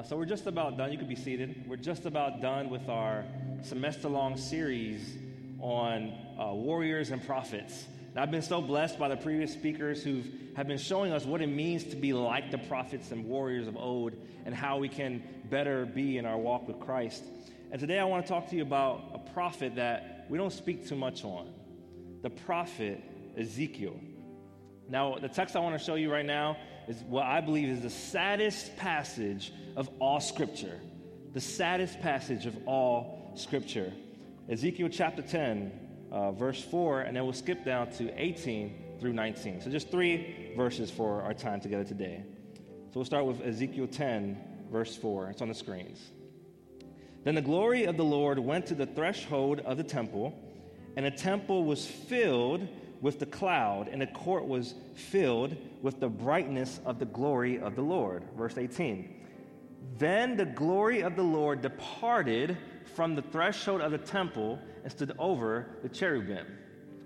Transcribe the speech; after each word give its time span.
Uh, 0.00 0.02
so 0.02 0.16
we're 0.16 0.24
just 0.24 0.46
about 0.46 0.78
done. 0.78 0.90
You 0.90 0.96
could 0.96 1.10
be 1.10 1.14
seated. 1.14 1.62
We're 1.68 1.76
just 1.76 2.06
about 2.06 2.40
done 2.40 2.70
with 2.70 2.88
our 2.88 3.22
semester 3.62 4.08
long 4.08 4.38
series 4.38 5.18
on 5.60 6.14
uh, 6.40 6.54
warriors 6.54 7.10
and 7.10 7.22
prophets. 7.26 7.84
And 8.08 8.18
I've 8.18 8.30
been 8.30 8.40
so 8.40 8.62
blessed 8.62 8.98
by 8.98 9.08
the 9.08 9.18
previous 9.18 9.52
speakers 9.52 10.02
who 10.02 10.22
have 10.56 10.66
been 10.66 10.78
showing 10.78 11.12
us 11.12 11.26
what 11.26 11.42
it 11.42 11.48
means 11.48 11.84
to 11.84 11.96
be 11.96 12.14
like 12.14 12.50
the 12.50 12.56
prophets 12.56 13.10
and 13.10 13.26
warriors 13.26 13.68
of 13.68 13.76
old 13.76 14.14
and 14.46 14.54
how 14.54 14.78
we 14.78 14.88
can 14.88 15.22
better 15.50 15.84
be 15.84 16.16
in 16.16 16.24
our 16.24 16.38
walk 16.38 16.66
with 16.66 16.80
Christ. 16.80 17.22
And 17.70 17.78
today 17.78 17.98
I 17.98 18.04
want 18.04 18.24
to 18.24 18.32
talk 18.32 18.48
to 18.48 18.56
you 18.56 18.62
about 18.62 19.02
a 19.12 19.18
prophet 19.34 19.74
that 19.76 20.24
we 20.30 20.38
don't 20.38 20.50
speak 20.50 20.88
too 20.88 20.96
much 20.96 21.24
on 21.24 21.52
the 22.22 22.30
prophet 22.30 23.04
Ezekiel. 23.36 24.00
Now, 24.88 25.18
the 25.18 25.28
text 25.28 25.56
I 25.56 25.58
want 25.58 25.78
to 25.78 25.84
show 25.84 25.96
you 25.96 26.10
right 26.10 26.24
now 26.24 26.56
is 26.88 27.02
what 27.02 27.24
I 27.24 27.40
believe 27.40 27.68
is 27.68 27.82
the 27.82 27.90
saddest 27.90 28.76
passage 28.76 29.52
of 29.76 29.88
all 29.98 30.20
Scripture. 30.20 30.80
The 31.32 31.40
saddest 31.40 32.00
passage 32.00 32.46
of 32.46 32.56
all 32.66 33.32
Scripture. 33.36 33.92
Ezekiel 34.48 34.88
chapter 34.90 35.22
10, 35.22 35.72
uh, 36.10 36.32
verse 36.32 36.62
4, 36.62 37.02
and 37.02 37.16
then 37.16 37.24
we'll 37.24 37.32
skip 37.32 37.64
down 37.64 37.90
to 37.92 38.12
18 38.20 38.98
through 39.00 39.12
19. 39.12 39.60
So 39.60 39.70
just 39.70 39.90
three 39.90 40.52
verses 40.56 40.90
for 40.90 41.22
our 41.22 41.34
time 41.34 41.60
together 41.60 41.84
today. 41.84 42.24
So 42.88 42.94
we'll 42.96 43.04
start 43.04 43.24
with 43.24 43.40
Ezekiel 43.42 43.86
10, 43.86 44.36
verse 44.70 44.96
4. 44.96 45.30
It's 45.30 45.42
on 45.42 45.48
the 45.48 45.54
screens. 45.54 46.10
Then 47.22 47.34
the 47.34 47.42
glory 47.42 47.84
of 47.84 47.96
the 47.96 48.04
Lord 48.04 48.38
went 48.38 48.66
to 48.66 48.74
the 48.74 48.86
threshold 48.86 49.60
of 49.60 49.76
the 49.76 49.84
temple, 49.84 50.34
and 50.96 51.06
the 51.06 51.10
temple 51.10 51.64
was 51.64 51.86
filled 51.86 52.66
with 53.00 53.18
the 53.18 53.26
cloud, 53.26 53.88
and 53.88 54.00
the 54.00 54.06
court 54.06 54.46
was 54.46 54.74
filled 54.94 55.56
with 55.82 56.00
the 56.00 56.08
brightness 56.08 56.80
of 56.84 56.98
the 56.98 57.06
glory 57.06 57.58
of 57.58 57.74
the 57.74 57.82
Lord. 57.82 58.22
Verse 58.36 58.58
18. 58.58 59.16
Then 59.98 60.36
the 60.36 60.44
glory 60.44 61.00
of 61.02 61.16
the 61.16 61.22
Lord 61.22 61.62
departed 61.62 62.56
from 62.94 63.14
the 63.14 63.22
threshold 63.22 63.80
of 63.80 63.92
the 63.92 63.98
temple 63.98 64.58
and 64.82 64.92
stood 64.92 65.12
over 65.18 65.66
the 65.82 65.88
cherubim. 65.88 66.46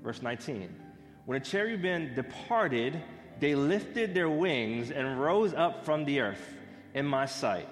Verse 0.03 0.22
19. 0.22 0.75
When 1.27 1.38
the 1.38 1.44
cherubim 1.44 2.15
departed, 2.15 3.00
they 3.41 3.54
lifted 3.54 4.15
their 4.15 4.31
wings 4.31 4.91
and 4.91 5.21
rose 5.21 5.54
up 5.54 5.84
from 5.84 6.04
the 6.04 6.21
earth 6.21 6.54
in 6.94 7.06
my 7.06 7.27
sight 7.27 7.69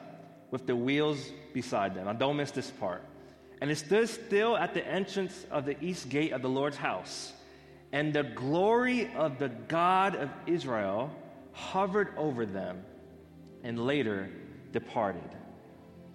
with 0.50 0.66
the 0.66 0.76
wheels 0.76 1.30
beside 1.52 1.94
them. 1.94 2.06
Now, 2.06 2.12
don't 2.12 2.36
miss 2.36 2.50
this 2.50 2.70
part. 2.70 3.04
And 3.60 3.70
it 3.70 3.76
stood 3.76 4.08
still 4.08 4.56
at 4.56 4.74
the 4.74 4.86
entrance 4.86 5.46
of 5.50 5.64
the 5.64 5.82
east 5.82 6.08
gate 6.08 6.32
of 6.32 6.42
the 6.42 6.48
Lord's 6.48 6.76
house. 6.76 7.32
And 7.92 8.12
the 8.12 8.22
glory 8.22 9.12
of 9.14 9.38
the 9.38 9.50
God 9.68 10.16
of 10.16 10.30
Israel 10.46 11.10
hovered 11.52 12.08
over 12.16 12.46
them 12.46 12.82
and 13.62 13.86
later 13.86 14.30
departed. 14.72 15.28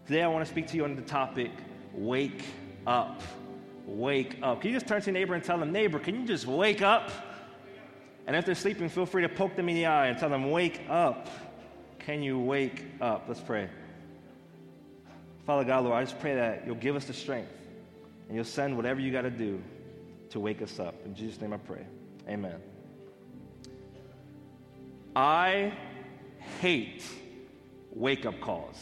Today, 0.08 0.24
I 0.24 0.28
want 0.28 0.46
to 0.46 0.52
speak 0.52 0.68
to 0.68 0.78
you 0.78 0.84
on 0.84 0.96
the 0.96 1.02
topic 1.04 1.52
wake 1.94 2.44
up. 2.88 3.22
Wake 3.86 4.38
up. 4.42 4.62
Can 4.62 4.72
you 4.72 4.76
just 4.76 4.88
turn 4.88 5.02
to 5.02 5.06
your 5.08 5.14
neighbor 5.14 5.36
and 5.36 5.44
tell 5.44 5.58
them, 5.58 5.72
neighbor, 5.72 6.00
can 6.00 6.16
you 6.16 6.26
just 6.26 6.48
wake 6.48 6.82
up? 6.82 7.12
And 8.26 8.36
if 8.36 8.46
they're 8.46 8.56
sleeping, 8.56 8.90
feel 8.90 9.06
free 9.06 9.22
to 9.22 9.30
poke 9.30 9.56
them 9.56 9.70
in 9.70 9.76
the 9.76 9.86
eye 9.86 10.08
and 10.08 10.18
tell 10.18 10.30
them, 10.30 10.52
wake 10.52 10.82
up. 10.90 11.30
Can 12.00 12.24
you 12.24 12.40
wake 12.40 12.86
up? 13.00 13.26
Let's 13.28 13.40
pray. 13.40 13.70
Father 15.46 15.64
God, 15.64 15.86
Lord, 15.86 15.96
I 15.96 16.04
just 16.04 16.20
pray 16.20 16.36
that 16.36 16.66
you'll 16.66 16.76
give 16.76 16.96
us 16.96 17.06
the 17.06 17.14
strength 17.14 17.52
and 18.28 18.36
you'll 18.36 18.44
send 18.44 18.76
whatever 18.76 19.00
you 19.00 19.12
got 19.12 19.22
to 19.22 19.30
do 19.30 19.62
to 20.32 20.40
wake 20.40 20.62
us 20.62 20.80
up. 20.80 20.96
In 21.06 21.16
Jesus' 21.16 21.42
name 21.42 21.54
I 21.54 21.58
pray. 21.58 21.86
Amen. 22.28 22.56
I 25.16 25.74
hate 26.62 27.04
wake 27.92 28.26
up 28.26 28.40
calls. 28.40 28.78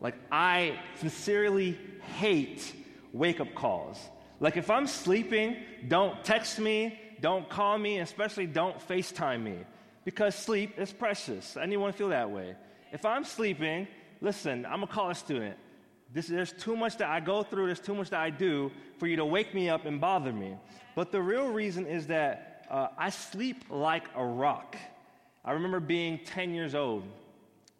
Like, 0.00 0.14
I 0.30 0.78
sincerely 0.96 1.78
hate 2.18 2.72
wake 3.12 3.40
up 3.40 3.54
calls. 3.54 3.98
Like, 4.40 4.56
if 4.56 4.70
I'm 4.70 4.86
sleeping, 4.86 5.56
don't 5.88 6.22
text 6.24 6.58
me, 6.58 6.98
don't 7.20 7.48
call 7.48 7.78
me, 7.78 8.00
especially 8.00 8.46
don't 8.46 8.78
FaceTime 8.86 9.42
me 9.42 9.58
because 10.04 10.34
sleep 10.34 10.78
is 10.78 10.92
precious. 10.92 11.56
Anyone 11.56 11.92
feel 11.92 12.10
that 12.10 12.30
way? 12.30 12.54
If 12.92 13.04
I'm 13.04 13.24
sleeping, 13.24 13.88
listen, 14.20 14.66
I'm 14.66 14.82
a 14.82 14.86
college 14.86 15.16
student. 15.16 15.56
This, 16.14 16.28
there's 16.28 16.52
too 16.52 16.76
much 16.76 16.96
that 16.98 17.10
I 17.10 17.18
go 17.18 17.42
through, 17.42 17.66
there's 17.66 17.80
too 17.80 17.94
much 17.94 18.10
that 18.10 18.20
I 18.20 18.30
do 18.30 18.70
for 18.98 19.08
you 19.08 19.16
to 19.16 19.24
wake 19.24 19.52
me 19.52 19.68
up 19.68 19.84
and 19.84 20.00
bother 20.00 20.32
me. 20.32 20.56
But 20.94 21.10
the 21.10 21.20
real 21.20 21.48
reason 21.48 21.86
is 21.86 22.06
that 22.06 22.64
uh, 22.70 22.88
I 22.96 23.10
sleep 23.10 23.64
like 23.68 24.04
a 24.14 24.24
rock. 24.24 24.76
I 25.44 25.52
remember 25.52 25.80
being 25.80 26.20
10 26.24 26.54
years 26.54 26.76
old, 26.76 27.02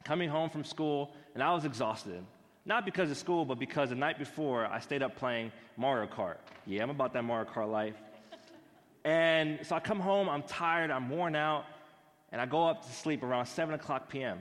coming 0.03 0.29
home 0.29 0.51
from 0.51 0.65
school, 0.65 1.13
and 1.35 1.43
I 1.45 1.55
was 1.55 1.65
exhausted. 1.65 2.25
Not 2.67 2.85
because 2.85 3.09
of 3.11 3.17
school, 3.17 3.45
but 3.45 3.59
because 3.61 3.91
the 3.91 3.95
night 3.95 4.19
before 4.19 4.67
I 4.67 4.81
stayed 4.81 5.03
up 5.03 5.15
playing 5.17 5.53
Mario 5.77 6.09
Kart. 6.11 6.39
Yeah, 6.67 6.83
I'm 6.83 6.91
about 6.91 7.13
that 7.13 7.23
Mario 7.23 7.49
Kart 7.49 7.71
life. 7.71 7.95
And 9.05 9.65
so 9.65 9.77
I 9.77 9.81
come 9.81 10.01
home, 10.01 10.29
I'm 10.29 10.43
tired, 10.43 10.91
I'm 10.91 11.09
worn 11.09 11.37
out, 11.37 11.67
and 12.33 12.41
I 12.41 12.47
go 12.47 12.67
up 12.67 12.85
to 12.85 12.93
sleep 12.93 13.23
around 13.23 13.47
7 13.47 13.75
o'clock 13.75 14.09
p.m. 14.09 14.41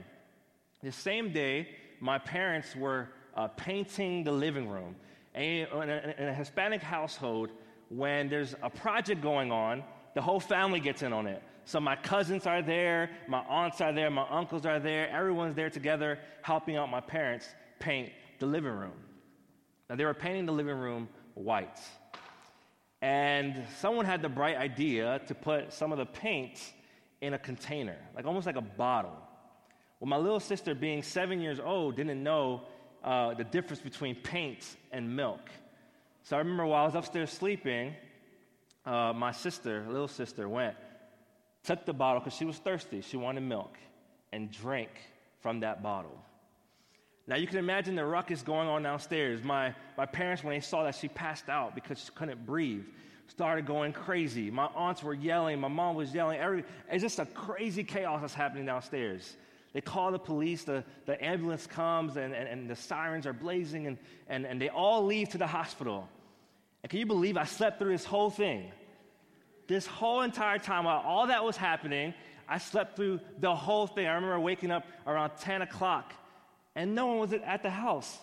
The 0.82 0.90
same 0.90 1.32
day, 1.32 1.68
my 2.00 2.18
parents 2.18 2.74
were 2.74 3.08
uh, 3.34 3.48
painting 3.48 4.24
the 4.24 4.32
living 4.32 4.68
room. 4.68 4.96
And 5.34 5.68
in 5.68 5.90
a, 5.90 6.14
in 6.18 6.28
a 6.28 6.34
Hispanic 6.34 6.82
household, 6.82 7.50
when 7.88 8.28
there's 8.28 8.54
a 8.62 8.70
project 8.70 9.20
going 9.20 9.52
on, 9.52 9.82
the 10.14 10.22
whole 10.22 10.40
family 10.40 10.80
gets 10.80 11.02
in 11.02 11.12
on 11.12 11.26
it. 11.26 11.42
So 11.64 11.80
my 11.80 11.96
cousins 11.96 12.46
are 12.46 12.62
there, 12.62 13.10
my 13.26 13.40
aunts 13.40 13.80
are 13.80 13.92
there, 13.92 14.10
my 14.10 14.26
uncles 14.28 14.66
are 14.66 14.78
there, 14.78 15.08
everyone's 15.08 15.56
there 15.56 15.70
together 15.70 16.18
helping 16.42 16.76
out 16.76 16.90
my 16.90 17.00
parents 17.00 17.48
paint 17.78 18.12
the 18.38 18.46
living 18.46 18.72
room. 18.72 18.92
Now 19.88 19.96
they 19.96 20.04
were 20.04 20.14
painting 20.14 20.46
the 20.46 20.52
living 20.52 20.76
room 20.76 21.08
white. 21.34 21.80
And 23.00 23.64
someone 23.80 24.06
had 24.06 24.22
the 24.22 24.28
bright 24.28 24.56
idea 24.56 25.20
to 25.26 25.34
put 25.34 25.72
some 25.72 25.92
of 25.92 25.98
the 25.98 26.06
paint 26.06 26.72
in 27.20 27.34
a 27.34 27.38
container, 27.38 27.96
like 28.14 28.26
almost 28.26 28.46
like 28.46 28.56
a 28.56 28.62
bottle. 28.62 29.16
Well, 30.00 30.08
my 30.08 30.16
little 30.16 30.40
sister, 30.40 30.74
being 30.74 31.02
seven 31.02 31.40
years 31.40 31.60
old, 31.60 31.96
didn't 31.96 32.22
know 32.22 32.62
uh, 33.04 33.34
the 33.34 33.44
difference 33.44 33.80
between 33.80 34.14
paint 34.16 34.76
and 34.90 35.14
milk. 35.14 35.50
So 36.24 36.36
I 36.36 36.38
remember 36.38 36.66
while 36.66 36.82
I 36.82 36.86
was 36.86 36.94
upstairs 36.94 37.30
sleeping, 37.30 37.94
uh, 38.86 39.12
my 39.14 39.30
sister, 39.30 39.84
little 39.88 40.08
sister, 40.08 40.48
went, 40.48 40.74
took 41.62 41.84
the 41.84 41.92
bottle 41.92 42.20
because 42.20 42.36
she 42.36 42.44
was 42.44 42.56
thirsty. 42.56 43.02
She 43.02 43.16
wanted 43.16 43.42
milk, 43.42 43.76
and 44.32 44.50
drank 44.50 44.90
from 45.40 45.60
that 45.60 45.82
bottle. 45.82 46.18
Now 47.26 47.36
you 47.36 47.46
can 47.46 47.58
imagine 47.58 47.94
the 47.94 48.04
ruckus 48.04 48.42
going 48.42 48.68
on 48.68 48.82
downstairs. 48.82 49.42
My, 49.42 49.74
my 49.96 50.06
parents, 50.06 50.42
when 50.42 50.54
they 50.54 50.60
saw 50.60 50.84
that 50.84 50.94
she 50.94 51.08
passed 51.08 51.48
out 51.48 51.74
because 51.74 51.98
she 51.98 52.10
couldn't 52.14 52.44
breathe, 52.44 52.84
started 53.28 53.66
going 53.66 53.92
crazy. 53.92 54.50
My 54.50 54.66
aunts 54.74 55.02
were 55.02 55.14
yelling, 55.14 55.58
my 55.60 55.68
mom 55.68 55.94
was 55.94 56.14
yelling. 56.14 56.38
Every, 56.38 56.64
it's 56.90 57.02
just 57.02 57.18
a 57.18 57.26
crazy 57.26 57.84
chaos 57.84 58.20
that's 58.20 58.34
happening 58.34 58.66
downstairs. 58.66 59.36
They 59.74 59.80
call 59.80 60.12
the 60.12 60.20
police, 60.20 60.62
the, 60.62 60.84
the 61.04 61.22
ambulance 61.22 61.66
comes, 61.66 62.16
and, 62.16 62.32
and, 62.32 62.48
and 62.48 62.70
the 62.70 62.76
sirens 62.76 63.26
are 63.26 63.32
blazing, 63.32 63.88
and, 63.88 63.98
and, 64.28 64.46
and 64.46 64.60
they 64.60 64.68
all 64.68 65.04
leave 65.04 65.30
to 65.30 65.38
the 65.38 65.48
hospital. 65.48 66.08
And 66.82 66.90
can 66.90 67.00
you 67.00 67.06
believe 67.06 67.36
I 67.36 67.44
slept 67.44 67.80
through 67.80 67.90
this 67.90 68.04
whole 68.04 68.30
thing? 68.30 68.70
This 69.66 69.84
whole 69.84 70.22
entire 70.22 70.58
time 70.58 70.84
while 70.84 71.02
all 71.04 71.26
that 71.26 71.44
was 71.44 71.56
happening, 71.56 72.14
I 72.48 72.58
slept 72.58 72.94
through 72.94 73.18
the 73.40 73.52
whole 73.54 73.88
thing. 73.88 74.06
I 74.06 74.14
remember 74.14 74.38
waking 74.38 74.70
up 74.70 74.86
around 75.08 75.32
10 75.40 75.62
o'clock, 75.62 76.14
and 76.76 76.94
no 76.94 77.08
one 77.08 77.18
was 77.18 77.32
at 77.32 77.64
the 77.64 77.70
house. 77.70 78.16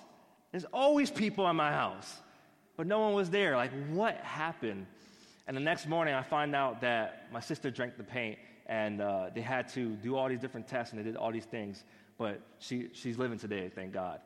There's 0.52 0.66
always 0.66 1.12
people 1.12 1.50
in 1.50 1.58
my 1.58 1.72
house, 1.72 2.16
but 2.78 2.88
no 2.88 3.00
one 3.02 3.14
was 3.14 3.30
there. 3.30 3.58
Like, 3.58 3.72
what 3.90 4.16
happened? 4.18 4.86
And 5.48 5.58
the 5.58 5.62
next 5.62 5.86
morning, 5.86 6.14
I 6.14 6.24
find 6.24 6.56
out 6.56 6.80
that 6.80 7.28
my 7.34 7.42
sister 7.42 7.70
drank 7.70 7.98
the 7.98 8.04
paint 8.04 8.38
and 8.72 9.02
uh, 9.02 9.30
they 9.36 9.42
had 9.42 9.68
to 9.68 9.90
do 9.98 10.16
all 10.16 10.30
these 10.30 10.40
different 10.40 10.66
tests 10.66 10.94
and 10.94 11.00
they 11.00 11.04
did 11.04 11.18
all 11.18 11.30
these 11.30 11.46
things. 11.46 11.84
But 12.18 12.40
she, 12.60 12.88
she's 12.94 13.18
living 13.18 13.38
today, 13.38 13.70
thank 13.76 13.92
God. 13.92 14.22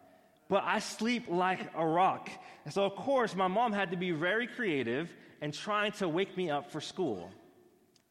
But 0.47 0.63
I 0.63 0.77
sleep 0.77 1.23
like 1.27 1.71
a 1.75 1.85
rock. 1.85 2.29
And 2.63 2.71
so, 2.71 2.85
of 2.85 2.95
course, 2.95 3.35
my 3.35 3.47
mom 3.47 3.73
had 3.73 3.89
to 3.89 3.97
be 3.97 4.11
very 4.11 4.45
creative 4.45 5.11
and 5.41 5.51
trying 5.51 5.93
to 5.93 6.07
wake 6.07 6.37
me 6.37 6.51
up 6.51 6.71
for 6.71 6.79
school. 6.79 7.31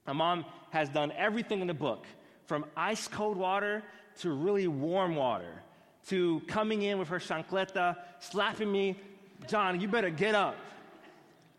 My 0.09 0.13
mom 0.13 0.45
has 0.71 0.89
done 0.89 1.13
everything 1.17 1.61
in 1.61 1.69
the 1.69 1.75
book 1.75 2.05
from 2.47 2.65
ice 2.77 3.07
cold 3.07 3.37
water 3.37 3.85
to 4.19 4.33
really 4.33 4.67
warm 4.67 5.15
water 5.15 5.63
to 6.09 6.43
coming 6.49 6.83
in 6.83 6.99
with 6.99 7.09
her 7.09 7.21
chancleta, 7.21 7.97
slapping 8.19 8.71
me, 8.71 8.99
John, 9.47 9.81
you 9.81 9.87
better 9.87 10.11
get 10.11 10.35
up, 10.35 10.57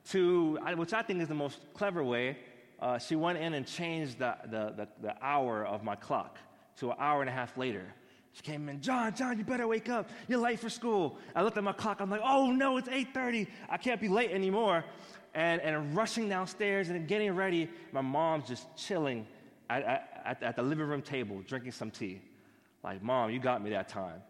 to, 0.10 0.60
which 0.76 0.94
I 0.94 1.02
think 1.02 1.22
is 1.22 1.30
the 1.30 1.34
most 1.34 1.60
clever 1.74 2.04
way, 2.04 2.38
uh, 2.86 3.00
she 3.00 3.16
went 3.16 3.40
in 3.40 3.56
and 3.56 3.66
changed 3.66 4.20
the, 4.20 4.36
the, 4.46 4.74
the, 4.78 4.88
the 5.02 5.16
hour 5.20 5.66
of 5.66 5.84
my 5.84 5.96
clock 5.96 6.38
to 6.78 6.92
an 6.92 6.98
hour 7.00 7.22
and 7.22 7.30
a 7.30 7.34
half 7.34 7.58
later. 7.58 7.84
She 8.34 8.44
came 8.44 8.70
in, 8.70 8.80
John, 8.80 9.16
John, 9.16 9.40
you 9.40 9.44
better 9.44 9.68
wake 9.68 9.90
up. 9.90 10.08
You're 10.28 10.40
late 10.40 10.60
for 10.60 10.70
school. 10.70 11.18
I 11.36 11.42
looked 11.42 11.58
at 11.58 11.64
my 11.64 11.72
clock. 11.72 12.00
I'm 12.00 12.12
like, 12.12 12.22
oh 12.24 12.52
no, 12.52 12.78
it's 12.78 12.88
8:30. 12.88 13.48
I 13.70 13.78
can't 13.78 14.00
be 14.00 14.08
late 14.08 14.30
anymore. 14.30 14.86
and, 15.34 15.62
and 15.62 15.96
rushing 15.96 16.30
downstairs 16.30 16.90
and 16.90 17.08
getting 17.08 17.36
ready. 17.36 17.70
My 17.92 18.02
mom's 18.02 18.48
just 18.48 18.68
chilling 18.78 19.26
at, 19.68 19.84
at, 20.24 20.44
at 20.44 20.56
the 20.56 20.62
living 20.62 20.86
room 20.86 21.02
table, 21.02 21.42
drinking 21.48 21.72
some 21.72 21.90
tea. 21.90 22.22
Like, 22.84 23.02
Mom, 23.02 23.32
you 23.32 23.40
got 23.40 23.64
me 23.64 23.72
that 23.72 23.90
time. 23.90 24.22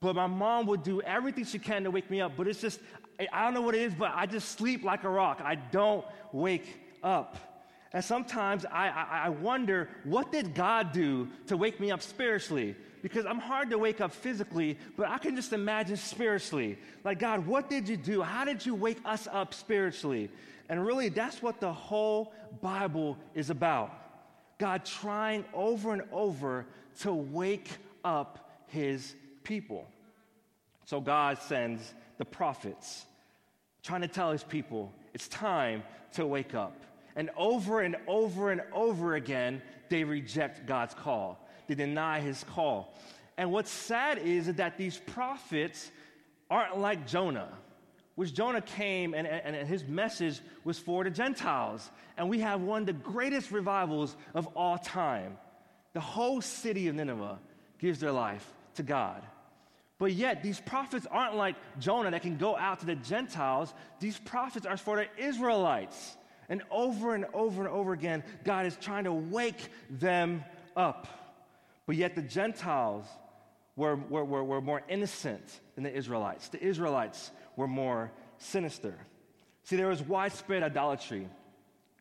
But 0.00 0.16
my 0.16 0.26
mom 0.26 0.66
would 0.66 0.82
do 0.82 1.00
everything 1.00 1.44
she 1.46 1.58
can 1.58 1.84
to 1.84 1.90
wake 1.90 2.10
me 2.10 2.20
up, 2.20 2.32
but 2.36 2.46
it's 2.46 2.60
just, 2.60 2.78
I 3.32 3.44
don't 3.44 3.54
know 3.54 3.62
what 3.62 3.74
it 3.74 3.80
is, 3.80 3.94
but 3.94 4.12
I 4.14 4.26
just 4.26 4.50
sleep 4.50 4.84
like 4.84 5.04
a 5.04 5.08
rock. 5.08 5.40
I 5.42 5.54
don't 5.54 6.04
wake 6.30 6.66
up. 7.02 7.38
And 7.96 8.04
sometimes 8.04 8.66
I, 8.66 8.88
I, 8.90 9.20
I, 9.24 9.28
wonder, 9.30 9.88
what 10.04 10.30
did 10.30 10.54
God 10.54 10.92
do 10.92 11.30
to 11.46 11.56
wake 11.56 11.80
me 11.80 11.90
up 11.90 12.02
spiritually? 12.02 12.76
Because 13.00 13.24
I'm 13.24 13.38
hard 13.38 13.70
to 13.70 13.78
wake 13.78 14.02
up 14.02 14.12
physically, 14.12 14.76
but 14.98 15.08
I 15.08 15.16
can 15.16 15.34
just 15.34 15.54
imagine 15.54 15.96
spiritually. 15.96 16.76
Like, 17.04 17.18
God, 17.18 17.46
what 17.46 17.70
did 17.70 17.88
you 17.88 17.96
do? 17.96 18.20
How 18.20 18.44
did 18.44 18.66
you 18.66 18.74
wake 18.74 18.98
us 19.06 19.26
up 19.32 19.54
spiritually? 19.54 20.28
And 20.68 20.84
really, 20.84 21.08
that's 21.08 21.40
what 21.40 21.58
the 21.58 21.72
whole 21.72 22.34
Bible 22.60 23.16
is 23.34 23.48
about. 23.48 23.94
God 24.58 24.84
trying 24.84 25.46
over 25.54 25.94
and 25.94 26.02
over 26.12 26.66
to 27.00 27.14
wake 27.14 27.70
up 28.04 28.50
his 28.66 29.14
people. 29.42 29.88
So 30.84 31.00
God 31.00 31.38
sends 31.38 31.94
the 32.18 32.26
prophets, 32.26 33.06
trying 33.82 34.02
to 34.02 34.08
tell 34.08 34.32
his 34.32 34.44
people, 34.44 34.92
it's 35.14 35.28
time 35.28 35.82
to 36.12 36.26
wake 36.26 36.54
up. 36.54 36.82
And 37.16 37.30
over 37.36 37.80
and 37.80 37.96
over 38.06 38.50
and 38.52 38.60
over 38.72 39.14
again, 39.14 39.62
they 39.88 40.04
reject 40.04 40.66
God's 40.66 40.94
call. 40.94 41.38
They 41.66 41.74
deny 41.74 42.20
his 42.20 42.44
call. 42.44 42.94
And 43.38 43.50
what's 43.50 43.70
sad 43.70 44.18
is 44.18 44.52
that 44.54 44.76
these 44.76 44.98
prophets 44.98 45.90
aren't 46.50 46.78
like 46.78 47.06
Jonah, 47.06 47.48
which 48.14 48.34
Jonah 48.34 48.60
came 48.60 49.14
and, 49.14 49.26
and, 49.26 49.56
and, 49.56 49.68
his 49.68 49.84
message 49.84 50.40
was 50.64 50.78
for 50.78 51.04
the 51.04 51.10
Gentiles. 51.10 51.90
And 52.16 52.28
we 52.30 52.40
have 52.40 52.60
one 52.60 52.82
of 52.82 52.86
the 52.86 52.92
greatest 52.92 53.50
revivals 53.50 54.16
of 54.34 54.46
all 54.54 54.78
time. 54.78 55.36
The 55.92 56.00
whole 56.00 56.40
city 56.40 56.88
of 56.88 56.94
Nineveh 56.94 57.38
gives 57.78 57.98
their 58.00 58.12
life 58.12 58.46
to 58.74 58.82
God. 58.82 59.22
But 59.98 60.12
yet, 60.12 60.42
these 60.42 60.60
prophets 60.60 61.06
aren't 61.10 61.36
like 61.36 61.56
Jonah 61.78 62.10
that 62.10 62.22
can 62.22 62.36
go 62.36 62.56
out 62.56 62.80
to 62.80 62.86
the 62.86 62.94
Gentiles. 62.94 63.72
These 63.98 64.18
prophets 64.18 64.66
are 64.66 64.76
for 64.76 64.96
the 64.96 65.24
Israelites. 65.24 66.16
And 66.48 66.62
over 66.70 67.14
and 67.14 67.26
over 67.34 67.60
and 67.60 67.70
over 67.70 67.92
again, 67.92 68.22
God 68.44 68.66
is 68.66 68.76
trying 68.76 69.04
to 69.04 69.12
wake 69.12 69.68
them 69.90 70.44
up. 70.76 71.06
But 71.86 71.96
yet, 71.96 72.14
the 72.14 72.22
Gentiles 72.22 73.04
were, 73.76 73.96
were, 73.96 74.24
were, 74.24 74.44
were 74.44 74.60
more 74.60 74.82
innocent 74.88 75.60
than 75.74 75.84
the 75.84 75.94
Israelites. 75.94 76.48
The 76.48 76.62
Israelites 76.62 77.30
were 77.56 77.68
more 77.68 78.10
sinister. 78.38 78.94
See, 79.64 79.76
there 79.76 79.88
was 79.88 80.02
widespread 80.02 80.62
idolatry. 80.62 81.28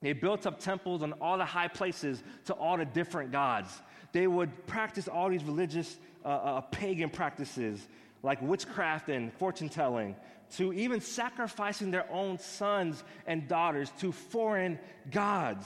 They 0.02 0.14
built 0.14 0.46
up 0.46 0.60
temples 0.60 1.02
on 1.02 1.14
all 1.14 1.38
the 1.38 1.46
high 1.46 1.68
places 1.68 2.22
to 2.46 2.54
all 2.54 2.78
the 2.78 2.86
different 2.86 3.32
gods. 3.32 3.82
They 4.12 4.28
would 4.28 4.68
practice 4.68 5.08
all 5.08 5.30
these 5.30 5.44
religious 5.44 5.98
uh, 6.24 6.28
uh, 6.28 6.62
pagan 6.62 7.10
practices 7.10 7.88
like 8.26 8.42
witchcraft 8.42 9.08
and 9.10 9.32
fortune 9.34 9.70
telling, 9.70 10.16
to 10.58 10.74
even 10.74 11.00
sacrificing 11.00 11.92
their 11.92 12.12
own 12.12 12.40
sons 12.40 13.04
and 13.28 13.48
daughters 13.48 13.92
to 14.00 14.12
foreign 14.12 14.80
gods. 15.12 15.66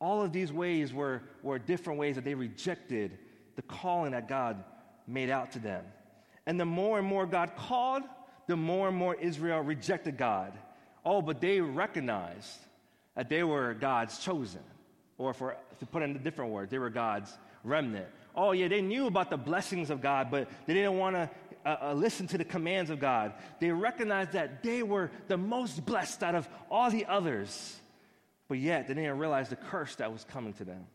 All 0.00 0.22
of 0.22 0.32
these 0.32 0.50
ways 0.50 0.92
were, 0.92 1.22
were 1.42 1.58
different 1.58 1.98
ways 1.98 2.14
that 2.16 2.24
they 2.24 2.34
rejected 2.34 3.18
the 3.56 3.62
calling 3.62 4.12
that 4.12 4.26
God 4.26 4.64
made 5.06 5.28
out 5.28 5.52
to 5.52 5.58
them. 5.58 5.84
And 6.46 6.58
the 6.58 6.64
more 6.64 6.98
and 6.98 7.06
more 7.06 7.26
God 7.26 7.54
called, 7.56 8.04
the 8.46 8.56
more 8.56 8.88
and 8.88 8.96
more 8.96 9.14
Israel 9.14 9.60
rejected 9.60 10.16
God. 10.16 10.54
Oh, 11.04 11.20
but 11.20 11.42
they 11.42 11.60
recognized 11.60 12.56
that 13.14 13.28
they 13.28 13.42
were 13.42 13.74
God's 13.74 14.18
chosen. 14.18 14.62
Or 15.18 15.34
for, 15.34 15.56
to 15.78 15.86
put 15.86 16.02
in 16.02 16.16
a 16.16 16.18
different 16.18 16.52
word, 16.52 16.70
they 16.70 16.78
were 16.78 16.88
God's 16.88 17.30
remnant. 17.64 18.06
Oh, 18.34 18.52
yeah, 18.52 18.68
they 18.68 18.80
knew 18.80 19.06
about 19.06 19.30
the 19.30 19.36
blessings 19.36 19.90
of 19.90 20.00
God, 20.00 20.30
but 20.30 20.48
they 20.66 20.74
didn't 20.74 20.98
want 20.98 21.16
to 21.16 21.30
uh, 21.64 21.76
uh, 21.82 21.92
listen 21.92 22.26
to 22.28 22.38
the 22.38 22.44
commands 22.44 22.90
of 22.90 23.00
God. 23.00 23.34
They 23.60 23.70
recognized 23.70 24.32
that 24.32 24.62
they 24.62 24.82
were 24.82 25.10
the 25.28 25.36
most 25.36 25.84
blessed 25.84 26.22
out 26.22 26.34
of 26.34 26.48
all 26.70 26.90
the 26.90 27.06
others, 27.06 27.76
but 28.48 28.58
yet 28.58 28.88
they 28.88 28.94
didn't 28.94 29.18
realize 29.18 29.48
the 29.48 29.56
curse 29.56 29.96
that 29.96 30.12
was 30.12 30.24
coming 30.24 30.54
to 30.54 30.64
them. 30.64 30.86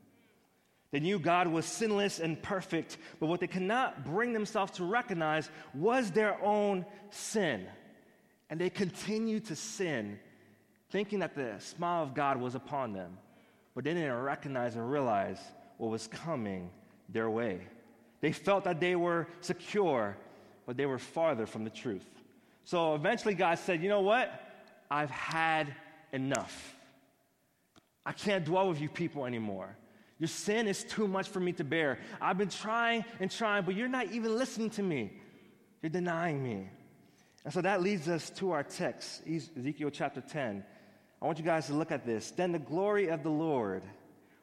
They 0.92 1.00
knew 1.00 1.20
God 1.20 1.48
was 1.48 1.66
sinless 1.66 2.20
and 2.20 2.42
perfect, 2.42 2.98
but 3.20 3.28
what 3.28 3.42
they 3.42 3.48
could 3.48 3.64
not 3.64 4.06
bring 4.06 4.34
themselves 4.34 4.72
to 4.74 4.86
recognize 4.86 5.50
was 5.74 6.10
their 6.12 6.42
own 6.44 6.86
sin. 7.10 7.68
And 8.50 8.60
they 8.60 8.70
continued 8.70 9.46
to 9.46 9.56
sin, 9.56 10.20
thinking 10.92 11.20
that 11.20 11.36
the 11.36 11.56
smile 11.60 12.04
of 12.04 12.14
God 12.14 12.40
was 12.40 12.56
upon 12.56 12.94
them, 12.94 13.18
but 13.74 13.84
they 13.84 13.94
didn't 13.94 14.14
recognize 14.14 14.76
and 14.76 14.90
realize 14.90 15.40
what 15.78 15.92
was 15.92 16.08
coming 16.08 16.70
their 17.10 17.30
way. 17.30 17.62
They 18.22 18.32
felt 18.32 18.64
that 18.64 18.80
they 18.80 18.96
were 18.96 19.28
secure, 19.42 20.18
but 20.66 20.78
they 20.78 20.86
were 20.86 20.98
farther 20.98 21.46
from 21.46 21.64
the 21.64 21.70
truth. 21.70 22.08
So 22.64 22.96
eventually, 22.96 23.36
God 23.36 23.60
said, 23.60 23.84
You 23.84 23.90
know 23.90 24.02
what? 24.02 24.32
I've 24.90 25.12
had 25.12 25.76
enough. 26.12 26.76
I 28.06 28.12
can't 28.12 28.46
dwell 28.46 28.70
with 28.70 28.80
you 28.80 28.90
people 28.90 29.26
anymore. 29.26 29.76
Your 30.20 30.28
sin 30.28 30.68
is 30.68 30.84
too 30.84 31.08
much 31.08 31.28
for 31.28 31.40
me 31.40 31.52
to 31.54 31.64
bear. 31.64 32.00
I've 32.22 32.38
been 32.38 32.50
trying 32.50 33.04
and 33.20 33.30
trying, 33.30 33.64
but 33.66 33.76
you're 33.76 33.88
not 33.88 34.12
even 34.12 34.38
listening 34.38 34.70
to 34.72 34.84
me. 34.84 35.12
You're 35.82 35.90
denying 35.90 36.42
me. 36.42 36.70
And 37.44 37.54
so 37.54 37.62
that 37.62 37.82
leads 37.82 38.08
us 38.08 38.30
to 38.32 38.52
our 38.52 38.64
text, 38.64 39.22
Ezekiel 39.28 39.90
chapter 39.92 40.22
10. 40.22 40.64
I 41.22 41.26
want 41.26 41.38
you 41.38 41.44
guys 41.44 41.68
to 41.68 41.74
look 41.74 41.92
at 41.92 42.06
this. 42.06 42.32
Then 42.32 42.52
the 42.52 42.60
glory 42.60 43.10
of 43.10 43.24
the 43.24 43.30
Lord 43.30 43.84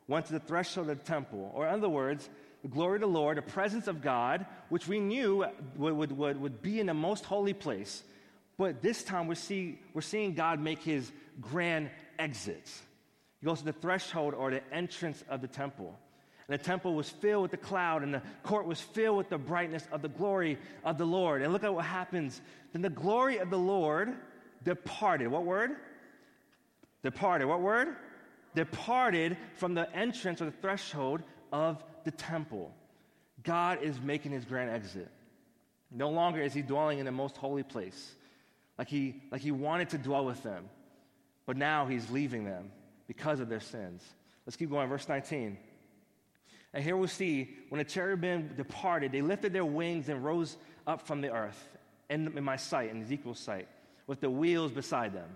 went 0.09 0.27
to 0.27 0.33
the 0.33 0.41
threshold 0.41 0.91
of 0.91 0.99
the 0.99 1.05
temple. 1.05 1.51
Or, 1.55 1.67
in 1.67 1.75
other 1.75 1.89
words, 1.89 2.29
the 2.63 2.69
glory 2.69 2.97
of 2.97 3.01
the 3.01 3.07
Lord, 3.09 3.39
the 3.39 3.43
presence 3.43 3.89
of 3.89 4.03
God, 4.03 4.47
which 4.69 4.87
we 4.87 5.01
knew 5.01 5.45
would, 5.77 5.95
would, 5.95 6.17
would, 6.17 6.41
would 6.41 6.63
be 6.63 6.81
in 6.81 6.87
the 6.87 6.95
most 6.95 7.25
holy 7.25 7.55
place. 7.55 8.03
But 8.57 8.83
this 8.83 9.03
time 9.03 9.27
we're, 9.27 9.35
see, 9.35 9.81
we're 9.95 10.03
seeing 10.03 10.35
God 10.35 10.61
make 10.61 10.83
his 10.83 11.11
grand 11.41 11.91
exit. 12.19 12.71
He 13.41 13.47
goes 13.47 13.61
to 13.61 13.65
the 13.65 13.73
threshold 13.73 14.35
or 14.35 14.51
the 14.51 14.63
entrance 14.73 15.25
of 15.29 15.41
the 15.41 15.49
temple. 15.49 15.99
And 16.47 16.59
the 16.59 16.63
temple 16.63 16.95
was 16.95 17.09
filled 17.09 17.43
with 17.43 17.51
the 17.51 17.57
cloud, 17.57 18.03
and 18.03 18.15
the 18.15 18.23
court 18.43 18.67
was 18.67 18.81
filled 18.81 19.17
with 19.17 19.29
the 19.29 19.39
brightness 19.39 19.87
of 19.91 20.03
the 20.03 20.09
glory 20.09 20.59
of 20.85 20.99
the 20.99 21.07
Lord. 21.07 21.43
And 21.43 21.53
look 21.53 21.65
at 21.65 21.75
what 21.75 21.85
happens. 21.85 22.41
Then 22.73 22.83
the 22.83 22.91
glory 22.91 23.39
of 23.39 23.51
the 23.51 23.59
Lord 23.59 24.15
departed. 24.63 25.29
What 25.29 25.45
word? 25.45 25.77
Departed. 27.03 27.47
What 27.47 27.61
word? 27.61 27.97
Departed 28.55 29.37
from 29.57 29.75
the 29.75 29.91
entrance 29.95 30.41
or 30.43 30.47
the 30.47 30.51
threshold 30.51 31.23
of 31.53 31.83
the 32.05 32.11
temple. 32.11 32.75
God 33.43 33.83
is 33.83 34.01
making 34.01 34.33
his 34.33 34.45
grand 34.45 34.71
exit. 34.71 35.09
No 35.91 36.11
longer 36.11 36.41
is 36.41 36.55
he 36.55 36.63
dwelling 36.63 36.99
in 36.99 37.07
the 37.07 37.13
most 37.13 37.37
holy 37.37 37.63
place 37.63 38.15
like 38.79 38.89
he, 38.89 39.23
like 39.31 39.41
he 39.41 39.51
wanted 39.51 39.91
to 39.91 39.99
dwell 39.99 40.25
with 40.25 40.43
them, 40.43 40.69
but 41.47 41.57
now 41.57 41.87
he's 41.87 42.11
leaving 42.11 42.45
them 42.45 42.71
because 43.07 43.41
of 43.41 43.49
their 43.49 43.61
sins. 43.61 44.03
Let's 44.47 44.57
keep 44.57 44.71
going, 44.71 44.89
verse 44.89 45.09
19. 45.09 45.57
And 46.75 46.83
here 46.83 46.97
we 46.97 47.07
see 47.07 47.55
when 47.69 47.79
the 47.79 47.85
cherubim 47.85 48.55
departed, 48.57 49.13
they 49.13 49.21
lifted 49.21 49.53
their 49.53 49.65
wings 49.65 50.09
and 50.09 50.25
rose 50.25 50.57
up 50.87 51.07
from 51.07 51.21
the 51.21 51.31
earth 51.31 51.63
in, 52.09 52.37
in 52.37 52.45
my 52.45 52.57
sight, 52.57 52.91
in 52.91 53.03
Ezekiel's 53.03 53.39
sight, 53.39 53.69
with 54.07 54.21
the 54.21 54.31
wheels 54.31 54.73
beside 54.73 55.13
them. 55.13 55.29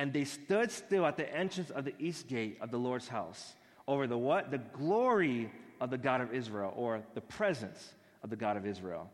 And 0.00 0.14
they 0.14 0.24
stood 0.24 0.70
still 0.70 1.04
at 1.04 1.18
the 1.18 1.30
entrance 1.30 1.68
of 1.68 1.84
the 1.84 1.92
east 1.98 2.26
gate 2.26 2.56
of 2.62 2.70
the 2.70 2.78
Lord's 2.78 3.06
house 3.06 3.52
over 3.86 4.06
the 4.06 4.16
what? 4.16 4.50
The 4.50 4.56
glory 4.56 5.52
of 5.78 5.90
the 5.90 5.98
God 5.98 6.22
of 6.22 6.32
Israel, 6.32 6.72
or 6.74 7.02
the 7.12 7.20
presence 7.20 7.92
of 8.22 8.30
the 8.30 8.36
God 8.36 8.56
of 8.56 8.64
Israel, 8.64 9.10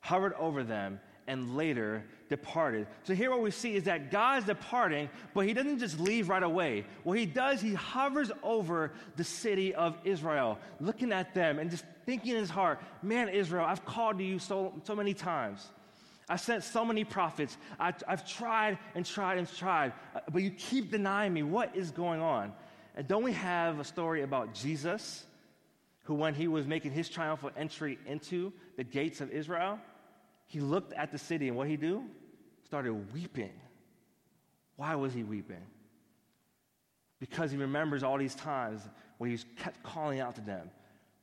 hovered 0.00 0.34
over 0.34 0.62
them 0.62 1.00
and 1.26 1.56
later 1.56 2.04
departed. 2.28 2.86
So 3.04 3.14
here 3.14 3.30
what 3.30 3.40
we 3.40 3.50
see 3.50 3.76
is 3.76 3.84
that 3.84 4.10
God's 4.10 4.44
departing, 4.44 5.08
but 5.32 5.46
he 5.46 5.54
doesn't 5.54 5.78
just 5.78 5.98
leave 5.98 6.28
right 6.28 6.42
away. 6.42 6.84
What 7.02 7.16
he 7.16 7.24
does, 7.24 7.62
he 7.62 7.72
hovers 7.72 8.30
over 8.42 8.92
the 9.16 9.24
city 9.24 9.74
of 9.74 9.96
Israel, 10.04 10.58
looking 10.80 11.12
at 11.12 11.32
them 11.32 11.58
and 11.58 11.70
just 11.70 11.86
thinking 12.04 12.32
in 12.32 12.40
his 12.40 12.50
heart, 12.50 12.78
man, 13.00 13.30
Israel, 13.30 13.64
I've 13.64 13.86
called 13.86 14.18
to 14.18 14.24
you 14.24 14.38
so, 14.38 14.74
so 14.84 14.94
many 14.94 15.14
times. 15.14 15.66
I've 16.28 16.40
sent 16.40 16.64
so 16.64 16.84
many 16.84 17.04
prophets. 17.04 17.56
I, 17.78 17.94
I've 18.08 18.26
tried 18.26 18.78
and 18.94 19.06
tried 19.06 19.38
and 19.38 19.48
tried, 19.48 19.92
uh, 20.14 20.20
but 20.32 20.42
you 20.42 20.50
keep 20.50 20.90
denying 20.90 21.32
me. 21.32 21.42
What 21.42 21.76
is 21.76 21.90
going 21.90 22.20
on? 22.20 22.52
And 22.96 23.06
don't 23.06 23.22
we 23.22 23.32
have 23.32 23.78
a 23.78 23.84
story 23.84 24.22
about 24.22 24.52
Jesus 24.52 25.24
who, 26.04 26.14
when 26.14 26.34
he 26.34 26.48
was 26.48 26.66
making 26.66 26.92
his 26.92 27.08
triumphal 27.08 27.50
entry 27.56 27.98
into 28.06 28.52
the 28.76 28.84
gates 28.84 29.20
of 29.20 29.30
Israel, 29.30 29.78
he 30.46 30.60
looked 30.60 30.92
at 30.94 31.12
the 31.12 31.18
city 31.18 31.48
and 31.48 31.56
what 31.56 31.68
he 31.68 31.76
do? 31.76 32.04
Started 32.64 33.12
weeping. 33.12 33.52
Why 34.76 34.94
was 34.96 35.12
he 35.12 35.22
weeping? 35.22 35.62
Because 37.20 37.50
he 37.50 37.56
remembers 37.56 38.02
all 38.02 38.18
these 38.18 38.34
times 38.34 38.82
when 39.18 39.30
he 39.30 39.38
kept 39.56 39.82
calling 39.82 40.20
out 40.20 40.34
to 40.34 40.40
them, 40.40 40.70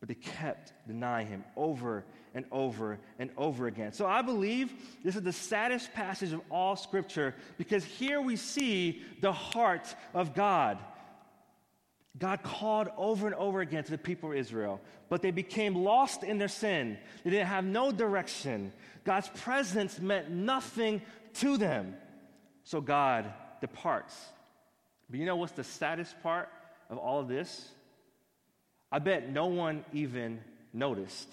but 0.04 0.10
they 0.10 0.16
kept 0.16 0.74
denying 0.86 1.28
him 1.28 1.46
over 1.56 2.04
and 2.34 2.44
over 2.52 3.00
and 3.20 3.30
over 3.38 3.68
again. 3.68 3.94
So 3.94 4.06
I 4.06 4.22
believe 4.22 4.74
this 5.02 5.16
is 5.16 5.22
the 5.22 5.32
saddest 5.32 5.94
passage 5.94 6.34
of 6.34 6.42
all 6.52 6.76
Scripture 6.76 7.34
because 7.58 7.86
here 7.86 8.20
we 8.20 8.36
see 8.36 9.02
the 9.22 9.32
heart 9.32 9.96
of 10.14 10.36
God. 10.36 10.78
God 12.18 12.44
called 12.44 12.90
over 12.98 13.28
and 13.28 13.36
over 13.38 13.62
again 13.62 13.86
to 13.86 13.92
the 13.92 13.98
people 13.98 14.32
of 14.32 14.36
Israel, 14.36 14.82
but 15.08 15.22
they 15.22 15.32
became 15.32 15.74
lost 15.74 16.24
in 16.24 16.38
their 16.38 16.50
sin. 16.50 16.98
They 17.24 17.30
didn't 17.30 17.48
have 17.48 17.64
no 17.64 17.94
direction. 17.94 18.74
God's 19.06 19.30
presence 19.30 20.02
meant 20.02 20.30
nothing 20.30 21.02
to 21.36 21.56
them. 21.56 21.96
So 22.66 22.82
God 22.82 23.32
departs. 23.62 24.22
But 25.10 25.22
you 25.22 25.26
know 25.26 25.38
what's 25.38 25.54
the 25.54 25.64
saddest 25.64 26.22
part 26.22 26.50
of 26.90 26.98
all 26.98 27.22
of 27.22 27.30
this? 27.30 27.70
I 28.94 29.00
bet 29.00 29.28
no 29.28 29.48
one 29.48 29.84
even 29.92 30.40
noticed. 30.72 31.28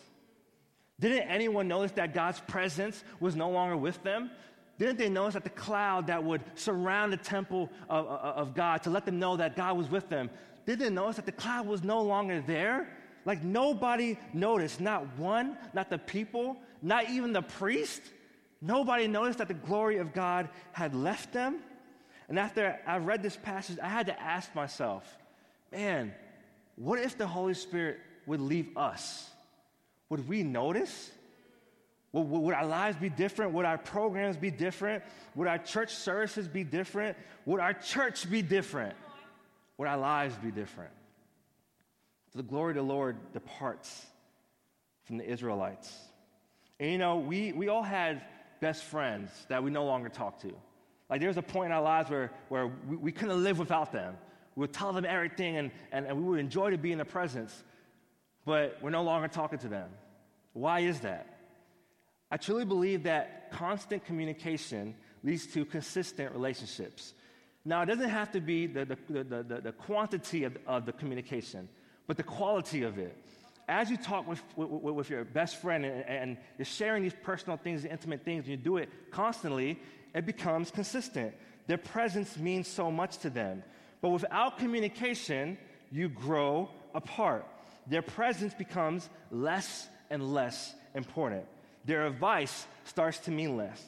Didn't 0.99 1.29
anyone 1.29 1.69
notice 1.69 1.93
that 1.93 2.14
God's 2.14 2.40
presence 2.40 3.05
was 3.21 3.37
no 3.37 3.50
longer 3.50 3.76
with 3.76 4.02
them? 4.02 4.31
Didn't 4.79 4.97
they 4.97 5.11
notice 5.11 5.35
that 5.35 5.45
the 5.45 5.50
cloud 5.50 6.07
that 6.07 6.25
would 6.25 6.40
surround 6.55 7.12
the 7.12 7.19
temple 7.19 7.69
of, 7.90 8.07
of, 8.07 8.55
God 8.55 8.83
to 8.85 8.90
let 8.90 9.05
them 9.05 9.19
know 9.19 9.37
that 9.37 9.57
God 9.57 9.76
was 9.76 9.90
with 9.90 10.09
them? 10.09 10.31
Didn't 10.64 10.79
they 10.81 10.88
notice 10.88 11.17
that 11.17 11.26
the 11.26 11.33
cloud 11.33 11.67
was 11.67 11.83
no 11.83 12.00
longer 12.00 12.43
there? 12.47 12.88
Like 13.26 13.45
nobody 13.45 14.17
noticed, 14.33 14.81
not 14.81 15.19
one, 15.19 15.59
not 15.75 15.90
the 15.90 15.99
people, 15.99 16.57
not 16.81 17.11
even 17.11 17.35
the 17.35 17.43
priest. 17.43 18.00
Nobody 18.62 19.07
noticed 19.07 19.37
that 19.37 19.49
the 19.49 19.55
glory 19.55 19.99
of 19.99 20.14
God 20.14 20.49
had 20.73 20.95
left 20.95 21.35
them. 21.35 21.59
And 22.31 22.38
after 22.38 22.79
I 22.87 22.97
read 22.97 23.23
this 23.23 23.37
passage, 23.37 23.79
I 23.83 23.88
had 23.88 24.07
to 24.07 24.19
ask 24.19 24.55
myself, 24.55 25.05
man, 25.71 26.14
what 26.80 26.99
if 26.99 27.18
the 27.18 27.26
Holy 27.26 27.52
Spirit 27.52 27.99
would 28.25 28.40
leave 28.40 28.75
us? 28.75 29.28
Would 30.08 30.26
we 30.26 30.42
notice? 30.42 31.10
Would, 32.12 32.22
would, 32.22 32.54
our 32.54 32.64
lives 32.64 32.96
be 32.96 33.10
different? 33.10 33.52
Would 33.52 33.66
our 33.66 33.76
programs 33.76 34.38
be 34.38 34.50
different? 34.50 35.04
Would 35.34 35.46
our 35.46 35.58
church 35.58 35.94
services 35.94 36.49
be 36.49 36.64
different? 36.64 37.18
Would 37.44 37.60
our 37.60 37.75
church 37.75 38.30
be 38.30 38.40
different? 38.40 38.94
Would 39.76 39.88
our 39.88 39.99
lives 39.99 40.34
be 40.37 40.50
different? 40.50 40.92
The 42.34 42.42
glory 42.42 42.70
of 42.70 42.76
the 42.76 42.82
Lord 42.82 43.16
departs 43.34 44.06
from 45.04 45.18
the 45.18 45.30
Israelites. 45.30 45.94
And 46.78 46.90
you 46.90 46.96
know, 46.99 47.18
we, 47.18 47.52
we 47.52 47.68
all 47.68 47.82
had 47.82 48.22
best 48.60 48.84
friends 48.84 49.30
that 49.49 49.62
we 49.62 49.70
no 49.70 49.84
longer 49.84 50.08
talk 50.08 50.40
to. 50.40 50.52
Like 51.10 51.20
there's 51.20 51.37
a 51.37 51.42
point 51.42 51.66
in 51.66 51.72
our 51.72 51.82
lives 51.82 52.08
where, 52.08 52.30
where 52.49 52.68
we, 52.88 52.96
we 52.96 53.12
couldn't 53.12 53.42
live 53.42 53.58
without 53.58 53.92
them. 53.92 54.16
We 54.57 54.62
would 54.62 54.73
tell 54.73 54.92
them 54.92 55.04
everything 55.04 55.57
and, 55.57 55.71
and, 55.92 56.07
and 56.07 56.16
we 56.16 56.25
would 56.25 56.40
enjoy 56.40 56.71
to 56.71 56.78
be 56.78 56.92
in 56.92 56.99
their 56.99 57.04
presence, 57.04 57.62
but 58.45 58.78
we're 58.83 58.90
no 58.90 59.02
longer 59.02 59.28
talking 59.28 59.59
to 59.61 59.69
them. 59.69 59.88
Why 60.52 60.80
is 60.80 61.00
that? 61.00 61.38
I 62.30 62.37
truly 62.37 62.64
believe 62.64 63.04
that 63.04 63.50
constant 63.50 64.04
communication 64.04 64.95
leads 65.23 65.47
to 65.49 65.64
consistent 65.64 66.33
relationships. 66.33 67.14
Now, 67.64 67.83
it 67.83 67.87
doesn't 67.87 68.09
have 68.09 68.33
to 68.33 68.40
be 68.40 68.66
the, 68.66 68.85
the, 68.85 68.97
the, 69.09 69.42
the, 69.42 69.61
the 69.61 69.73
quantity 69.73 70.45
of, 70.45 70.57
of 70.66 70.87
the 70.87 70.92
communication, 70.92 71.69
but 72.07 72.16
the 72.16 72.23
quality 72.23 72.83
of 72.83 72.99
it. 72.99 73.16
As 73.69 73.90
you 73.90 73.97
talk 73.97 74.26
with, 74.26 74.42
with, 74.57 74.95
with 74.95 75.11
your 75.11 75.25
best 75.25 75.61
friend 75.61 75.85
and, 75.85 76.04
and, 76.04 76.37
you're 76.59 76.64
sharing 76.64 77.02
these 77.02 77.14
personal 77.23 77.57
things, 77.57 77.85
intimate 77.85 78.25
things, 78.25 78.45
and 78.45 78.50
you 78.50 78.57
do 78.57 78.78
it 78.78 78.88
constantly, 79.12 79.78
it 80.14 80.26
becomes 80.26 80.71
consistent. 80.71 81.35
Their 81.66 81.78
presence 81.78 82.37
means 82.37 82.66
so 82.66 82.90
much 82.90 83.19
to 83.19 83.30
them. 83.30 83.62
But 84.00 84.11
without 84.11 84.59
communication, 84.59 85.59
you 85.90 86.09
grow 86.09 86.71
apart. 86.95 87.47
Their 87.87 88.02
presence 88.02 88.54
becomes 88.54 89.09
less 89.30 89.88
and 90.11 90.33
less 90.33 90.75
important. 90.95 91.45
Their 91.85 92.07
advice 92.07 92.66
starts 92.85 93.19
to 93.21 93.30
mean 93.30 93.57
less. 93.57 93.83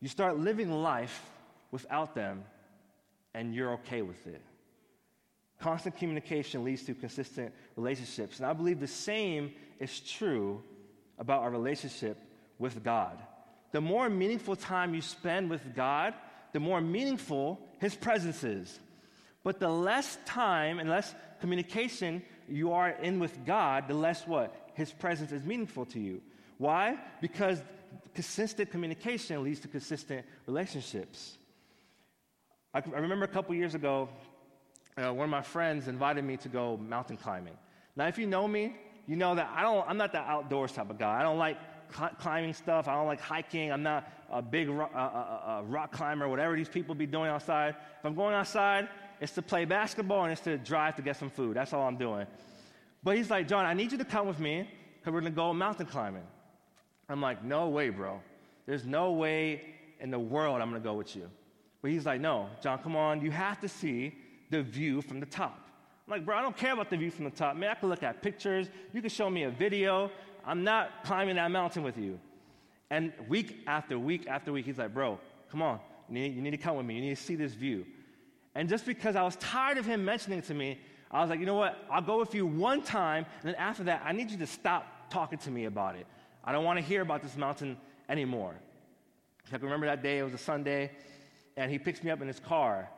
You 0.00 0.08
start 0.08 0.38
living 0.38 0.70
life 0.70 1.22
without 1.70 2.14
them, 2.14 2.44
and 3.34 3.54
you're 3.54 3.72
okay 3.74 4.02
with 4.02 4.26
it. 4.26 4.42
Constant 5.60 5.96
communication 5.96 6.64
leads 6.64 6.84
to 6.84 6.94
consistent 6.94 7.52
relationships. 7.76 8.38
And 8.38 8.46
I 8.46 8.52
believe 8.52 8.78
the 8.78 8.86
same 8.86 9.52
is 9.80 9.98
true 10.00 10.62
about 11.18 11.42
our 11.42 11.50
relationship 11.50 12.16
with 12.58 12.84
God. 12.84 13.18
The 13.72 13.80
more 13.80 14.08
meaningful 14.08 14.56
time 14.56 14.94
you 14.94 15.02
spend 15.02 15.50
with 15.50 15.74
God, 15.74 16.14
the 16.52 16.60
more 16.60 16.80
meaningful 16.80 17.60
His 17.80 17.94
presence 17.94 18.44
is. 18.44 18.78
But 19.42 19.60
the 19.60 19.68
less 19.68 20.18
time 20.26 20.78
and 20.78 20.90
less 20.90 21.14
communication 21.40 22.22
you 22.48 22.72
are 22.72 22.90
in 22.90 23.18
with 23.18 23.44
God, 23.44 23.88
the 23.88 23.94
less 23.94 24.26
what? 24.26 24.54
His 24.74 24.92
presence 24.92 25.32
is 25.32 25.44
meaningful 25.44 25.86
to 25.86 26.00
you. 26.00 26.20
Why? 26.58 26.98
Because 27.20 27.62
consistent 28.14 28.70
communication 28.70 29.42
leads 29.42 29.60
to 29.60 29.68
consistent 29.68 30.26
relationships. 30.46 31.38
I, 32.74 32.82
I 32.94 32.98
remember 32.98 33.24
a 33.24 33.28
couple 33.28 33.54
years 33.54 33.74
ago, 33.74 34.08
uh, 34.96 35.12
one 35.12 35.24
of 35.24 35.30
my 35.30 35.42
friends 35.42 35.88
invited 35.88 36.24
me 36.24 36.36
to 36.38 36.48
go 36.48 36.76
mountain 36.76 37.16
climbing. 37.16 37.54
Now, 37.96 38.06
if 38.08 38.18
you 38.18 38.26
know 38.26 38.48
me, 38.48 38.76
you 39.06 39.16
know 39.16 39.34
that 39.34 39.50
I 39.54 39.62
don't, 39.62 39.88
I'm 39.88 39.96
not 39.96 40.12
the 40.12 40.18
outdoors 40.18 40.72
type 40.72 40.90
of 40.90 40.98
guy. 40.98 41.18
I 41.18 41.22
don't 41.22 41.38
like 41.38 41.58
cl- 41.94 42.10
climbing 42.18 42.54
stuff. 42.54 42.88
I 42.88 42.94
don't 42.94 43.06
like 43.06 43.20
hiking. 43.20 43.72
I'm 43.72 43.82
not 43.82 44.10
a 44.30 44.42
big 44.42 44.68
ro- 44.68 45.64
rock 45.66 45.92
climber, 45.92 46.28
whatever 46.28 46.56
these 46.56 46.68
people 46.68 46.94
be 46.94 47.06
doing 47.06 47.30
outside. 47.30 47.76
If 47.98 48.04
I'm 48.04 48.14
going 48.14 48.34
outside, 48.34 48.88
it's 49.20 49.32
to 49.32 49.42
play 49.42 49.64
basketball 49.64 50.24
and 50.24 50.32
it's 50.32 50.42
to 50.42 50.58
drive 50.58 50.96
to 50.96 51.02
get 51.02 51.16
some 51.16 51.30
food. 51.30 51.56
That's 51.56 51.72
all 51.72 51.86
I'm 51.86 51.96
doing. 51.96 52.26
But 53.02 53.16
he's 53.16 53.30
like, 53.30 53.48
John, 53.48 53.64
I 53.64 53.74
need 53.74 53.92
you 53.92 53.98
to 53.98 54.04
come 54.04 54.26
with 54.26 54.38
me 54.38 54.68
because 54.98 55.12
we're 55.12 55.20
going 55.20 55.32
to 55.32 55.36
go 55.36 55.52
mountain 55.52 55.86
climbing. 55.86 56.26
I'm 57.08 57.20
like, 57.20 57.42
no 57.44 57.68
way, 57.68 57.88
bro. 57.88 58.20
There's 58.66 58.84
no 58.84 59.12
way 59.12 59.62
in 60.00 60.10
the 60.10 60.18
world 60.18 60.60
I'm 60.60 60.70
going 60.70 60.82
to 60.82 60.86
go 60.86 60.94
with 60.94 61.16
you. 61.16 61.30
But 61.80 61.90
he's 61.90 62.04
like, 62.04 62.20
no, 62.20 62.48
John, 62.62 62.78
come 62.78 62.96
on. 62.96 63.22
You 63.22 63.30
have 63.30 63.60
to 63.60 63.68
see 63.68 64.14
the 64.50 64.62
view 64.62 65.00
from 65.00 65.20
the 65.20 65.26
top. 65.26 65.58
I'm 66.06 66.12
like, 66.12 66.24
bro, 66.24 66.36
I 66.36 66.42
don't 66.42 66.56
care 66.56 66.72
about 66.72 66.90
the 66.90 66.96
view 66.96 67.10
from 67.10 67.24
the 67.24 67.30
top. 67.30 67.56
Man, 67.56 67.70
I 67.70 67.74
can 67.74 67.88
look 67.88 68.02
at 68.02 68.22
pictures. 68.22 68.68
You 68.92 69.00
can 69.00 69.10
show 69.10 69.30
me 69.30 69.44
a 69.44 69.50
video. 69.50 70.10
I'm 70.44 70.64
not 70.64 71.04
climbing 71.04 71.36
that 71.36 71.50
mountain 71.50 71.82
with 71.82 71.98
you. 71.98 72.18
And 72.90 73.12
week 73.28 73.64
after 73.66 73.98
week 73.98 74.26
after 74.26 74.52
week, 74.52 74.64
he's 74.66 74.78
like, 74.78 74.94
bro, 74.94 75.18
come 75.50 75.62
on. 75.62 75.80
You 76.08 76.14
need, 76.14 76.34
you 76.34 76.42
need 76.42 76.52
to 76.52 76.56
come 76.56 76.76
with 76.76 76.86
me. 76.86 76.94
You 76.94 77.02
need 77.02 77.16
to 77.16 77.22
see 77.22 77.36
this 77.36 77.52
view. 77.52 77.84
And 78.54 78.68
just 78.68 78.86
because 78.86 79.14
I 79.14 79.22
was 79.22 79.36
tired 79.36 79.78
of 79.78 79.86
him 79.86 80.04
mentioning 80.04 80.38
it 80.38 80.46
to 80.46 80.54
me, 80.54 80.78
I 81.10 81.20
was 81.20 81.30
like, 81.30 81.40
you 81.40 81.46
know 81.46 81.54
what? 81.54 81.76
I'll 81.90 82.02
go 82.02 82.18
with 82.18 82.34
you 82.34 82.46
one 82.46 82.82
time, 82.82 83.24
and 83.40 83.48
then 83.48 83.54
after 83.54 83.84
that, 83.84 84.02
I 84.04 84.12
need 84.12 84.30
you 84.30 84.38
to 84.38 84.46
stop 84.46 85.10
talking 85.10 85.38
to 85.38 85.50
me 85.50 85.64
about 85.64 85.96
it. 85.96 86.06
I 86.44 86.52
don't 86.52 86.64
want 86.64 86.78
to 86.78 86.84
hear 86.84 87.02
about 87.02 87.22
this 87.22 87.36
mountain 87.36 87.78
anymore. 88.08 88.54
I 89.46 89.56
can 89.56 89.64
remember 89.64 89.86
that 89.86 90.02
day, 90.02 90.18
it 90.18 90.22
was 90.22 90.34
a 90.34 90.38
Sunday, 90.38 90.90
and 91.56 91.70
he 91.70 91.78
picks 91.78 92.02
me 92.02 92.10
up 92.10 92.20
in 92.20 92.28
his 92.28 92.40
car. 92.40 92.88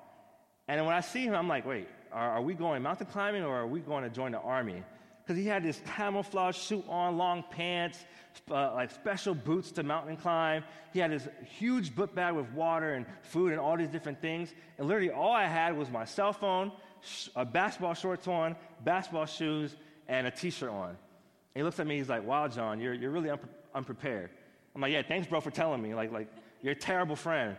And 0.67 0.85
when 0.85 0.95
I 0.95 1.01
see 1.01 1.25
him, 1.25 1.35
I'm 1.35 1.49
like, 1.49 1.67
wait, 1.67 1.89
are, 2.13 2.33
are 2.33 2.43
we 2.43 2.55
going 2.55 2.83
mountain 2.83 3.07
climbing 3.07 3.43
or 3.43 3.61
are 3.61 3.67
we 3.67 3.81
going 3.81 4.03
to 4.05 4.11
join 4.11 4.33
the 4.33 4.41
army? 4.41 4.83
Because 5.31 5.45
he 5.45 5.49
had 5.49 5.63
this 5.63 5.81
camouflage 5.95 6.57
suit 6.57 6.85
on, 6.89 7.17
long 7.17 7.45
pants, 7.53 8.05
uh, 8.51 8.75
like 8.75 8.91
special 8.91 9.33
boots 9.33 9.71
to 9.71 9.85
mountain 9.85 10.17
climb. 10.17 10.65
He 10.93 10.99
had 10.99 11.13
his 11.13 11.29
huge 11.45 11.95
book 11.95 12.17
bag 12.17 12.35
with 12.35 12.51
water 12.51 12.95
and 12.95 13.07
food 13.23 13.53
and 13.53 13.61
all 13.61 13.77
these 13.77 13.91
different 13.91 14.21
things. 14.21 14.53
And 14.77 14.89
literally, 14.89 15.13
all 15.13 15.31
I 15.31 15.47
had 15.47 15.79
was 15.79 15.89
my 15.89 16.05
cell 16.05 16.33
phone, 16.33 16.73
sh- 17.01 17.29
a 17.37 17.45
basketball 17.45 17.95
shorts 17.95 18.27
on, 18.27 18.57
basketball 18.83 19.27
shoes, 19.27 19.77
and 20.09 20.27
a 20.27 20.33
t 20.33 20.51
shirt 20.51 20.71
on. 20.71 20.89
And 20.89 20.97
he 21.55 21.63
looks 21.63 21.79
at 21.79 21.87
me, 21.87 21.99
he's 21.99 22.09
like, 22.09 22.27
Wow, 22.27 22.49
John, 22.49 22.81
you're, 22.81 22.95
you're 22.95 23.13
really 23.13 23.29
unpre- 23.29 23.55
unprepared. 23.73 24.31
I'm 24.75 24.81
like, 24.81 24.93
Yeah, 24.93 25.03
thanks, 25.03 25.29
bro, 25.29 25.41
for 25.41 25.53
telling 25.53 25.81
me. 25.81 25.95
Like, 25.95 26.11
like 26.11 26.27
you're 26.61 26.73
a 26.73 26.75
terrible 26.75 27.15
friend. 27.15 27.57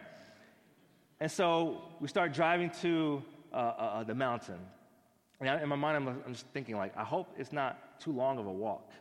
And 1.22 1.32
so 1.32 1.84
we 2.02 2.10
start 2.10 2.34
driving 2.34 2.70
to 2.82 3.24
uh, 3.54 3.56
uh, 3.56 3.60
uh 3.60 4.04
the 4.04 4.16
mountain. 4.16 4.60
And 5.42 5.62
in 5.62 5.70
my 5.70 5.76
mind, 5.76 5.98
I'm, 5.98 6.08
I'm 6.26 6.34
just 6.34 6.46
thinking, 6.48 6.78
like, 6.78 6.96
I 6.96 7.04
hope 7.04 7.34
it's 7.38 7.52
not 7.52 8.00
too 8.00 8.12
long 8.12 8.38
of 8.38 8.46
a 8.46 8.52
walk. 8.52 8.92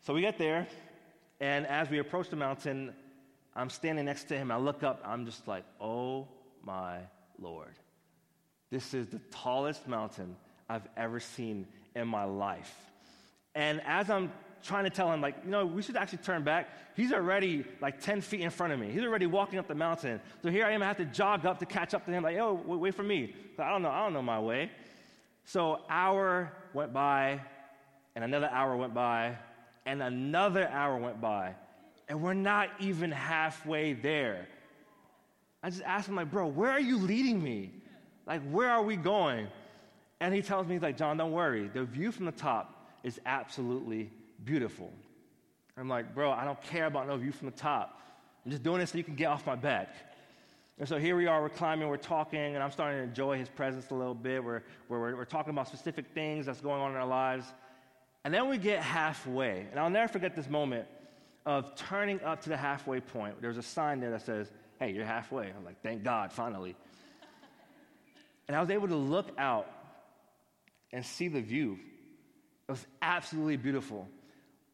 So 0.00 0.14
we 0.14 0.22
get 0.22 0.38
there, 0.38 0.66
and 1.40 1.66
as 1.66 1.90
we 1.90 1.98
approach 1.98 2.28
the 2.30 2.36
mountain, 2.36 2.92
I'm 3.54 3.70
standing 3.70 4.06
next 4.06 4.24
to 4.24 4.38
him. 4.38 4.50
I 4.50 4.56
look 4.56 4.82
up, 4.82 5.02
I'm 5.04 5.26
just 5.26 5.46
like, 5.46 5.64
oh 5.80 6.26
my 6.64 6.98
Lord. 7.38 7.74
This 8.70 8.94
is 8.94 9.08
the 9.08 9.20
tallest 9.30 9.86
mountain 9.86 10.36
I've 10.68 10.88
ever 10.96 11.20
seen 11.20 11.66
in 11.94 12.08
my 12.08 12.24
life. 12.24 12.74
And 13.54 13.82
as 13.84 14.08
I'm 14.08 14.32
trying 14.62 14.84
to 14.84 14.90
tell 14.90 15.12
him, 15.12 15.20
like, 15.20 15.36
you 15.44 15.50
know, 15.50 15.66
we 15.66 15.82
should 15.82 15.96
actually 15.96 16.18
turn 16.18 16.42
back, 16.42 16.70
he's 16.96 17.12
already 17.12 17.64
like 17.80 18.00
10 18.00 18.22
feet 18.22 18.40
in 18.40 18.50
front 18.50 18.72
of 18.72 18.78
me. 18.78 18.90
He's 18.90 19.02
already 19.02 19.26
walking 19.26 19.58
up 19.58 19.68
the 19.68 19.74
mountain. 19.74 20.20
So 20.42 20.50
here 20.50 20.64
I 20.64 20.72
am, 20.72 20.82
I 20.82 20.86
have 20.86 20.96
to 20.98 21.04
jog 21.04 21.44
up 21.44 21.58
to 21.58 21.66
catch 21.66 21.92
up 21.92 22.06
to 22.06 22.12
him, 22.12 22.22
like, 22.22 22.38
oh, 22.38 22.54
wait 22.54 22.94
for 22.94 23.02
me. 23.02 23.34
I 23.58 23.70
don't 23.70 23.82
know, 23.82 23.90
I 23.90 24.04
don't 24.04 24.14
know 24.14 24.22
my 24.22 24.40
way. 24.40 24.70
So 25.44 25.80
hour 25.88 26.52
went 26.72 26.92
by, 26.92 27.40
and 28.14 28.24
another 28.24 28.48
hour 28.48 28.76
went 28.76 28.94
by, 28.94 29.36
and 29.86 30.02
another 30.02 30.68
hour 30.68 30.96
went 30.96 31.20
by, 31.20 31.54
and 32.08 32.22
we're 32.22 32.34
not 32.34 32.68
even 32.78 33.10
halfway 33.10 33.92
there. 33.92 34.46
I 35.62 35.70
just 35.70 35.82
asked 35.82 36.08
him, 36.08 36.16
like, 36.16 36.30
bro, 36.30 36.46
where 36.46 36.70
are 36.70 36.80
you 36.80 36.98
leading 36.98 37.42
me? 37.42 37.72
Like, 38.26 38.42
where 38.50 38.70
are 38.70 38.82
we 38.82 38.96
going? 38.96 39.48
And 40.20 40.34
he 40.34 40.42
tells 40.42 40.66
me, 40.66 40.74
he's 40.74 40.82
like, 40.82 40.96
John, 40.96 41.16
don't 41.16 41.32
worry. 41.32 41.68
The 41.68 41.84
view 41.84 42.12
from 42.12 42.26
the 42.26 42.32
top 42.32 42.90
is 43.02 43.20
absolutely 43.26 44.10
beautiful. 44.44 44.92
I'm 45.76 45.88
like, 45.88 46.14
bro, 46.14 46.30
I 46.30 46.44
don't 46.44 46.60
care 46.62 46.86
about 46.86 47.08
no 47.08 47.16
view 47.16 47.32
from 47.32 47.46
the 47.46 47.56
top. 47.56 48.00
I'm 48.44 48.50
just 48.50 48.62
doing 48.62 48.80
this 48.80 48.90
so 48.90 48.98
you 48.98 49.04
can 49.04 49.14
get 49.14 49.26
off 49.26 49.46
my 49.46 49.56
back. 49.56 49.94
And 50.78 50.88
so 50.88 50.98
here 50.98 51.16
we 51.16 51.26
are, 51.26 51.42
we're 51.42 51.48
climbing, 51.48 51.88
we're 51.88 51.96
talking, 51.96 52.54
and 52.54 52.62
I'm 52.62 52.70
starting 52.70 52.98
to 52.98 53.04
enjoy 53.04 53.38
his 53.38 53.48
presence 53.48 53.90
a 53.90 53.94
little 53.94 54.14
bit. 54.14 54.42
We're, 54.42 54.62
we're, 54.88 55.16
we're 55.16 55.24
talking 55.24 55.50
about 55.50 55.68
specific 55.68 56.06
things 56.14 56.46
that's 56.46 56.60
going 56.60 56.80
on 56.80 56.90
in 56.92 56.96
our 56.96 57.06
lives. 57.06 57.46
And 58.24 58.32
then 58.32 58.48
we 58.48 58.58
get 58.58 58.82
halfway. 58.82 59.66
And 59.70 59.78
I'll 59.78 59.90
never 59.90 60.08
forget 60.08 60.34
this 60.34 60.48
moment 60.48 60.86
of 61.44 61.74
turning 61.74 62.22
up 62.22 62.42
to 62.42 62.48
the 62.48 62.56
halfway 62.56 63.00
point. 63.00 63.40
There's 63.42 63.58
a 63.58 63.62
sign 63.62 64.00
there 64.00 64.10
that 64.10 64.22
says, 64.22 64.50
Hey, 64.78 64.92
you're 64.92 65.04
halfway. 65.04 65.46
I'm 65.46 65.64
like, 65.64 65.82
Thank 65.82 66.04
God, 66.04 66.32
finally. 66.32 66.74
and 68.48 68.56
I 68.56 68.60
was 68.60 68.70
able 68.70 68.88
to 68.88 68.96
look 68.96 69.28
out 69.38 69.70
and 70.92 71.04
see 71.04 71.28
the 71.28 71.40
view. 71.40 71.78
It 72.68 72.72
was 72.72 72.86
absolutely 73.02 73.56
beautiful. 73.56 74.08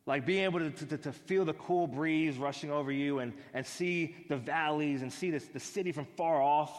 Like 0.09 0.25
being 0.25 0.45
able 0.45 0.61
to, 0.61 0.71
to, 0.71 0.97
to, 0.97 1.13
feel 1.13 1.45
the 1.45 1.53
cool 1.53 1.87
breeze 1.87 2.39
rushing 2.39 2.71
over 2.71 2.91
you 2.91 3.19
and, 3.19 3.35
and 3.53 3.67
see 3.67 4.17
the 4.31 4.39
valleys 4.39 5.03
and 5.03 5.13
see 5.13 5.31
this, 5.31 5.45
the 5.49 5.61
city 5.61 5.93
from 5.93 6.07
far 6.17 6.41
off 6.41 6.73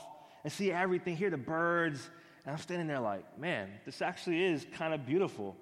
and 0.44 0.52
see 0.52 0.72
everything, 0.72 1.16
hear 1.16 1.30
the 1.30 1.38
birds. 1.38 2.10
And 2.44 2.54
I'm 2.54 2.60
standing 2.60 2.88
there 2.88 3.00
like, 3.00 3.38
man, 3.38 3.70
this 3.86 4.02
actually 4.02 4.44
is 4.44 4.66
kind 4.74 4.96
of 4.96 5.06
beautiful. 5.06 5.56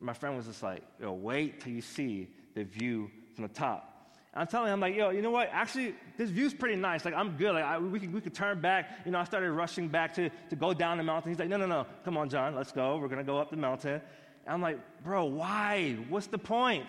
And 0.00 0.06
my 0.06 0.14
friend 0.14 0.34
was 0.34 0.46
just 0.46 0.62
like, 0.62 0.82
yo, 0.98 1.12
wait 1.12 1.60
till 1.60 1.72
you 1.72 1.82
see 1.82 2.30
the 2.54 2.64
view 2.64 3.10
from 3.34 3.42
the 3.42 3.52
top. 3.52 4.14
And 4.32 4.40
I'm 4.40 4.46
telling 4.46 4.68
him, 4.68 4.72
I'm 4.72 4.80
like, 4.80 4.96
yo, 4.96 5.10
you 5.10 5.20
know 5.20 5.30
what? 5.30 5.50
Actually, 5.52 5.94
this 6.16 6.30
view's 6.30 6.54
pretty 6.54 6.76
nice. 6.76 7.04
Like, 7.04 7.12
I'm 7.12 7.36
good. 7.36 7.52
Like, 7.52 7.64
I, 7.64 7.78
we, 7.78 8.00
could, 8.00 8.14
we 8.14 8.22
could 8.22 8.34
turn 8.34 8.62
back. 8.62 9.00
You 9.04 9.12
know, 9.12 9.18
I 9.18 9.24
started 9.24 9.52
rushing 9.52 9.88
back 9.88 10.14
to, 10.14 10.30
to 10.48 10.56
go 10.56 10.72
down 10.72 10.96
the 10.96 11.04
mountain. 11.04 11.30
He's 11.30 11.38
like, 11.38 11.50
no, 11.50 11.58
no, 11.58 11.66
no. 11.66 11.86
Come 12.02 12.16
on, 12.16 12.30
John. 12.30 12.54
Let's 12.54 12.72
go. 12.72 12.96
We're 12.96 13.08
going 13.08 13.18
to 13.18 13.30
go 13.30 13.36
up 13.36 13.50
the 13.50 13.58
mountain. 13.58 14.00
And 14.48 14.54
I'm 14.54 14.62
like, 14.62 14.78
bro, 15.04 15.26
why? 15.26 15.98
What's 16.08 16.28
the 16.28 16.38
point? 16.38 16.88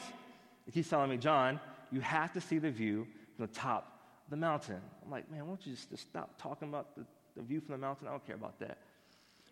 He 0.65 0.71
keeps 0.71 0.87
telling 0.87 1.09
me, 1.09 1.17
John, 1.17 1.59
you 1.91 1.99
have 1.99 2.31
to 2.31 2.39
see 2.39 2.57
the 2.57 2.71
view 2.71 3.05
from 3.35 3.47
the 3.47 3.51
top 3.51 3.99
of 4.25 4.29
the 4.29 4.37
mountain. 4.37 4.79
I'm 5.03 5.11
like, 5.11 5.29
man, 5.29 5.45
won't 5.45 5.65
you 5.65 5.73
just, 5.73 5.89
just 5.89 6.03
stop 6.03 6.41
talking 6.41 6.69
about 6.69 6.95
the, 6.95 7.03
the 7.35 7.43
view 7.43 7.59
from 7.59 7.73
the 7.73 7.77
mountain? 7.79 8.07
I 8.07 8.11
don't 8.11 8.25
care 8.25 8.37
about 8.37 8.57
that. 8.59 8.77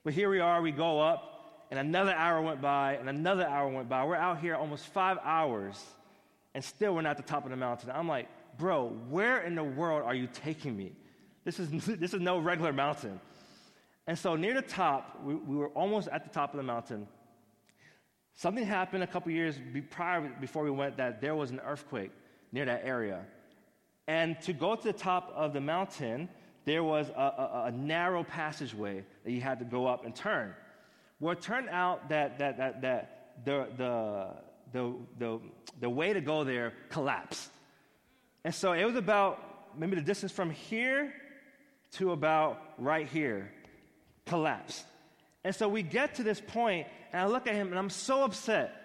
But 0.06 0.14
here 0.14 0.30
we 0.30 0.40
are, 0.40 0.62
we 0.62 0.72
go 0.72 1.02
up, 1.02 1.66
and 1.70 1.78
another 1.78 2.14
hour 2.14 2.42
went 2.42 2.62
by, 2.62 2.94
and 2.94 3.10
another 3.10 3.46
hour 3.46 3.68
went 3.68 3.90
by. 3.90 4.06
We're 4.06 4.16
out 4.16 4.40
here 4.40 4.56
almost 4.56 4.86
five 4.86 5.18
hours, 5.22 5.84
and 6.56 6.64
still 6.64 6.96
we're 6.96 7.02
not 7.02 7.10
at 7.10 7.18
the 7.18 7.24
top 7.24 7.44
of 7.44 7.52
the 7.52 7.58
mountain. 7.58 7.92
I'm 7.94 8.08
like, 8.08 8.30
bro, 8.58 8.88
where 9.10 9.42
in 9.42 9.54
the 9.54 9.66
world 9.66 10.04
are 10.06 10.16
you 10.16 10.30
taking 10.32 10.78
me? 10.78 10.94
This 11.44 11.60
is, 11.60 11.70
this 11.86 12.14
is 12.14 12.22
no 12.22 12.40
regular 12.40 12.72
mountain. 12.72 13.20
And 14.08 14.18
so 14.18 14.38
near 14.38 14.54
the 14.54 14.62
top, 14.62 15.20
we, 15.26 15.36
we 15.36 15.58
were 15.58 15.68
almost 15.70 16.08
at 16.08 16.24
the 16.24 16.30
top 16.30 16.54
of 16.54 16.58
the 16.58 16.64
mountain, 16.64 17.06
Something 18.38 18.66
happened 18.66 19.04
a 19.04 19.08
couple 19.08 19.32
years 19.32 19.60
prior 19.90 20.22
before 20.40 20.64
we 20.64 20.70
went 20.70 20.96
that 20.98 21.22
there 21.22 21.34
was 21.34 21.50
an 21.50 21.60
earthquake 21.66 22.12
near 22.52 22.66
that 22.66 22.84
area. 22.86 23.26
And 24.08 24.40
to 24.42 24.54
go 24.54 24.76
to 24.76 24.84
the 24.84 24.94
top 24.94 25.34
of 25.36 25.54
the 25.54 25.60
mountain, 25.60 26.30
there 26.64 26.84
was 26.84 27.10
a, 27.10 27.20
a, 27.20 27.64
a 27.66 27.72
narrow 27.72 28.24
passageway 28.24 29.04
that 29.24 29.32
you 29.32 29.42
had 29.42 29.58
to 29.58 29.66
go 29.66 29.88
up 29.88 30.06
and 30.06 30.16
turn. 30.16 30.54
Well, 31.20 31.34
it 31.34 31.42
turned 31.42 31.68
out 31.70 32.10
that, 32.10 32.38
that, 32.38 32.58
that, 32.60 32.82
that 32.84 33.34
the, 33.44 33.68
the, 33.76 34.28
the, 34.72 34.94
the, 35.18 35.40
the 35.80 35.90
way 35.90 36.14
to 36.14 36.22
go 36.22 36.44
there 36.44 36.74
collapsed. 36.90 37.50
And 38.44 38.54
so 38.54 38.74
it 38.74 38.86
was 38.86 38.96
about 38.96 39.76
maybe 39.76 39.96
the 39.96 40.02
distance 40.02 40.32
from 40.32 40.52
here 40.52 41.12
to 41.94 42.12
about 42.12 42.62
right 42.78 43.08
here 43.08 43.52
collapsed. 44.28 44.86
And 45.48 45.56
so 45.56 45.70
we 45.70 45.82
get 45.82 46.16
to 46.16 46.24
this 46.24 46.42
point, 46.42 46.88
and 47.14 47.22
I 47.22 47.26
look 47.26 47.48
at 47.48 47.56
him, 47.56 47.70
and 47.70 47.80
I'm 47.80 47.90
so 47.90 48.26
upset. 48.26 48.76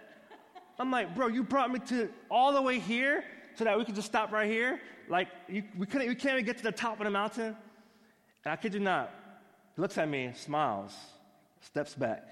I'm 0.79 0.93
like, 0.93 1.13
bro, 1.13 1.27
you 1.27 1.43
brought 1.43 1.73
me 1.73 1.81
to 1.89 2.09
all 2.31 2.53
the 2.53 2.63
way 2.63 2.79
here 2.79 3.25
so 3.57 3.65
that 3.65 3.77
we 3.77 3.85
could 3.85 3.97
just 3.97 4.07
stop 4.07 4.31
right 4.31 4.49
here. 4.49 4.81
Like, 5.09 5.27
you, 5.49 5.65
we, 5.77 5.87
couldn't, 5.87 6.07
we 6.07 6.15
can't 6.15 6.35
even 6.35 6.45
get 6.45 6.59
to 6.59 6.63
the 6.63 6.71
top 6.71 7.01
of 7.01 7.05
the 7.05 7.11
mountain. 7.11 7.57
And 8.45 8.53
I 8.53 8.55
kid 8.55 8.75
you 8.75 8.79
not, 8.79 9.11
he 9.75 9.83
looks 9.83 9.99
at 9.99 10.09
me, 10.09 10.31
smiles, 10.37 10.95
steps 11.63 11.97
back. 11.97 12.29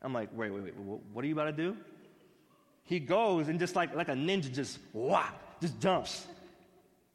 I'm 0.00 0.14
like, 0.14 0.30
wait, 0.32 0.50
wait, 0.50 0.64
wait, 0.64 0.74
what 1.12 1.22
are 1.22 1.28
you 1.28 1.34
about 1.34 1.44
to 1.44 1.52
do? 1.52 1.76
He 2.84 2.98
goes 2.98 3.48
and 3.48 3.58
just 3.58 3.76
like, 3.76 3.94
like 3.94 4.08
a 4.08 4.14
ninja, 4.14 4.50
just 4.50 4.78
wah, 4.94 5.26
just 5.60 5.78
jumps. 5.80 6.26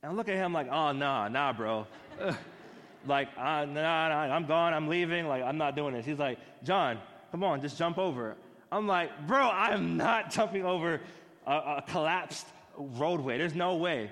And 0.03 0.11
I 0.11 0.15
look 0.15 0.29
at 0.29 0.35
him 0.35 0.53
like, 0.53 0.67
oh, 0.69 0.91
nah, 0.91 1.27
nah, 1.27 1.53
bro. 1.53 1.87
like, 3.07 3.29
uh, 3.37 3.65
nah, 3.65 4.09
nah, 4.09 4.35
I'm 4.35 4.45
gone, 4.45 4.73
I'm 4.73 4.87
leaving, 4.87 5.27
like, 5.27 5.43
I'm 5.43 5.57
not 5.57 5.75
doing 5.75 5.93
this. 5.93 6.05
He's 6.05 6.19
like, 6.19 6.39
John, 6.63 6.99
come 7.31 7.43
on, 7.43 7.61
just 7.61 7.77
jump 7.77 7.97
over. 7.97 8.35
I'm 8.71 8.87
like, 8.87 9.27
bro, 9.27 9.49
I'm 9.49 9.97
not 9.97 10.31
jumping 10.31 10.65
over 10.65 11.01
a, 11.45 11.51
a 11.51 11.83
collapsed 11.87 12.47
roadway. 12.77 13.37
There's 13.37 13.55
no 13.55 13.75
way. 13.75 14.11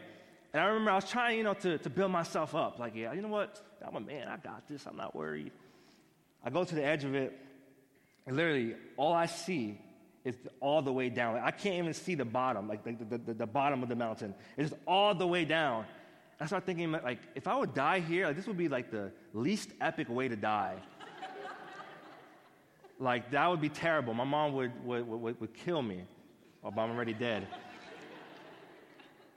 And 0.53 0.62
I 0.62 0.67
remember 0.67 0.91
I 0.91 0.95
was 0.95 1.10
trying, 1.10 1.38
you 1.38 1.43
know, 1.43 1.56
to, 1.56 1.77
to 1.79 1.89
build 1.89 2.12
myself 2.12 2.53
up. 2.53 2.79
Like, 2.79 2.95
yeah, 2.95 3.12
you 3.13 3.21
know 3.21 3.27
what? 3.27 3.60
I'm 3.86 3.95
a 3.95 3.99
man, 3.99 4.27
I 4.27 4.38
got 4.38 4.67
this, 4.67 4.86
I'm 4.86 4.95
not 4.95 5.15
worried. 5.15 5.51
I 6.43 6.49
go 6.49 6.63
to 6.63 6.75
the 6.75 6.84
edge 6.84 7.03
of 7.03 7.15
it, 7.15 7.38
and 8.25 8.36
literally, 8.36 8.75
all 8.97 9.13
I 9.13 9.25
see 9.25 9.79
is 10.23 10.36
all 10.60 10.82
the 10.82 10.93
way 10.93 11.10
down. 11.10 11.36
Like, 11.36 11.43
I 11.43 11.51
can't 11.51 11.75
even 11.75 11.93
see 11.93 12.15
the 12.15 12.25
bottom, 12.25 12.67
like 12.67 12.84
the, 12.84 13.17
the, 13.17 13.34
the, 13.34 13.47
bottom 13.47 13.84
of 13.84 13.89
the 13.89 13.95
mountain. 13.95 14.34
It's 14.58 14.73
all 14.88 15.13
the 15.13 15.27
way 15.27 15.43
down. 15.43 15.86
I 16.43 16.45
started 16.45 16.65
thinking, 16.65 16.91
like, 16.91 17.19
if 17.36 17.47
I 17.47 17.56
would 17.56 17.73
die 17.73 18.01
here, 18.01 18.27
like, 18.27 18.36
this 18.36 18.47
would 18.47 18.58
be 18.58 18.67
like 18.67 18.91
the 18.91 19.13
least 19.34 19.69
epic 19.79 20.10
way 20.10 20.27
to 20.27 20.36
die. 20.36 20.75
like, 22.99 23.32
that 23.32 23.49
would 23.49 23.62
be 23.62 23.69
terrible. 23.69 24.13
My 24.13 24.25
mom 24.25 24.51
would, 24.51 24.86
would, 24.86 25.08
would, 25.08 25.39
would 25.39 25.53
kill 25.53 25.82
me, 25.82 26.03
oh, 26.62 26.67
or 26.67 26.84
I'm 26.84 26.91
already 26.91 27.13
dead. 27.13 27.47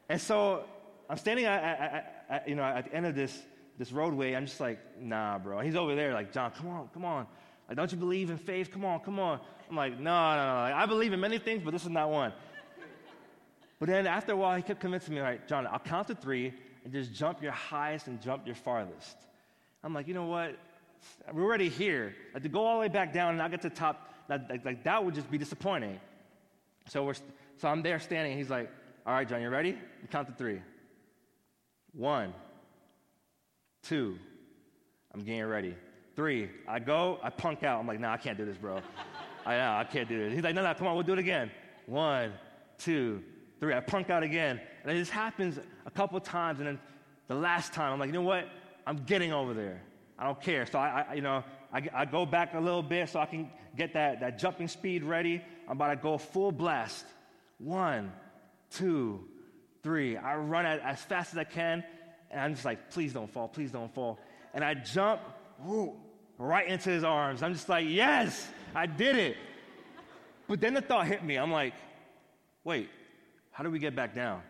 and 0.08 0.20
so 0.20 0.64
I'm 1.08 1.16
standing 1.16 1.44
at, 1.44 1.62
at, 1.62 2.24
at, 2.28 2.48
you 2.48 2.56
know, 2.56 2.64
at 2.64 2.86
the 2.86 2.94
end 2.94 3.06
of 3.06 3.14
this, 3.14 3.40
this 3.78 3.92
roadway. 3.92 4.34
I'm 4.34 4.46
just 4.46 4.58
like, 4.58 4.80
nah, 5.00 5.38
bro. 5.38 5.58
And 5.58 5.66
he's 5.66 5.76
over 5.76 5.94
there, 5.94 6.12
like, 6.12 6.32
John, 6.32 6.50
come 6.50 6.66
on, 6.66 6.88
come 6.92 7.04
on. 7.04 7.28
Like, 7.68 7.76
don't 7.76 7.92
you 7.92 7.98
believe 7.98 8.30
in 8.30 8.36
faith? 8.36 8.72
Come 8.72 8.84
on, 8.84 8.98
come 8.98 9.20
on. 9.20 9.38
I'm 9.70 9.76
like, 9.76 9.96
no, 9.96 10.34
no, 10.34 10.54
no. 10.54 10.60
Like, 10.62 10.74
I 10.74 10.86
believe 10.86 11.12
in 11.12 11.20
many 11.20 11.38
things, 11.38 11.62
but 11.62 11.70
this 11.70 11.84
is 11.84 11.90
not 11.90 12.10
one. 12.10 12.32
But 13.78 13.90
then 13.90 14.08
after 14.08 14.32
a 14.32 14.36
while, 14.36 14.56
he 14.56 14.62
kept 14.64 14.80
convincing 14.80 15.14
me, 15.14 15.22
like, 15.22 15.46
John, 15.46 15.68
I'll 15.68 15.78
count 15.78 16.08
to 16.08 16.16
three 16.16 16.52
and 16.86 16.92
just 16.92 17.12
jump 17.12 17.42
your 17.42 17.50
highest 17.50 18.06
and 18.06 18.22
jump 18.22 18.46
your 18.46 18.54
farthest. 18.54 19.16
I'm 19.82 19.92
like, 19.92 20.06
you 20.06 20.14
know 20.14 20.26
what? 20.26 20.56
We're 21.32 21.42
already 21.42 21.68
here. 21.68 22.14
Like 22.32 22.44
to 22.44 22.48
go 22.48 22.64
all 22.64 22.74
the 22.74 22.80
way 22.82 22.86
back 22.86 23.12
down 23.12 23.30
and 23.30 23.38
not 23.38 23.50
get 23.50 23.60
to 23.62 23.70
the 23.70 23.74
top, 23.74 24.08
that, 24.28 24.48
like, 24.48 24.64
like, 24.64 24.84
that 24.84 25.04
would 25.04 25.12
just 25.12 25.28
be 25.28 25.36
disappointing. 25.36 25.98
So 26.88 27.02
we're 27.02 27.14
so 27.56 27.66
I'm 27.66 27.82
there 27.82 27.98
standing. 27.98 28.32
And 28.32 28.40
he's 28.40 28.50
like, 28.50 28.70
all 29.04 29.14
right, 29.14 29.28
John, 29.28 29.42
you 29.42 29.48
ready? 29.48 29.70
You 29.70 30.08
count 30.12 30.28
to 30.28 30.34
three. 30.34 30.62
One, 31.92 32.32
two. 33.82 34.16
I'm 35.12 35.22
getting 35.22 35.44
ready. 35.44 35.74
Three. 36.14 36.50
I 36.68 36.78
go. 36.78 37.18
I 37.20 37.30
punk 37.30 37.64
out. 37.64 37.80
I'm 37.80 37.88
like, 37.88 37.98
nah, 37.98 38.12
I 38.12 38.16
can't 38.16 38.38
do 38.38 38.44
this, 38.44 38.58
bro. 38.58 38.78
I 39.44 39.56
know 39.56 39.72
I 39.72 39.84
can't 39.90 40.08
do 40.08 40.18
this. 40.20 40.34
He's 40.34 40.44
like, 40.44 40.54
no, 40.54 40.62
no, 40.62 40.72
come 40.74 40.86
on, 40.86 40.94
we'll 40.94 41.02
do 41.02 41.14
it 41.14 41.18
again. 41.18 41.50
One, 41.86 42.32
two, 42.78 43.24
three. 43.58 43.74
I 43.74 43.80
punk 43.80 44.08
out 44.08 44.22
again. 44.22 44.60
And 44.84 44.96
it 44.96 45.00
just 45.00 45.10
happens 45.10 45.58
a 45.86 45.90
couple 45.90 46.20
times. 46.20 46.58
And 46.58 46.68
then 46.68 46.80
the 47.28 47.34
last 47.34 47.72
time, 47.72 47.92
I'm 47.92 47.98
like, 47.98 48.08
you 48.08 48.12
know 48.12 48.22
what? 48.22 48.48
I'm 48.86 48.98
getting 49.04 49.32
over 49.32 49.54
there. 49.54 49.82
I 50.18 50.24
don't 50.24 50.40
care. 50.40 50.66
So 50.66 50.78
I, 50.78 51.06
I 51.08 51.14
you 51.14 51.22
know, 51.22 51.44
I, 51.72 51.88
I, 51.94 52.04
go 52.04 52.26
back 52.26 52.54
a 52.54 52.60
little 52.60 52.82
bit 52.82 53.08
so 53.08 53.20
I 53.20 53.26
can 53.26 53.50
get 53.76 53.94
that, 53.94 54.20
that 54.20 54.38
jumping 54.38 54.68
speed 54.68 55.02
ready. 55.02 55.42
I'm 55.68 55.76
about 55.76 55.88
to 55.88 55.96
go 55.96 56.18
full 56.18 56.52
blast. 56.52 57.04
One, 57.58 58.12
two, 58.70 59.24
three. 59.82 60.16
I 60.16 60.36
run 60.36 60.66
at, 60.66 60.80
as 60.80 61.00
fast 61.02 61.32
as 61.32 61.38
I 61.38 61.44
can. 61.44 61.84
And 62.30 62.40
I'm 62.40 62.54
just 62.54 62.64
like, 62.64 62.90
please 62.90 63.12
don't 63.12 63.30
fall, 63.30 63.48
please 63.48 63.70
don't 63.70 63.92
fall. 63.94 64.18
And 64.54 64.64
I 64.64 64.74
jump 64.74 65.20
whoo, 65.64 65.94
right 66.38 66.66
into 66.66 66.90
his 66.90 67.04
arms. 67.04 67.42
I'm 67.42 67.52
just 67.52 67.68
like, 67.68 67.86
yes, 67.88 68.48
I 68.74 68.86
did 68.86 69.16
it. 69.16 69.36
But 70.48 70.60
then 70.60 70.74
the 70.74 70.80
thought 70.80 71.06
hit 71.06 71.24
me. 71.24 71.36
I'm 71.36 71.52
like, 71.52 71.74
wait, 72.64 72.88
how 73.50 73.64
do 73.64 73.70
we 73.70 73.78
get 73.78 73.94
back 73.96 74.14
down? 74.14 74.42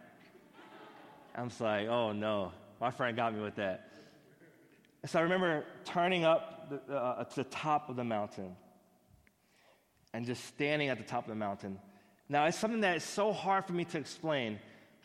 I'm 1.36 1.50
just 1.50 1.60
like, 1.60 1.86
oh 1.88 2.12
no, 2.12 2.52
my 2.80 2.90
friend 2.90 3.14
got 3.14 3.34
me 3.34 3.42
with 3.42 3.56
that. 3.56 3.90
so 5.04 5.18
I 5.18 5.22
remember 5.22 5.64
turning 5.84 6.24
up 6.24 6.70
the, 6.70 6.94
uh, 6.94 7.24
to 7.24 7.36
the 7.36 7.44
top 7.44 7.90
of 7.90 7.96
the 7.96 8.04
mountain 8.04 8.56
and 10.14 10.24
just 10.24 10.44
standing 10.46 10.88
at 10.88 10.96
the 10.96 11.04
top 11.04 11.24
of 11.24 11.28
the 11.28 11.36
mountain. 11.36 11.78
Now, 12.28 12.46
it's 12.46 12.58
something 12.58 12.80
that 12.80 12.96
is 12.96 13.04
so 13.04 13.32
hard 13.32 13.66
for 13.66 13.74
me 13.74 13.84
to 13.84 13.98
explain 13.98 14.58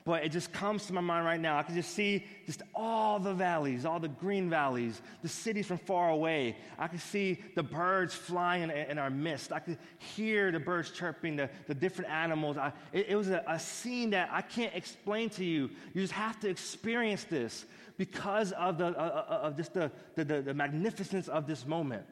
but 0.03 0.23
it 0.23 0.29
just 0.29 0.51
comes 0.51 0.87
to 0.87 0.93
my 0.93 1.01
mind 1.01 1.25
right 1.25 1.39
now. 1.39 1.57
I 1.57 1.63
can 1.63 1.75
just 1.75 1.93
see 1.93 2.25
just 2.45 2.63
all 2.73 3.19
the 3.19 3.33
valleys, 3.33 3.85
all 3.85 3.99
the 3.99 4.07
green 4.07 4.49
valleys, 4.49 4.99
the 5.21 5.29
cities 5.29 5.67
from 5.67 5.77
far 5.77 6.09
away. 6.09 6.57
I 6.79 6.87
can 6.87 6.99
see 6.99 7.39
the 7.55 7.61
birds 7.61 8.15
flying 8.15 8.71
in, 8.71 8.97
our 8.97 9.11
midst. 9.11 9.51
I 9.51 9.59
could 9.59 9.77
hear 9.99 10.51
the 10.51 10.59
birds 10.59 10.89
chirping, 10.89 11.35
the, 11.35 11.49
the 11.67 11.75
different 11.75 12.09
animals. 12.09 12.57
I, 12.57 12.73
it, 12.91 13.07
it, 13.09 13.15
was 13.15 13.29
a, 13.29 13.43
a 13.47 13.59
scene 13.59 14.09
that 14.11 14.29
I 14.31 14.41
can't 14.41 14.73
explain 14.75 15.29
to 15.31 15.45
you. 15.45 15.69
You 15.93 16.01
just 16.01 16.13
have 16.13 16.39
to 16.39 16.49
experience 16.49 17.23
this 17.25 17.65
because 17.97 18.51
of, 18.53 18.79
the, 18.79 18.87
uh, 18.87 19.25
uh 19.29 19.39
of 19.43 19.57
just 19.57 19.73
the, 19.75 19.91
the, 20.15 20.25
the, 20.25 20.41
the 20.41 20.53
magnificence 20.53 21.27
of 21.27 21.45
this 21.45 21.65
moment. 21.67 22.03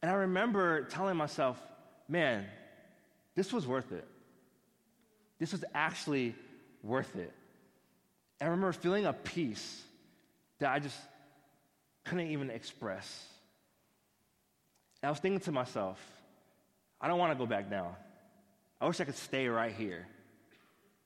And 0.00 0.10
I 0.10 0.14
remember 0.14 0.84
telling 0.84 1.16
myself, 1.16 1.60
man, 2.08 2.46
this 3.34 3.52
was 3.52 3.66
worth 3.66 3.92
it. 3.92 4.06
This 5.38 5.52
was 5.52 5.64
actually 5.74 6.34
worth 6.82 7.16
it. 7.16 7.32
I 8.40 8.46
remember 8.46 8.72
feeling 8.72 9.06
a 9.06 9.12
peace 9.12 9.82
that 10.58 10.72
I 10.72 10.78
just 10.78 10.98
couldn't 12.04 12.28
even 12.28 12.50
express. 12.50 13.24
And 15.00 15.08
I 15.08 15.10
was 15.10 15.20
thinking 15.20 15.40
to 15.40 15.52
myself, 15.52 16.00
I 17.00 17.08
don't 17.08 17.18
want 17.18 17.32
to 17.32 17.38
go 17.38 17.46
back 17.46 17.70
down. 17.70 17.94
I 18.80 18.86
wish 18.86 19.00
I 19.00 19.04
could 19.04 19.16
stay 19.16 19.46
right 19.48 19.72
here. 19.72 20.06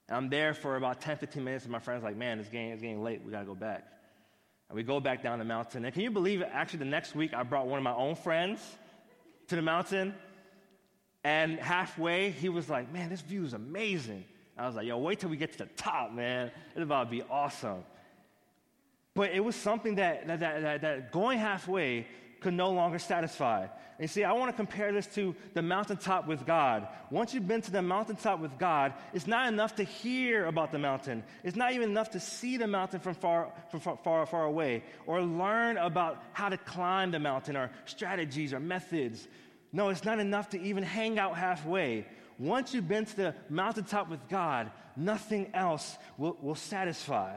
And 0.09 0.17
I'm 0.17 0.29
there 0.31 0.55
for 0.55 0.77
about 0.77 1.01
10, 1.01 1.19
15 1.19 1.45
minutes, 1.45 1.65
and 1.65 1.73
my 1.73 1.79
friend's 1.79 2.05
like, 2.05 2.17
man, 2.17 2.39
it's 2.39 2.49
getting, 2.49 2.71
it's 2.71 2.81
getting 2.81 3.03
late. 3.03 3.23
We 3.25 3.33
got 3.33 3.41
to 3.41 3.47
go 3.47 3.55
back. 3.55 3.85
And 4.69 4.77
we 4.77 4.83
go 4.83 5.01
back 5.01 5.23
down 5.23 5.39
the 5.39 5.45
mountain. 5.45 5.85
And 5.85 5.93
can 5.93 6.03
you 6.03 6.11
believe 6.11 6.41
it? 6.41 6.49
Actually, 6.53 6.81
the 6.81 6.85
next 6.87 7.15
week, 7.15 7.35
I 7.35 7.43
brought 7.43 7.67
one 7.67 7.79
of 7.79 7.85
my 7.85 7.95
own 7.95 8.15
friends 8.15 8.61
to 9.49 9.57
the 9.57 9.63
mountain. 9.63 10.15
And 11.25 11.59
halfway, 11.59 12.31
he 12.31 12.49
was 12.49 12.69
like, 12.69 12.93
man, 12.93 13.11
this 13.11 13.21
view 13.21 13.45
is 13.45 13.53
amazing. 13.53 14.25
I 14.57 14.67
was 14.67 14.75
like, 14.75 14.87
yo, 14.87 14.99
wait 14.99 15.21
till 15.21 15.31
we 15.31 15.37
get 15.37 15.53
to 15.53 15.59
the 15.59 15.67
top, 15.77 16.13
man. 16.13 16.51
It's 16.75 16.83
about 16.83 17.05
to 17.05 17.11
be 17.11 17.23
awesome. 17.23 17.85
But 19.15 19.31
it 19.31 19.41
was 19.41 19.57
something 19.57 19.97
that, 19.97 20.27
that, 20.27 20.41
that, 20.41 20.81
that 20.81 21.13
going 21.13 21.39
halfway 21.39 22.07
could 22.41 22.55
no 22.55 22.71
longer 22.71 22.99
satisfy. 22.99 23.63
And 23.63 23.71
you 24.01 24.09
see, 24.09 24.25
I 24.25 24.33
want 24.33 24.51
to 24.51 24.57
compare 24.57 24.93
this 24.93 25.07
to 25.15 25.35
the 25.55 25.63
mountaintop 25.63 26.27
with 26.27 26.45
God. 26.47 26.87
Once 27.11 27.33
you've 27.33 27.49
been 27.49 27.63
to 27.63 27.71
the 27.71 27.81
mountaintop 27.81 28.41
with 28.41 28.59
God, 28.59 28.93
it's 29.15 29.27
not 29.27 29.49
enough 29.49 29.77
to 29.77 29.85
hear 29.85 30.45
about 30.47 30.71
the 30.71 30.79
mountain. 30.79 31.25
It's 31.43 31.57
not 31.57 31.73
even 31.73 31.91
enough 31.91 32.11
to 32.11 32.21
see 32.21 32.59
the 32.59 32.67
mountain 32.67 33.01
from 33.01 33.15
far, 33.15 33.53
from 33.71 33.81
far, 33.81 33.99
far, 34.05 34.27
far 34.27 34.45
away 34.45 34.85
or 35.07 35.23
learn 35.23 35.79
about 35.79 36.23
how 36.35 36.51
to 36.51 36.59
climb 36.59 37.11
the 37.11 37.19
mountain 37.19 37.57
or 37.57 37.71
strategies 37.87 38.53
or 38.53 38.61
methods. 38.61 39.27
No, 39.73 39.89
it's 39.89 40.05
not 40.05 40.21
enough 40.21 40.51
to 40.51 40.61
even 40.61 40.83
hang 40.83 41.19
out 41.19 41.37
halfway. 41.37 42.07
Once 42.39 42.75
you've 42.75 42.89
been 42.89 43.05
to 43.05 43.17
the 43.17 43.35
mountaintop 43.49 44.09
with 44.09 44.29
God, 44.29 44.71
nothing 44.97 45.51
else 45.55 45.97
will, 46.19 46.37
will 46.41 46.55
satisfy. 46.55 47.37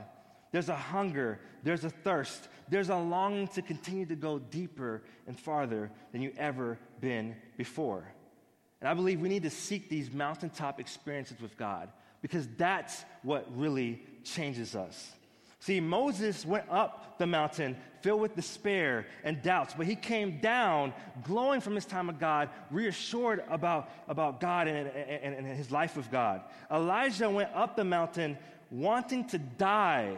There's 0.51 0.69
a 0.69 0.75
hunger, 0.75 1.39
there's 1.63 1.83
a 1.83 1.89
thirst, 1.89 2.47
there's 2.69 2.89
a 2.89 2.95
longing 2.95 3.47
to 3.49 3.61
continue 3.61 4.05
to 4.07 4.15
go 4.15 4.39
deeper 4.39 5.03
and 5.27 5.39
farther 5.39 5.91
than 6.11 6.21
you've 6.21 6.37
ever 6.37 6.77
been 6.99 7.35
before. 7.57 8.03
And 8.81 8.89
I 8.89 8.93
believe 8.93 9.19
we 9.19 9.29
need 9.29 9.43
to 9.43 9.49
seek 9.49 9.89
these 9.89 10.11
mountaintop 10.11 10.79
experiences 10.79 11.39
with 11.41 11.57
God 11.57 11.89
because 12.21 12.47
that's 12.57 13.03
what 13.23 13.45
really 13.55 14.01
changes 14.23 14.75
us. 14.75 15.11
See, 15.59 15.79
Moses 15.79 16.45
went 16.45 16.65
up 16.69 17.17
the 17.17 17.27
mountain 17.27 17.75
filled 18.01 18.21
with 18.21 18.35
despair 18.35 19.05
and 19.25 19.41
doubts, 19.41 19.73
but 19.77 19.85
he 19.85 19.95
came 19.95 20.39
down 20.39 20.93
glowing 21.23 21.59
from 21.59 21.75
his 21.75 21.85
time 21.85 22.07
with 22.07 22.19
God, 22.19 22.49
reassured 22.71 23.43
about, 23.49 23.89
about 24.07 24.39
God 24.39 24.67
and, 24.69 24.87
and, 24.87 25.35
and 25.35 25.47
his 25.47 25.69
life 25.69 25.97
with 25.97 26.09
God. 26.09 26.41
Elijah 26.71 27.29
went 27.29 27.49
up 27.53 27.75
the 27.75 27.83
mountain 27.83 28.37
wanting 28.71 29.25
to 29.25 29.37
die 29.37 30.15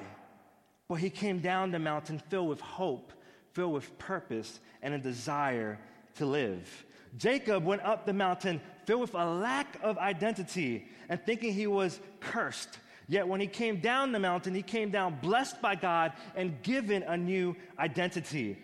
but 0.91 0.99
he 0.99 1.09
came 1.09 1.39
down 1.39 1.71
the 1.71 1.79
mountain 1.79 2.19
filled 2.27 2.49
with 2.49 2.59
hope, 2.59 3.13
filled 3.53 3.71
with 3.71 3.97
purpose, 3.97 4.59
and 4.81 4.93
a 4.93 4.97
desire 4.97 5.79
to 6.15 6.25
live. 6.25 6.85
Jacob 7.17 7.63
went 7.63 7.81
up 7.83 8.05
the 8.05 8.11
mountain 8.11 8.59
filled 8.85 8.99
with 8.99 9.13
a 9.13 9.25
lack 9.25 9.79
of 9.81 9.97
identity 9.97 10.89
and 11.07 11.17
thinking 11.25 11.53
he 11.53 11.65
was 11.65 12.01
cursed. 12.19 12.77
Yet 13.11 13.27
when 13.27 13.41
he 13.41 13.47
came 13.47 13.81
down 13.81 14.13
the 14.13 14.19
mountain, 14.19 14.55
he 14.55 14.61
came 14.61 14.89
down 14.89 15.19
blessed 15.21 15.61
by 15.61 15.75
God 15.75 16.13
and 16.33 16.63
given 16.63 17.03
a 17.03 17.17
new 17.17 17.57
identity 17.77 18.57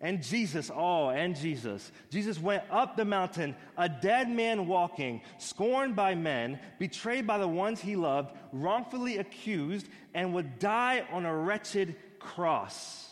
and 0.00 0.20
Jesus, 0.20 0.68
oh, 0.74 1.10
and 1.10 1.36
Jesus. 1.36 1.92
Jesus 2.10 2.40
went 2.40 2.64
up 2.72 2.96
the 2.96 3.04
mountain, 3.04 3.54
a 3.78 3.88
dead 3.88 4.28
man 4.28 4.66
walking, 4.66 5.22
scorned 5.38 5.94
by 5.94 6.16
men, 6.16 6.58
betrayed 6.80 7.24
by 7.24 7.38
the 7.38 7.46
ones 7.46 7.80
he 7.80 7.94
loved, 7.94 8.36
wrongfully 8.52 9.18
accused, 9.18 9.86
and 10.12 10.34
would 10.34 10.58
die 10.58 11.06
on 11.12 11.24
a 11.24 11.34
wretched 11.34 11.94
cross. 12.18 13.08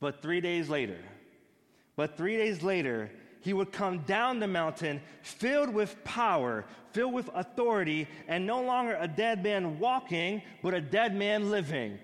But 0.00 0.22
three 0.22 0.40
days 0.40 0.68
later, 0.68 0.98
but 1.94 2.16
three 2.16 2.36
days 2.36 2.64
later, 2.64 3.12
he 3.40 3.52
would 3.52 3.72
come 3.72 4.00
down 4.00 4.40
the 4.40 4.46
mountain 4.46 5.00
filled 5.22 5.72
with 5.72 6.02
power, 6.04 6.64
filled 6.92 7.14
with 7.14 7.30
authority, 7.34 8.08
and 8.26 8.46
no 8.46 8.62
longer 8.62 8.96
a 9.00 9.08
dead 9.08 9.42
man 9.42 9.78
walking, 9.78 10.42
but 10.62 10.74
a 10.74 10.80
dead 10.80 11.14
man 11.14 11.50
living. 11.50 11.98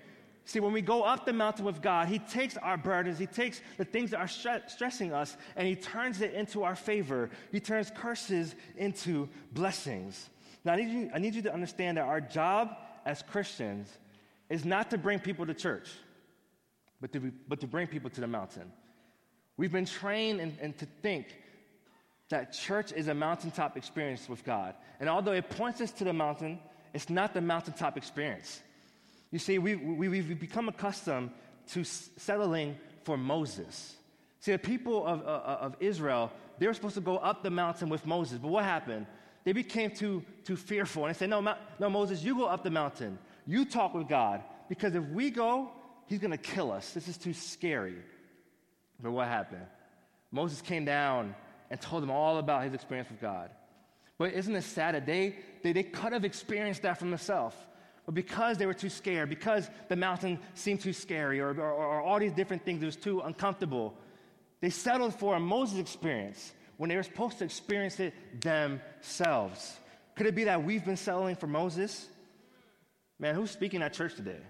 See, 0.47 0.61
when 0.61 0.73
we 0.73 0.83
go 0.83 1.03
up 1.03 1.25
the 1.25 1.33
mountain 1.33 1.64
with 1.64 1.81
God, 1.81 2.09
He 2.09 2.18
takes 2.18 2.57
our 2.59 2.77
burdens, 2.77 3.18
He 3.18 3.27
takes 3.27 3.61
the 3.79 3.85
things 3.85 4.11
that 4.11 4.20
are 4.20 4.27
stre- 4.27 4.68
stressing 4.68 5.12
us, 5.12 5.37
and 5.57 5.66
He 5.66 5.75
turns 5.75 6.20
it 6.20 6.35
into 6.35 6.62
our 6.62 6.77
favor. 6.77 7.31
He 7.51 7.61
turns 7.61 7.90
curses 7.90 8.55
into 8.77 9.29
blessings. 9.53 10.29
Now, 10.64 10.75
I 10.75 10.77
need 10.77 10.88
you, 10.90 11.11
I 11.14 11.18
need 11.18 11.35
you 11.35 11.42
to 11.42 11.53
understand 11.53 11.97
that 11.97 12.05
our 12.05 12.20
job 12.20 12.77
as 13.07 13.23
Christians 13.23 13.88
is 14.51 14.64
not 14.64 14.90
to 14.90 14.99
bring 14.99 15.18
people 15.18 15.47
to 15.47 15.55
church, 15.55 15.90
but 17.01 17.12
to, 17.12 17.20
be, 17.20 17.31
but 17.49 17.61
to 17.61 17.66
bring 17.66 17.87
people 17.87 18.11
to 18.11 18.20
the 18.20 18.27
mountain. 18.27 18.70
We've 19.57 19.73
been 19.73 19.87
trained 19.87 20.40
and, 20.40 20.57
and 20.61 20.79
to 20.79 20.87
think 21.03 21.27
that 22.31 22.53
church 22.53 22.93
is 22.93 23.09
a 23.09 23.14
mountaintop 23.14 23.77
experience 23.77 24.29
with 24.29 24.45
God. 24.45 24.75
And 24.99 25.09
although 25.09 25.33
it 25.33 25.51
points 25.51 25.81
us 25.81 25.93
to 25.93 26.05
the 26.05 26.12
mountain, 26.12 26.59
it's 26.93 27.11
not 27.11 27.35
the 27.35 27.40
mountaintop 27.40 27.97
experience. 27.97 28.61
You 29.31 29.38
see, 29.38 29.59
we, 29.59 29.77
we, 29.77 30.09
we've 30.09 30.40
become 30.40 30.69
accustomed 30.69 31.31
to 31.73 31.85
settling 31.85 32.77
for 33.05 33.17
Moses. 33.17 33.97
See, 34.40 34.53
the 34.53 34.59
people 34.59 35.07
of, 35.07 35.23
uh, 35.23 35.25
uh, 35.25 35.59
of 35.61 35.77
Israel, 35.81 36.31
they 36.59 36.67
were 36.67 36.75
supposed 36.75 36.95
to 36.95 37.01
go 37.01 37.17
up 37.19 37.43
the 37.43 37.51
mountain 37.51 37.88
with 37.88 38.07
Moses, 38.07 38.38
but 38.38 38.49
what 38.49 38.64
happened? 38.64 39.07
They 39.45 39.53
became 39.53 39.90
too, 39.90 40.25
too 40.45 40.57
fearful. 40.57 41.05
And 41.05 41.14
they 41.14 41.19
said, 41.19 41.31
no, 41.31 41.40
no, 41.79 41.90
Moses, 41.90 42.23
you 42.23 42.35
go 42.35 42.47
up 42.47 42.62
the 42.62 42.71
mountain. 42.71 43.19
You 43.47 43.64
talk 43.64 43.95
with 43.95 44.09
God, 44.09 44.43
because 44.69 44.95
if 44.95 45.05
we 45.05 45.31
go, 45.31 45.71
he's 46.07 46.19
going 46.19 46.31
to 46.31 46.38
kill 46.38 46.73
us. 46.73 46.93
This 46.93 47.09
is 47.09 47.19
too 47.19 47.35
scary. 47.35 47.97
But 49.02 49.12
what 49.12 49.28
happened? 49.28 49.66
Moses 50.30 50.61
came 50.61 50.85
down 50.85 51.35
and 51.70 51.80
told 51.80 52.02
them 52.02 52.11
all 52.11 52.38
about 52.38 52.64
his 52.64 52.74
experience 52.74 53.11
with 53.11 53.20
God. 53.20 53.50
But 54.18 54.33
isn't 54.33 54.54
it 54.54 54.62
sad 54.62 54.94
that 54.94 55.07
they, 55.07 55.37
they, 55.62 55.72
they 55.72 55.83
could 55.83 56.12
have 56.12 56.24
experienced 56.24 56.83
that 56.83 56.98
for 56.98 57.04
themselves? 57.04 57.57
But 58.07 58.14
because 58.14 58.59
they 58.59 58.66
were 58.66 58.74
too 58.74 58.90
scared, 58.90 59.28
because 59.28 59.68
the 59.88 59.96
mountain 59.96 60.38
seemed 60.54 60.80
too 60.80 60.92
scary, 60.92 61.40
or, 61.40 61.50
or, 61.50 61.72
or 61.72 62.02
all 62.02 62.18
these 62.18 62.33
different 62.33 62.64
things, 62.64 62.83
it 62.83 62.87
was 62.87 62.96
too 62.96 63.20
uncomfortable, 63.20 63.94
they 64.61 64.70
settled 64.70 65.14
for 65.14 65.35
a 65.35 65.40
Moses 65.40 65.78
experience 65.78 66.52
when 66.76 66.88
they 66.88 66.96
were 66.96 67.02
supposed 67.02 67.38
to 67.38 67.44
experience 67.44 67.98
it 68.00 68.14
themselves. 68.40 69.78
Could 70.16 70.26
it 70.26 70.35
be 70.35 70.44
that 70.44 70.62
we've 70.62 70.85
been 70.85 70.96
settling 70.96 71.37
for 71.37 71.46
Moses? 71.46 72.09
Man, 73.18 73.35
who's 73.35 73.50
speaking 73.50 73.83
at 73.83 73.92
church 73.92 74.14
today? 74.14 74.40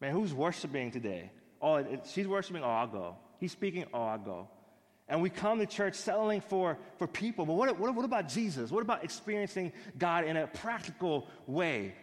Man, 0.00 0.12
who's 0.12 0.32
worshiping 0.32 0.90
today? 0.90 1.30
Oh, 1.60 1.84
she's 2.12 2.26
worshiping, 2.26 2.62
oh, 2.62 2.68
I'll 2.68 2.86
go. 2.86 3.16
He's 3.38 3.52
speaking, 3.52 3.84
oh, 3.92 4.02
I'll 4.02 4.18
go. 4.18 4.48
And 5.08 5.20
we 5.20 5.28
come 5.28 5.58
to 5.58 5.66
church 5.66 5.94
settling 5.94 6.40
for, 6.40 6.78
for 6.98 7.06
people. 7.06 7.44
But 7.44 7.54
what, 7.54 7.78
what, 7.78 7.94
what 7.94 8.04
about 8.04 8.28
Jesus? 8.28 8.70
What 8.70 8.82
about 8.82 9.04
experiencing 9.04 9.72
God 9.98 10.24
in 10.24 10.36
a 10.36 10.46
practical 10.46 11.26
way? 11.46 11.94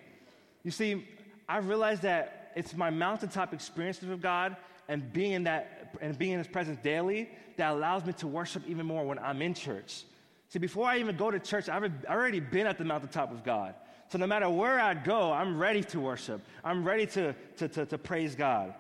You 0.64 0.72
see, 0.72 1.08
I 1.50 1.58
realized 1.58 2.04
that 2.04 2.52
it's 2.56 2.76
my 2.76 2.90
mountaintop 2.90 3.54
experiences 3.54 4.08
with 4.08 4.22
God 4.22 4.56
and 4.88 5.12
being 5.12 5.32
in 5.32 5.44
that 5.46 5.96
and 6.00 6.18
being 6.18 6.34
in 6.34 6.38
His 6.38 6.48
presence 6.48 6.80
daily 6.84 7.30
that 7.58 7.72
allows 7.72 8.06
me 8.06 8.14
to 8.14 8.28
worship 8.28 8.64
even 8.68 8.86
more 8.86 9.04
when 9.04 9.20
I'm 9.20 9.42
in 9.42 9.54
church. 9.54 10.04
See, 10.50 10.60
before 10.60 10.88
I 10.88 11.00
even 11.00 11.16
go 11.16 11.32
to 11.32 11.40
church, 11.40 11.70
I've 11.70 11.92
already 12.08 12.40
been 12.40 12.68
at 12.68 12.78
the 12.78 12.86
mountaintop 12.86 13.32
with 13.32 13.44
God. 13.44 13.74
So 14.10 14.18
no 14.18 14.28
matter 14.28 14.50
where 14.50 14.80
I 14.80 14.94
go, 14.94 15.32
I'm 15.32 15.58
ready 15.58 15.84
to 15.86 16.00
worship. 16.02 16.42
I'm 16.64 16.84
ready 16.84 17.06
to, 17.08 17.34
to, 17.58 17.68
to, 17.70 17.86
to 17.86 17.98
praise 17.98 18.36
God. 18.36 18.74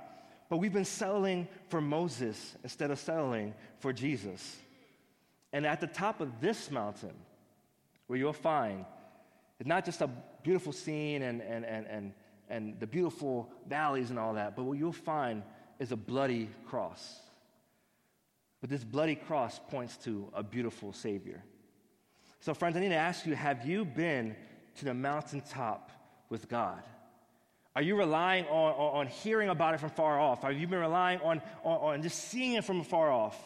But 0.51 0.57
we've 0.57 0.73
been 0.73 0.83
settling 0.83 1.47
for 1.69 1.79
Moses 1.79 2.57
instead 2.61 2.91
of 2.91 2.99
settling 2.99 3.53
for 3.79 3.93
Jesus. 3.93 4.57
And 5.53 5.65
at 5.65 5.79
the 5.79 5.87
top 5.87 6.19
of 6.19 6.41
this 6.41 6.69
mountain, 6.69 7.13
where 8.07 8.19
you'll 8.19 8.33
find 8.33 8.83
it's 9.61 9.67
not 9.69 9.85
just 9.85 10.01
a 10.01 10.09
beautiful 10.43 10.73
scene 10.73 11.21
and, 11.21 11.39
and, 11.41 11.63
and, 11.63 11.87
and, 11.87 12.13
and 12.49 12.77
the 12.81 12.85
beautiful 12.85 13.49
valleys 13.65 14.09
and 14.09 14.19
all 14.19 14.33
that, 14.33 14.57
but 14.57 14.63
what 14.63 14.77
you'll 14.77 14.91
find 14.91 15.41
is 15.79 15.93
a 15.93 15.95
bloody 15.95 16.49
cross. 16.67 17.21
But 18.59 18.69
this 18.69 18.83
bloody 18.83 19.15
cross 19.15 19.57
points 19.69 19.95
to 20.03 20.27
a 20.33 20.43
beautiful 20.43 20.91
Savior. 20.91 21.41
So, 22.41 22.53
friends, 22.53 22.75
I 22.75 22.81
need 22.81 22.89
to 22.89 22.95
ask 22.95 23.25
you 23.25 23.35
have 23.35 23.65
you 23.65 23.85
been 23.85 24.35
to 24.79 24.83
the 24.83 24.93
mountaintop 24.93 25.91
with 26.27 26.49
God? 26.49 26.83
Are 27.75 27.81
you 27.81 27.95
relying 27.95 28.45
on, 28.47 28.73
on, 28.73 28.99
on 29.01 29.07
hearing 29.07 29.49
about 29.49 29.73
it 29.73 29.79
from 29.79 29.91
far 29.91 30.19
off? 30.19 30.43
Have 30.43 30.57
you 30.57 30.67
been 30.67 30.79
relying 30.79 31.19
on, 31.21 31.41
on, 31.63 31.77
on 31.77 32.01
just 32.01 32.25
seeing 32.25 32.53
it 32.53 32.65
from 32.65 32.83
far 32.83 33.09
off? 33.11 33.37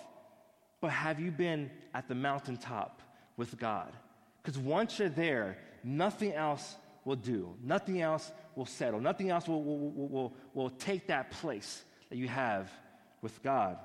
But 0.82 0.92
have 0.92 1.20
you 1.20 1.32
been 1.32 1.70
at 1.94 2.08
the 2.08 2.16
mountaintop 2.16 3.02
with 3.38 3.58
God? 3.58 3.92
Because 4.42 4.58
once 4.58 5.00
you're 5.00 5.10
there, 5.10 5.58
nothing 5.84 6.34
else 6.34 6.76
will 7.06 7.16
do. 7.16 7.56
Nothing 7.64 8.02
else 8.02 8.32
will 8.56 8.66
settle. 8.66 9.00
Nothing 9.00 9.30
else 9.30 9.48
will, 9.48 9.64
will, 9.64 9.92
will, 9.92 10.08
will, 10.08 10.34
will 10.54 10.70
take 10.72 11.08
that 11.08 11.32
place 11.32 11.84
that 12.10 12.18
you 12.18 12.28
have 12.28 12.72
with 13.22 13.42
God. 13.44 13.78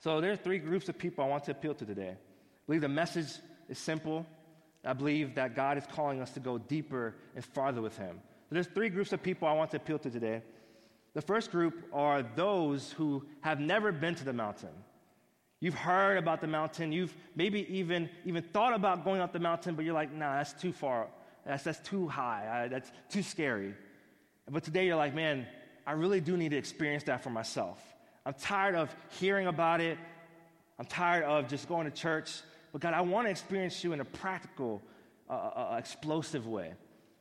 So 0.00 0.20
there 0.20 0.32
are 0.32 0.36
three 0.36 0.58
groups 0.58 0.88
of 0.88 0.98
people 0.98 1.24
I 1.24 1.28
want 1.28 1.44
to 1.44 1.50
appeal 1.50 1.74
to 1.74 1.84
today. 1.84 2.10
I 2.10 2.16
believe 2.66 2.80
the 2.80 2.88
message 2.88 3.28
is 3.68 3.78
simple. 3.78 4.24
I 4.84 4.92
believe 4.92 5.34
that 5.34 5.56
God 5.56 5.78
is 5.78 5.84
calling 5.92 6.20
us 6.20 6.30
to 6.32 6.40
go 6.40 6.58
deeper 6.58 7.16
and 7.34 7.44
farther 7.44 7.82
with 7.82 7.96
Him. 7.98 8.20
There's 8.50 8.66
three 8.66 8.88
groups 8.88 9.12
of 9.12 9.22
people 9.22 9.48
I 9.48 9.52
want 9.52 9.70
to 9.72 9.76
appeal 9.78 9.98
to 10.00 10.10
today. 10.10 10.42
The 11.14 11.22
first 11.22 11.50
group 11.50 11.84
are 11.92 12.22
those 12.22 12.92
who 12.92 13.24
have 13.40 13.58
never 13.58 13.90
been 13.90 14.14
to 14.16 14.24
the 14.24 14.32
mountain. 14.32 14.70
You've 15.60 15.74
heard 15.74 16.18
about 16.18 16.40
the 16.40 16.46
mountain. 16.46 16.92
You've 16.92 17.16
maybe 17.34 17.66
even, 17.74 18.10
even 18.24 18.42
thought 18.42 18.74
about 18.74 19.04
going 19.04 19.20
up 19.20 19.32
the 19.32 19.40
mountain, 19.40 19.74
but 19.74 19.84
you're 19.84 19.94
like, 19.94 20.12
nah, 20.12 20.36
that's 20.36 20.52
too 20.52 20.72
far. 20.72 21.08
That's, 21.46 21.64
that's 21.64 21.80
too 21.80 22.06
high. 22.06 22.64
I, 22.64 22.68
that's 22.68 22.92
too 23.08 23.22
scary. 23.22 23.74
But 24.50 24.62
today 24.62 24.86
you're 24.86 24.96
like, 24.96 25.14
man, 25.14 25.46
I 25.86 25.92
really 25.92 26.20
do 26.20 26.36
need 26.36 26.50
to 26.50 26.56
experience 26.56 27.04
that 27.04 27.22
for 27.22 27.30
myself. 27.30 27.80
I'm 28.26 28.34
tired 28.34 28.74
of 28.74 28.94
hearing 29.18 29.46
about 29.46 29.80
it. 29.80 29.98
I'm 30.78 30.86
tired 30.86 31.24
of 31.24 31.48
just 31.48 31.68
going 31.68 31.86
to 31.86 31.90
church. 31.90 32.42
But 32.72 32.82
God, 32.82 32.92
I 32.92 33.00
want 33.00 33.26
to 33.26 33.30
experience 33.30 33.82
you 33.82 33.92
in 33.92 34.00
a 34.00 34.04
practical, 34.04 34.82
uh, 35.30 35.32
uh, 35.32 35.68
uh, 35.72 35.76
explosive 35.78 36.46
way. 36.46 36.74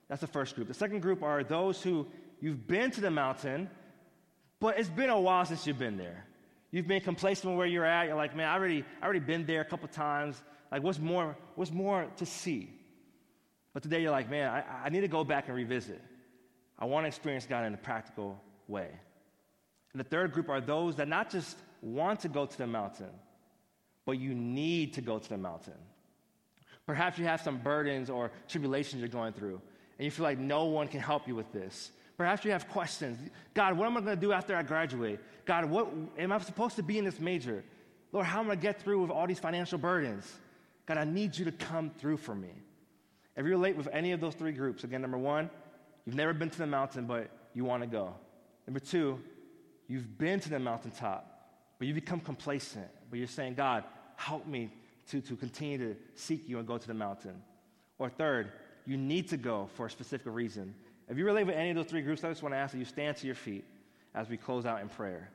That's 0.07 0.21
the 0.21 0.27
first 0.27 0.55
group. 0.55 0.67
The 0.67 0.73
second 0.73 1.01
group 1.01 1.23
are 1.23 1.43
those 1.43 1.81
who 1.81 2.07
you've 2.39 2.67
been 2.67 2.91
to 2.91 3.01
the 3.01 3.11
mountain, 3.11 3.69
but 4.59 4.77
it's 4.79 4.89
been 4.89 5.09
a 5.09 5.19
while 5.19 5.45
since 5.45 5.65
you've 5.65 5.79
been 5.79 5.97
there. 5.97 6.25
You've 6.71 6.87
been 6.87 7.01
complacent 7.01 7.45
with 7.45 7.57
where 7.57 7.67
you're 7.67 7.85
at. 7.85 8.07
You're 8.07 8.15
like, 8.15 8.35
man, 8.35 8.47
I 8.47 8.53
already, 8.53 8.83
I 9.01 9.05
already 9.05 9.19
been 9.19 9.45
there 9.45 9.61
a 9.61 9.65
couple 9.65 9.87
times. 9.87 10.41
Like, 10.71 10.83
what's 10.83 10.99
more, 10.99 11.37
what's 11.55 11.71
more 11.71 12.07
to 12.17 12.25
see? 12.25 12.69
But 13.73 13.83
today 13.83 14.01
you're 14.01 14.11
like, 14.11 14.29
man, 14.29 14.49
I, 14.49 14.85
I 14.85 14.89
need 14.89 15.01
to 15.01 15.07
go 15.07 15.23
back 15.23 15.47
and 15.47 15.55
revisit. 15.55 16.01
I 16.77 16.85
want 16.85 17.05
to 17.05 17.07
experience 17.07 17.45
God 17.45 17.65
in 17.65 17.73
a 17.73 17.77
practical 17.77 18.39
way. 18.67 18.89
And 19.93 19.99
the 19.99 20.03
third 20.03 20.33
group 20.33 20.49
are 20.49 20.59
those 20.59 20.97
that 20.97 21.07
not 21.07 21.29
just 21.29 21.57
want 21.81 22.19
to 22.21 22.27
go 22.27 22.45
to 22.45 22.57
the 22.57 22.67
mountain, 22.67 23.11
but 24.05 24.13
you 24.19 24.33
need 24.33 24.93
to 24.95 25.01
go 25.01 25.19
to 25.19 25.29
the 25.29 25.37
mountain. 25.37 25.73
Perhaps 26.85 27.17
you 27.17 27.25
have 27.25 27.41
some 27.41 27.57
burdens 27.57 28.09
or 28.09 28.31
tribulations 28.47 28.99
you're 28.99 29.07
going 29.07 29.33
through, 29.33 29.61
and 29.97 30.05
you 30.05 30.11
feel 30.11 30.23
like 30.23 30.37
no 30.37 30.65
one 30.65 30.87
can 30.87 30.99
help 30.99 31.27
you 31.27 31.35
with 31.35 31.51
this. 31.51 31.91
Perhaps 32.17 32.45
you 32.45 32.51
have 32.51 32.69
questions. 32.69 33.29
God, 33.53 33.77
what 33.77 33.85
am 33.85 33.97
I 33.97 34.01
going 34.01 34.15
to 34.15 34.21
do 34.21 34.31
after 34.31 34.55
I 34.55 34.63
graduate? 34.63 35.19
God, 35.45 35.69
what 35.69 35.87
am 36.17 36.31
I 36.31 36.39
supposed 36.39 36.75
to 36.77 36.83
be 36.83 36.97
in 36.97 37.05
this 37.05 37.19
major? 37.19 37.63
Lord, 38.11 38.25
how 38.25 38.39
am 38.39 38.45
I 38.45 38.49
going 38.49 38.59
to 38.59 38.61
get 38.61 38.81
through 38.81 39.01
with 39.01 39.11
all 39.11 39.27
these 39.27 39.39
financial 39.39 39.77
burdens? 39.77 40.31
God, 40.85 40.97
I 40.97 41.03
need 41.03 41.37
you 41.37 41.45
to 41.45 41.51
come 41.51 41.89
through 41.89 42.17
for 42.17 42.35
me. 42.35 42.51
If 43.35 43.45
you 43.45 43.51
relate 43.51 43.75
with 43.75 43.89
any 43.91 44.13
of 44.13 44.21
those 44.21 44.33
three 44.35 44.53
groups, 44.53 44.83
again, 44.85 45.01
number 45.01 45.17
one, 45.17 45.49
you've 46.05 46.15
never 46.15 46.33
been 46.33 46.49
to 46.49 46.57
the 46.57 46.67
mountain, 46.67 47.05
but 47.05 47.29
you 47.53 47.65
want 47.65 47.83
to 47.83 47.87
go. 47.87 48.13
Number 48.65 48.79
two, 48.79 49.19
you've 49.87 50.17
been 50.17 50.39
to 50.39 50.49
the 50.49 50.59
mountaintop, 50.59 51.49
but 51.77 51.87
you 51.87 51.93
become 51.93 52.21
complacent, 52.21 52.87
but 53.09 53.19
you're 53.19 53.27
saying, 53.27 53.55
God, 53.55 53.83
help 54.15 54.47
me 54.47 54.71
to, 55.09 55.19
to 55.21 55.35
continue 55.35 55.77
to 55.77 55.95
seek 56.15 56.47
you 56.47 56.59
and 56.59 56.67
go 56.67 56.77
to 56.77 56.87
the 56.87 56.93
mountain. 56.93 57.41
Or 57.99 58.09
third, 58.09 58.51
you 58.85 58.97
need 58.97 59.29
to 59.29 59.37
go 59.37 59.69
for 59.75 59.85
a 59.87 59.89
specific 59.89 60.27
reason. 60.33 60.73
If 61.07 61.17
you 61.17 61.25
relate 61.25 61.45
with 61.45 61.55
any 61.55 61.69
of 61.71 61.75
those 61.75 61.85
three 61.85 62.01
groups, 62.01 62.23
I 62.23 62.29
just 62.29 62.43
want 62.43 62.53
to 62.53 62.57
ask 62.57 62.73
that 62.73 62.79
you 62.79 62.85
stand 62.85 63.17
to 63.17 63.25
your 63.25 63.35
feet 63.35 63.65
as 64.13 64.29
we 64.29 64.37
close 64.37 64.65
out 64.65 64.81
in 64.81 64.89
prayer. 64.89 65.29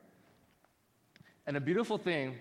And 1.46 1.56
the 1.56 1.60
beautiful 1.60 1.98
thing 1.98 2.36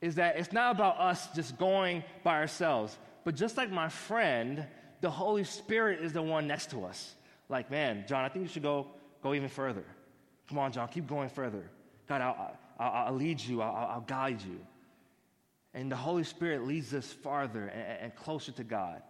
is 0.00 0.16
that 0.16 0.36
it's 0.36 0.52
not 0.52 0.74
about 0.74 0.98
us 0.98 1.28
just 1.34 1.58
going 1.58 2.04
by 2.22 2.34
ourselves, 2.34 2.96
but 3.24 3.34
just 3.34 3.56
like 3.56 3.70
my 3.70 3.88
friend, 3.88 4.66
the 5.00 5.10
Holy 5.10 5.44
Spirit 5.44 6.00
is 6.00 6.12
the 6.12 6.22
one 6.22 6.46
next 6.46 6.70
to 6.70 6.84
us. 6.84 7.14
Like, 7.48 7.70
man, 7.70 8.04
John, 8.08 8.24
I 8.24 8.28
think 8.28 8.44
you 8.44 8.48
should 8.48 8.62
go, 8.62 8.86
go 9.22 9.34
even 9.34 9.48
further. 9.48 9.84
Come 10.48 10.58
on, 10.58 10.72
John, 10.72 10.88
keep 10.88 11.06
going 11.06 11.28
further. 11.28 11.70
God, 12.08 12.20
I'll, 12.20 12.58
I'll, 12.78 13.06
I'll 13.06 13.14
lead 13.14 13.40
you, 13.40 13.62
I'll, 13.62 13.88
I'll, 13.90 14.00
guide 14.00 14.42
you. 14.42 14.58
And 15.72 15.90
the 15.90 15.96
Holy 15.96 16.24
Spirit 16.24 16.66
leads 16.66 16.92
us 16.92 17.10
farther 17.10 17.66
and, 17.66 18.02
and, 18.02 18.14
closer 18.14 18.52
to 18.52 18.64
God 18.64 19.02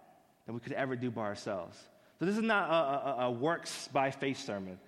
than 0.47 0.55
we 0.55 0.61
could 0.61 0.73
ever 0.73 0.97
do 0.97 1.11
by 1.11 1.23
ourselves. 1.23 1.79
So 2.19 2.27
this 2.27 2.37
is 2.37 2.43
not 2.43 2.71
a, 2.71 3.23
a, 3.23 3.27
a 3.27 3.31
works 3.31 3.89
by 3.93 4.11
faith 4.11 4.45
sermon. 4.45 4.79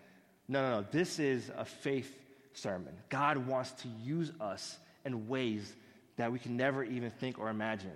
No, 0.48 0.62
no, 0.62 0.80
no. 0.80 0.86
This 0.90 1.18
is 1.18 1.50
a 1.56 1.64
faith 1.64 2.14
sermon. 2.52 2.94
God 3.08 3.38
wants 3.38 3.72
to 3.82 3.88
use 4.02 4.32
us 4.40 4.78
in 5.04 5.28
ways 5.28 5.74
that 6.16 6.32
we 6.32 6.38
can 6.38 6.56
never 6.56 6.84
even 6.84 7.10
think 7.10 7.38
or 7.38 7.48
imagine. 7.48 7.92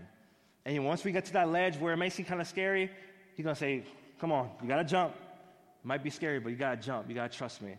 And 0.65 0.85
once 0.85 1.05
we 1.05 1.13
get 1.13 1.27
to 1.27 1.33
that 1.35 1.49
ledge 1.49 1.77
where 1.77 1.93
it 1.93 1.97
may 1.97 2.11
seem 2.11 2.27
kind 2.27 2.41
of 2.41 2.47
scary, 2.47 2.91
He's 3.37 3.45
going 3.45 3.55
to 3.55 3.61
say, 3.61 3.85
Come 4.21 4.33
on, 4.33 4.51
you 4.61 4.69
got 4.69 4.77
to 4.77 4.85
jump. 4.85 5.15
It 5.15 5.87
might 5.87 6.03
be 6.03 6.11
scary, 6.11 6.41
but 6.41 6.51
you 6.51 6.57
got 6.57 6.79
to 6.79 6.87
jump. 6.87 7.09
You 7.09 7.15
got 7.15 7.33
to 7.33 7.39
trust 7.39 7.63
me. 7.63 7.77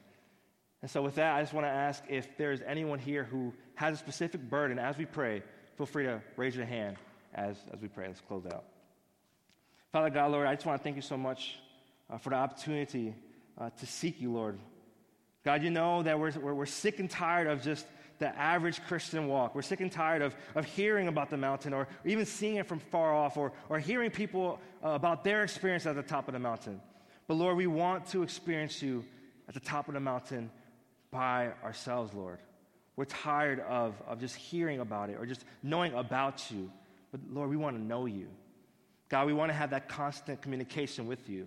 And 0.81 0.89
so, 0.89 1.03
with 1.03 1.15
that, 1.15 1.35
I 1.35 1.41
just 1.41 1.53
want 1.53 1.67
to 1.67 1.71
ask 1.71 2.03
if 2.09 2.35
there's 2.37 2.61
anyone 2.65 2.97
here 2.97 3.23
who 3.23 3.53
has 3.75 3.93
a 3.93 3.97
specific 3.97 4.41
burden 4.41 4.79
as 4.79 4.97
we 4.97 5.05
pray, 5.05 5.43
feel 5.77 5.85
free 5.85 6.05
to 6.05 6.21
raise 6.37 6.55
your 6.55 6.65
hand 6.65 6.97
as, 7.35 7.57
as 7.71 7.79
we 7.79 7.87
pray. 7.87 8.07
Let's 8.07 8.21
close 8.21 8.45
out. 8.47 8.63
Father 9.91 10.09
God, 10.09 10.31
Lord, 10.31 10.47
I 10.47 10.55
just 10.55 10.65
want 10.65 10.79
to 10.79 10.83
thank 10.83 10.95
you 10.95 11.01
so 11.01 11.17
much 11.17 11.57
uh, 12.09 12.17
for 12.17 12.29
the 12.29 12.37
opportunity 12.37 13.13
uh, 13.59 13.69
to 13.71 13.85
seek 13.85 14.21
you, 14.21 14.31
Lord. 14.31 14.57
God, 15.43 15.63
you 15.63 15.69
know 15.69 16.01
that 16.03 16.17
we're, 16.17 16.31
we're, 16.31 16.53
we're 16.53 16.65
sick 16.65 16.99
and 16.99 17.09
tired 17.09 17.47
of 17.47 17.61
just 17.61 17.85
the 18.19 18.33
average 18.37 18.81
Christian 18.85 19.27
walk. 19.27 19.53
We're 19.53 19.63
sick 19.63 19.81
and 19.81 19.91
tired 19.91 20.21
of, 20.21 20.33
of 20.55 20.63
hearing 20.63 21.09
about 21.09 21.29
the 21.29 21.35
mountain 21.35 21.73
or 21.73 21.89
even 22.05 22.25
seeing 22.25 22.55
it 22.55 22.67
from 22.67 22.79
far 22.79 23.13
off 23.13 23.35
or, 23.35 23.51
or 23.67 23.79
hearing 23.79 24.11
people 24.11 24.61
uh, 24.81 24.89
about 24.89 25.25
their 25.25 25.43
experience 25.43 25.85
at 25.85 25.95
the 25.95 26.03
top 26.03 26.29
of 26.29 26.35
the 26.35 26.39
mountain. 26.39 26.79
But 27.27 27.33
Lord, 27.33 27.57
we 27.57 27.67
want 27.67 28.05
to 28.07 28.23
experience 28.23 28.81
you 28.81 29.03
at 29.49 29.55
the 29.55 29.59
top 29.59 29.89
of 29.89 29.95
the 29.95 29.99
mountain 29.99 30.51
by 31.09 31.49
ourselves, 31.63 32.13
Lord. 32.13 32.37
We're 32.95 33.05
tired 33.05 33.59
of, 33.61 33.95
of 34.07 34.21
just 34.21 34.35
hearing 34.35 34.79
about 34.79 35.09
it 35.09 35.17
or 35.19 35.25
just 35.25 35.43
knowing 35.63 35.93
about 35.95 36.49
you. 36.49 36.71
But 37.11 37.21
Lord, 37.29 37.49
we 37.49 37.57
want 37.57 37.75
to 37.75 37.81
know 37.81 38.05
you. 38.05 38.27
God, 39.11 39.27
we 39.27 39.33
want 39.33 39.49
to 39.49 39.53
have 39.53 39.71
that 39.71 39.89
constant 39.89 40.41
communication 40.41 41.05
with 41.05 41.29
you. 41.29 41.45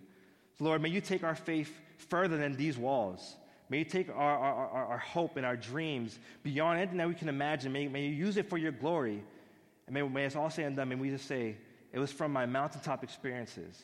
So 0.58 0.64
Lord, 0.64 0.82
may 0.82 0.90
you 0.90 1.00
take 1.00 1.24
our 1.24 1.34
faith 1.34 1.72
further 1.96 2.36
than 2.36 2.56
these 2.56 2.76
walls. 2.76 3.36
May 3.70 3.78
you 3.78 3.84
take 3.86 4.10
our, 4.10 4.38
our, 4.38 4.68
our, 4.68 4.86
our, 4.86 4.98
hope 4.98 5.38
and 5.38 5.46
our 5.46 5.56
dreams 5.56 6.18
beyond 6.42 6.78
anything 6.78 6.98
that 6.98 7.08
we 7.08 7.14
can 7.14 7.30
imagine. 7.30 7.72
May, 7.72 7.88
may 7.88 8.04
you 8.04 8.14
use 8.14 8.36
it 8.36 8.50
for 8.50 8.58
your 8.58 8.70
glory. 8.70 9.24
And 9.86 9.94
may, 9.94 10.02
may 10.02 10.26
it's 10.26 10.36
all 10.36 10.50
said 10.50 10.66
and 10.66 10.76
done. 10.76 10.90
May 10.90 10.94
we 10.96 11.08
just 11.08 11.26
say, 11.26 11.56
it 11.90 11.98
was 11.98 12.12
from 12.12 12.34
my 12.34 12.44
mountaintop 12.44 13.02
experiences 13.02 13.82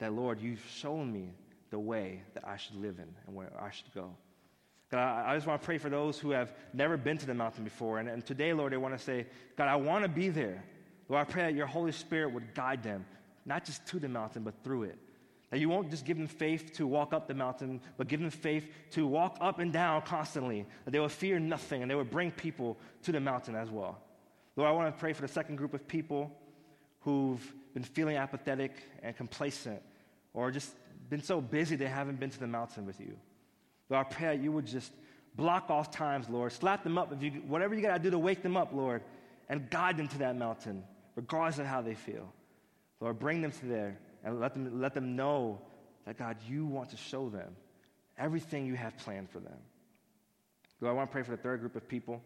that, 0.00 0.12
Lord, 0.12 0.40
you've 0.40 0.66
shown 0.74 1.12
me 1.12 1.30
the 1.70 1.78
way 1.78 2.22
that 2.34 2.44
I 2.44 2.56
should 2.56 2.74
live 2.74 2.98
in 2.98 3.08
and 3.26 3.36
where 3.36 3.52
I 3.60 3.70
should 3.70 3.94
go. 3.94 4.10
God, 4.90 4.98
I, 4.98 5.30
I 5.30 5.34
just 5.36 5.46
want 5.46 5.62
to 5.62 5.64
pray 5.64 5.78
for 5.78 5.88
those 5.88 6.18
who 6.18 6.30
have 6.30 6.52
never 6.74 6.96
been 6.96 7.18
to 7.18 7.26
the 7.26 7.34
mountain 7.34 7.62
before. 7.62 8.00
And, 8.00 8.08
and 8.08 8.26
today, 8.26 8.52
Lord, 8.52 8.72
they 8.72 8.78
want 8.78 8.98
to 8.98 9.02
say, 9.02 9.26
God, 9.56 9.68
I 9.68 9.76
want 9.76 10.02
to 10.02 10.08
be 10.08 10.28
there. 10.28 10.64
Lord, 11.12 11.28
I 11.28 11.30
pray 11.30 11.42
that 11.42 11.54
your 11.54 11.66
Holy 11.66 11.92
Spirit 11.92 12.32
would 12.32 12.54
guide 12.54 12.82
them, 12.82 13.04
not 13.44 13.66
just 13.66 13.84
to 13.88 13.98
the 13.98 14.08
mountain, 14.08 14.44
but 14.44 14.54
through 14.64 14.84
it. 14.84 14.98
That 15.50 15.60
you 15.60 15.68
won't 15.68 15.90
just 15.90 16.06
give 16.06 16.16
them 16.16 16.26
faith 16.26 16.72
to 16.76 16.86
walk 16.86 17.12
up 17.12 17.28
the 17.28 17.34
mountain, 17.34 17.82
but 17.98 18.08
give 18.08 18.20
them 18.20 18.30
faith 18.30 18.66
to 18.92 19.06
walk 19.06 19.36
up 19.38 19.58
and 19.58 19.70
down 19.70 20.00
constantly. 20.02 20.64
That 20.86 20.92
they 20.92 20.98
will 20.98 21.10
fear 21.10 21.38
nothing 21.38 21.82
and 21.82 21.90
they 21.90 21.94
will 21.94 22.04
bring 22.04 22.30
people 22.30 22.78
to 23.02 23.12
the 23.12 23.20
mountain 23.20 23.54
as 23.54 23.68
well. 23.68 24.00
Lord, 24.56 24.70
I 24.70 24.72
want 24.72 24.94
to 24.94 24.98
pray 24.98 25.12
for 25.12 25.20
the 25.20 25.28
second 25.28 25.56
group 25.56 25.74
of 25.74 25.86
people 25.86 26.34
who've 27.00 27.54
been 27.74 27.84
feeling 27.84 28.16
apathetic 28.16 28.72
and 29.02 29.14
complacent 29.14 29.82
or 30.32 30.50
just 30.50 30.74
been 31.10 31.22
so 31.22 31.42
busy 31.42 31.76
they 31.76 31.88
haven't 31.88 32.20
been 32.20 32.30
to 32.30 32.40
the 32.40 32.46
mountain 32.46 32.86
with 32.86 32.98
you. 33.00 33.14
Lord, 33.90 34.06
I 34.06 34.08
pray 34.10 34.34
that 34.34 34.42
you 34.42 34.50
would 34.50 34.66
just 34.66 34.90
block 35.36 35.68
off 35.68 35.90
times, 35.90 36.30
Lord. 36.30 36.52
Slap 36.52 36.82
them 36.82 36.96
up, 36.96 37.12
if 37.12 37.22
you, 37.22 37.32
whatever 37.46 37.74
you 37.74 37.82
got 37.82 37.98
to 37.98 38.02
do 38.02 38.08
to 38.08 38.18
wake 38.18 38.42
them 38.42 38.56
up, 38.56 38.72
Lord, 38.72 39.02
and 39.50 39.68
guide 39.68 39.98
them 39.98 40.08
to 40.08 40.18
that 40.20 40.36
mountain, 40.36 40.84
regardless 41.14 41.58
of 41.58 41.66
how 41.66 41.82
they 41.82 41.94
feel. 41.94 42.32
Lord, 43.00 43.18
bring 43.18 43.42
them 43.42 43.50
to 43.52 43.66
there 43.66 43.98
and 44.24 44.40
let 44.40 44.54
them, 44.54 44.80
let 44.80 44.94
them 44.94 45.16
know 45.16 45.60
that, 46.06 46.18
God, 46.18 46.36
you 46.48 46.66
want 46.66 46.90
to 46.90 46.96
show 46.96 47.28
them 47.28 47.56
everything 48.18 48.66
you 48.66 48.74
have 48.74 48.96
planned 48.98 49.30
for 49.30 49.40
them. 49.40 49.58
Lord, 50.80 50.94
I 50.94 50.96
want 50.96 51.10
to 51.10 51.12
pray 51.12 51.22
for 51.22 51.32
the 51.32 51.36
third 51.36 51.60
group 51.60 51.76
of 51.76 51.88
people. 51.88 52.22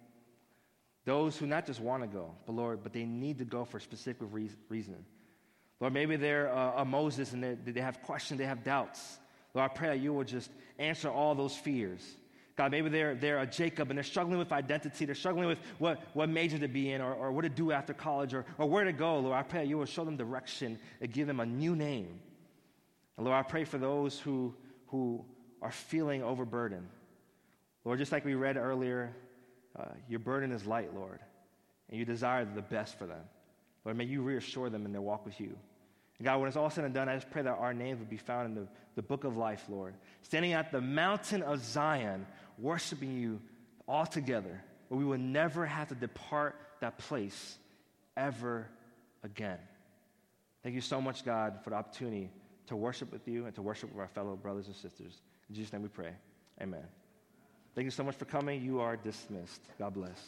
Those 1.05 1.37
who 1.37 1.47
not 1.47 1.67
just 1.67 1.81
want 1.81 2.03
to 2.03 2.09
go, 2.09 2.33
but 2.47 2.55
Lord, 2.55 2.83
but 2.83 2.93
they 2.93 3.05
need 3.05 3.39
to 3.39 3.45
go 3.45 3.65
for 3.65 3.77
a 3.77 3.81
specific 3.81 4.27
reason. 4.31 5.05
Lord, 5.79 5.93
maybe 5.93 6.17
they're 6.17 6.53
uh, 6.53 6.83
a 6.83 6.85
Moses 6.85 7.33
and 7.33 7.43
they, 7.43 7.55
they 7.55 7.81
have 7.81 8.03
questions, 8.03 8.39
they 8.39 8.47
have 8.47 8.65
doubts. 8.65 9.19
Lord, 9.55 9.71
I 9.71 9.75
pray 9.75 9.89
that 9.89 10.01
you 10.01 10.13
will 10.13 10.25
just 10.25 10.51
answer 10.79 11.09
all 11.09 11.35
those 11.35 11.55
fears. 11.55 12.03
God, 12.57 12.71
maybe 12.71 12.89
they're, 12.89 13.15
they're 13.15 13.39
a 13.39 13.47
Jacob 13.47 13.91
and 13.91 13.99
they're 13.99 14.05
struggling 14.05 14.39
with 14.39 14.51
identity. 14.51 15.05
They're 15.05 15.15
struggling 15.15 15.47
with 15.47 15.59
what, 15.79 16.01
what 16.15 16.31
major 16.31 16.59
to 16.59 16.69
be 16.69 16.91
in 16.91 17.03
or, 17.03 17.13
or 17.13 17.31
what 17.31 17.43
to 17.43 17.51
do 17.51 17.71
after 17.71 17.93
college 17.93 18.33
or, 18.33 18.47
or 18.57 18.67
where 18.67 18.85
to 18.85 18.93
go. 18.93 19.19
Lord, 19.19 19.37
I 19.37 19.43
pray 19.43 19.61
that 19.61 19.69
you 19.69 19.77
will 19.77 19.85
show 19.85 20.05
them 20.05 20.17
direction 20.17 20.79
and 21.03 21.13
give 21.13 21.27
them 21.27 21.41
a 21.41 21.47
new 21.47 21.77
name. 21.77 22.19
And 23.17 23.27
Lord, 23.27 23.37
I 23.37 23.43
pray 23.43 23.65
for 23.65 23.77
those 23.77 24.19
who, 24.19 24.55
who 24.87 25.23
are 25.61 25.71
feeling 25.71 26.23
overburdened. 26.23 26.89
Lord, 27.85 27.99
just 27.99 28.11
like 28.11 28.25
we 28.25 28.35
read 28.35 28.57
earlier, 28.57 29.15
uh, 29.79 29.85
your 30.09 30.19
burden 30.19 30.51
is 30.51 30.67
light, 30.67 30.95
Lord, 30.95 31.21
and 31.91 31.99
you 31.99 32.07
desire 32.07 32.47
the 32.47 32.63
best 32.63 32.99
for 32.99 33.07
them. 33.07 33.23
Lord, 33.85 33.99
may 33.99 34.05
you 34.05 34.23
reassure 34.23 34.71
them 34.71 34.87
in 34.87 34.93
their 34.93 35.03
walk 35.03 35.27
with 35.27 35.39
you. 35.41 35.57
And 36.19 36.25
God, 36.25 36.41
when 36.41 36.49
it's 36.49 36.57
all 36.57 36.71
said 36.71 36.85
and 36.85 36.95
done, 36.95 37.09
I 37.09 37.15
just 37.15 37.31
pray 37.31 37.43
that 37.43 37.59
our 37.59 37.75
names 37.75 37.99
would 37.99 38.09
be 38.09 38.17
found 38.17 38.47
in 38.47 38.55
the, 38.55 38.69
the 38.95 39.03
book 39.03 39.25
of 39.25 39.37
life, 39.37 39.65
Lord. 39.69 39.95
Standing 40.23 40.55
at 40.55 40.73
the 40.73 40.81
mountain 40.81 41.43
of 41.43 41.63
Zion, 41.63 42.27
worshiping 42.59 43.17
you 43.17 43.41
all 43.89 44.07
together, 44.07 44.63
where 44.89 44.99
we 44.99 45.05
will 45.05 45.19
never 45.19 45.67
have 45.67 45.89
to 45.89 45.95
depart 45.95 46.57
that 46.81 46.99
place 46.99 47.59
ever 48.17 48.69
again. 49.23 49.59
Thank 50.63 50.75
you 50.75 50.81
so 50.81 51.01
much, 51.01 51.25
God, 51.25 51.61
for 51.63 51.71
the 51.71 51.77
opportunity 51.77 52.31
to 52.67 52.77
worship 52.77 53.13
with 53.13 53.27
you 53.29 53.47
and 53.47 53.55
to 53.55 53.63
worship 53.63 53.91
with 53.91 54.01
our 54.01 54.09
fellow 54.09 54.37
brothers 54.37 54.67
and 54.67 54.75
sisters. 54.75 55.21
In 55.49 55.55
Jesus' 55.55 55.73
name 55.73 55.83
we 55.83 55.89
pray. 55.89 56.11
Amen. 56.61 56.85
Thank 57.75 57.85
you 57.85 57.91
so 57.91 58.03
much 58.03 58.17
for 58.17 58.25
coming. 58.25 58.63
You 58.63 58.81
are 58.81 58.97
dismissed. 58.97 59.61
God 59.79 59.95
bless. 59.95 60.19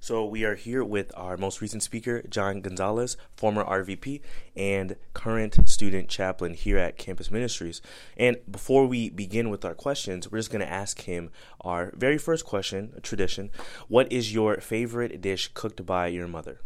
So 0.00 0.24
we 0.24 0.44
are 0.44 0.54
here 0.54 0.84
with 0.84 1.10
our 1.16 1.36
most 1.36 1.60
recent 1.60 1.82
speaker, 1.82 2.22
John 2.30 2.60
Gonzalez, 2.60 3.16
former 3.34 3.64
RVP 3.64 4.20
and 4.56 4.96
current 5.12 5.68
student 5.68 6.08
chaplain 6.08 6.54
here 6.54 6.78
at 6.78 6.96
Campus 6.96 7.32
Ministries. 7.32 7.82
And 8.16 8.36
before 8.48 8.86
we 8.86 9.10
begin 9.10 9.50
with 9.50 9.64
our 9.64 9.74
questions, 9.74 10.30
we're 10.30 10.38
just 10.38 10.52
going 10.52 10.64
to 10.64 10.72
ask 10.72 11.02
him 11.02 11.30
our 11.62 11.92
very 11.96 12.16
first 12.16 12.44
question, 12.44 12.92
a 12.96 13.00
tradition. 13.00 13.50
What 13.88 14.10
is 14.12 14.32
your 14.32 14.58
favorite 14.60 15.20
dish 15.20 15.50
cooked 15.52 15.84
by 15.84 16.06
your 16.06 16.28
mother? 16.28 16.60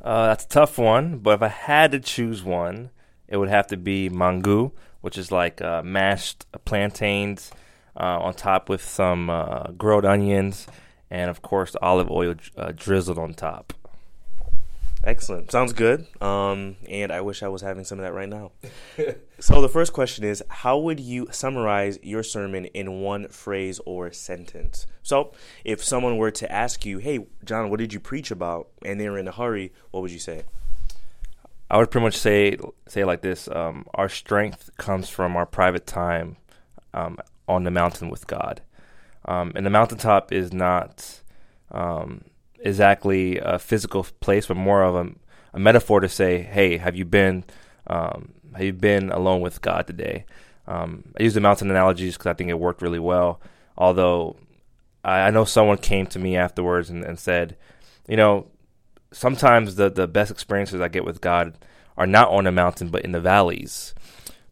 Uh, 0.00 0.28
that's 0.28 0.44
a 0.44 0.48
tough 0.48 0.78
one, 0.78 1.18
but 1.18 1.34
if 1.34 1.42
I 1.42 1.48
had 1.48 1.90
to 1.90 2.00
choose 2.00 2.42
one, 2.42 2.90
it 3.26 3.36
would 3.36 3.48
have 3.48 3.66
to 3.68 3.76
be 3.76 4.08
mangu, 4.08 4.70
which 5.00 5.18
is 5.18 5.32
like 5.32 5.60
uh, 5.60 5.82
mashed 5.82 6.46
plantains 6.64 7.50
uh, 7.96 8.20
on 8.20 8.34
top 8.34 8.68
with 8.68 8.82
some 8.82 9.28
uh, 9.28 9.72
grilled 9.72 10.04
onions 10.04 10.68
and 11.12 11.30
of 11.30 11.42
course 11.42 11.76
olive 11.82 12.10
oil 12.10 12.34
uh, 12.56 12.72
drizzled 12.74 13.18
on 13.18 13.34
top. 13.34 13.74
Excellent. 15.04 15.50
Sounds 15.50 15.72
good. 15.72 16.06
Um, 16.22 16.76
and 16.88 17.10
I 17.10 17.22
wish 17.22 17.42
I 17.42 17.48
was 17.48 17.60
having 17.60 17.84
some 17.84 17.98
of 17.98 18.04
that 18.04 18.14
right 18.14 18.28
now. 18.28 18.52
so 19.40 19.60
the 19.60 19.68
first 19.68 19.92
question 19.92 20.24
is, 20.24 20.44
how 20.48 20.78
would 20.78 21.00
you 21.00 21.26
summarize 21.32 21.98
your 22.04 22.22
sermon 22.22 22.66
in 22.66 23.00
one 23.00 23.26
phrase 23.26 23.80
or 23.84 24.12
sentence? 24.12 24.86
So 25.02 25.32
if 25.64 25.82
someone 25.82 26.18
were 26.18 26.30
to 26.30 26.50
ask 26.50 26.86
you, 26.86 26.98
"Hey, 26.98 27.26
John, 27.44 27.68
what 27.68 27.80
did 27.80 27.92
you 27.92 28.00
preach 28.00 28.30
about?" 28.30 28.68
and 28.84 29.00
they 29.00 29.08
were 29.08 29.18
in 29.18 29.26
a 29.28 29.32
hurry, 29.32 29.72
what 29.90 30.02
would 30.02 30.12
you 30.12 30.20
say? 30.20 30.44
I 31.68 31.78
would 31.78 31.90
pretty 31.90 32.04
much 32.04 32.16
say 32.16 32.56
say 32.86 33.04
like 33.04 33.22
this: 33.22 33.48
um, 33.48 33.86
Our 33.94 34.08
strength 34.08 34.70
comes 34.78 35.08
from 35.08 35.36
our 35.36 35.46
private 35.46 35.86
time 35.86 36.36
um, 36.94 37.18
on 37.48 37.64
the 37.64 37.72
mountain 37.72 38.08
with 38.08 38.28
God. 38.28 38.62
Um, 39.24 39.52
and 39.54 39.64
the 39.64 39.70
mountaintop 39.70 40.32
is 40.32 40.52
not 40.52 41.20
um, 41.70 42.24
exactly 42.60 43.38
a 43.38 43.58
physical 43.58 44.06
place, 44.20 44.46
but 44.46 44.56
more 44.56 44.82
of 44.82 44.94
a, 44.94 45.10
a, 45.54 45.58
metaphor 45.58 46.00
to 46.00 46.08
say, 46.08 46.42
"Hey, 46.42 46.76
have 46.78 46.96
you 46.96 47.04
been 47.04 47.44
um, 47.86 48.32
have 48.52 48.62
you 48.62 48.72
been 48.72 49.10
alone 49.10 49.40
with 49.40 49.62
God 49.62 49.86
today?" 49.86 50.24
Um, 50.66 51.12
I 51.18 51.22
use 51.22 51.34
the 51.34 51.40
mountain 51.40 51.70
analogies 51.70 52.14
because 52.14 52.30
I 52.30 52.34
think 52.34 52.50
it 52.50 52.58
worked 52.58 52.82
really 52.82 52.98
well. 52.98 53.40
Although 53.76 54.36
I, 55.04 55.20
I 55.20 55.30
know 55.30 55.44
someone 55.44 55.78
came 55.78 56.06
to 56.08 56.18
me 56.18 56.36
afterwards 56.36 56.90
and, 56.90 57.04
and 57.04 57.18
said, 57.18 57.56
"You 58.08 58.16
know, 58.16 58.46
sometimes 59.12 59.76
the 59.76 59.90
the 59.90 60.08
best 60.08 60.30
experiences 60.30 60.80
I 60.80 60.88
get 60.88 61.04
with 61.04 61.20
God 61.20 61.56
are 61.96 62.06
not 62.06 62.30
on 62.30 62.44
the 62.44 62.52
mountain, 62.52 62.88
but 62.88 63.02
in 63.02 63.12
the 63.12 63.20
valleys." 63.20 63.94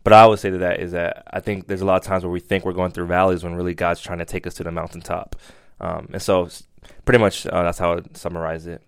But 0.03 0.13
I 0.15 0.27
would 0.27 0.39
say 0.39 0.51
to 0.51 0.59
that 0.59 0.81
is 0.81 0.93
that 0.93 1.25
I 1.31 1.41
think 1.41 1.67
there's 1.67 1.83
a 1.83 1.85
lot 1.85 1.97
of 1.97 2.05
times 2.05 2.25
where 2.25 2.33
we 2.33 2.41
think 2.41 2.65
we're 2.65 2.73
going 2.73 2.93
through 2.93 3.07
valleys 3.07 3.45
when 3.45 3.55
really 3.55 3.75
God's 3.75 4.01
trying 4.01 4.19
to 4.19 4.25
take 4.25 4.47
us 4.47 4.55
to 4.55 4.65
the 4.65 4.73
mountaintop. 4.73 5.37
Um, 5.79 6.09
and 6.13 6.23
so, 6.23 6.49
pretty 7.05 7.19
much, 7.19 7.47
uh, 7.47 7.63
that's 7.63 7.79
how 7.79 7.93
I 7.93 7.95
would 7.97 8.17
summarize 8.17 8.67
it. 8.67 8.83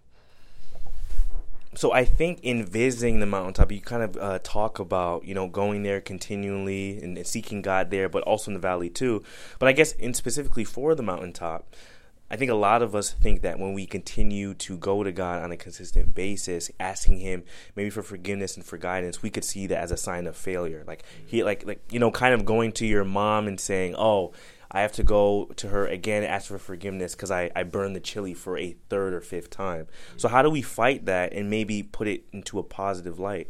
So 1.75 1.93
I 1.93 2.05
think 2.05 2.41
in 2.43 2.67
visiting 2.67 3.21
the 3.21 3.27
mountaintop, 3.27 3.73
you 3.73 3.81
kind 3.81 4.03
of 4.03 4.17
uh, 4.19 4.39
talk 4.43 4.79
about 4.79 5.25
you 5.25 5.35
know 5.35 5.49
going 5.49 5.83
there 5.83 6.03
continually 6.03 7.03
and 7.03 7.27
seeking 7.27 7.63
God 7.63 7.91
there, 7.91 8.11
but 8.11 8.23
also 8.25 8.51
in 8.51 8.55
the 8.55 8.61
valley 8.61 8.91
too. 8.91 9.23
But 9.59 9.69
I 9.69 9.73
guess 9.73 9.93
in 9.93 10.13
specifically 10.13 10.65
for 10.65 10.95
the 10.95 11.03
mountaintop, 11.03 11.75
I 12.33 12.37
think 12.37 12.51
a 12.51 12.55
lot 12.55 12.81
of 12.81 12.95
us 12.95 13.13
think 13.13 13.43
that 13.43 13.59
when 13.59 13.75
we 13.75 13.85
continue 13.85 14.55
to 14.55 14.79
go 14.79 15.03
to 15.03 15.13
God 15.13 15.43
on 15.43 15.53
a 15.53 15.57
consistent 15.57 16.15
basis, 16.15 16.71
asking 16.81 17.19
Him 17.19 17.45
maybe 17.77 17.91
for 17.91 18.03
forgiveness 18.03 18.57
and 18.57 18.65
for 18.65 18.79
guidance, 18.79 19.23
we 19.23 19.29
could 19.29 19.45
see 19.45 19.67
that 19.67 19.77
as 19.77 19.91
a 19.91 19.99
sign 19.99 20.27
of 20.27 20.35
failure. 20.35 20.83
Like 20.87 21.05
he, 21.27 21.45
like, 21.45 21.67
like 21.67 21.83
you 21.91 21.99
know, 21.99 22.11
kind 22.11 22.33
of 22.33 22.47
going 22.47 22.73
to 22.73 22.87
your 22.87 23.05
mom 23.05 23.49
and 23.49 23.61
saying, 23.61 23.97
"Oh, 23.99 24.33
I 24.71 24.81
have 24.81 24.93
to 24.93 25.03
go 25.03 25.51
to 25.57 25.69
her 25.69 25.87
again, 25.87 26.25
ask 26.25 26.49
for 26.49 26.57
forgiveness 26.57 27.15
because 27.15 27.31
I 27.31 27.51
I 27.55 27.65
burned 27.65 27.95
the 27.95 28.01
chili 28.01 28.33
for 28.33 28.57
a 28.57 28.77
third 28.89 29.13
or 29.13 29.21
fifth 29.21 29.51
time." 29.51 29.87
So 30.17 30.29
how 30.29 30.41
do 30.41 30.49
we 30.49 30.63
fight 30.63 31.05
that 31.05 31.35
and 31.35 31.51
maybe 31.51 31.83
put 31.83 32.09
it 32.09 32.25
into 32.33 32.59
a 32.59 32.63
positive 32.63 33.19
light? 33.19 33.49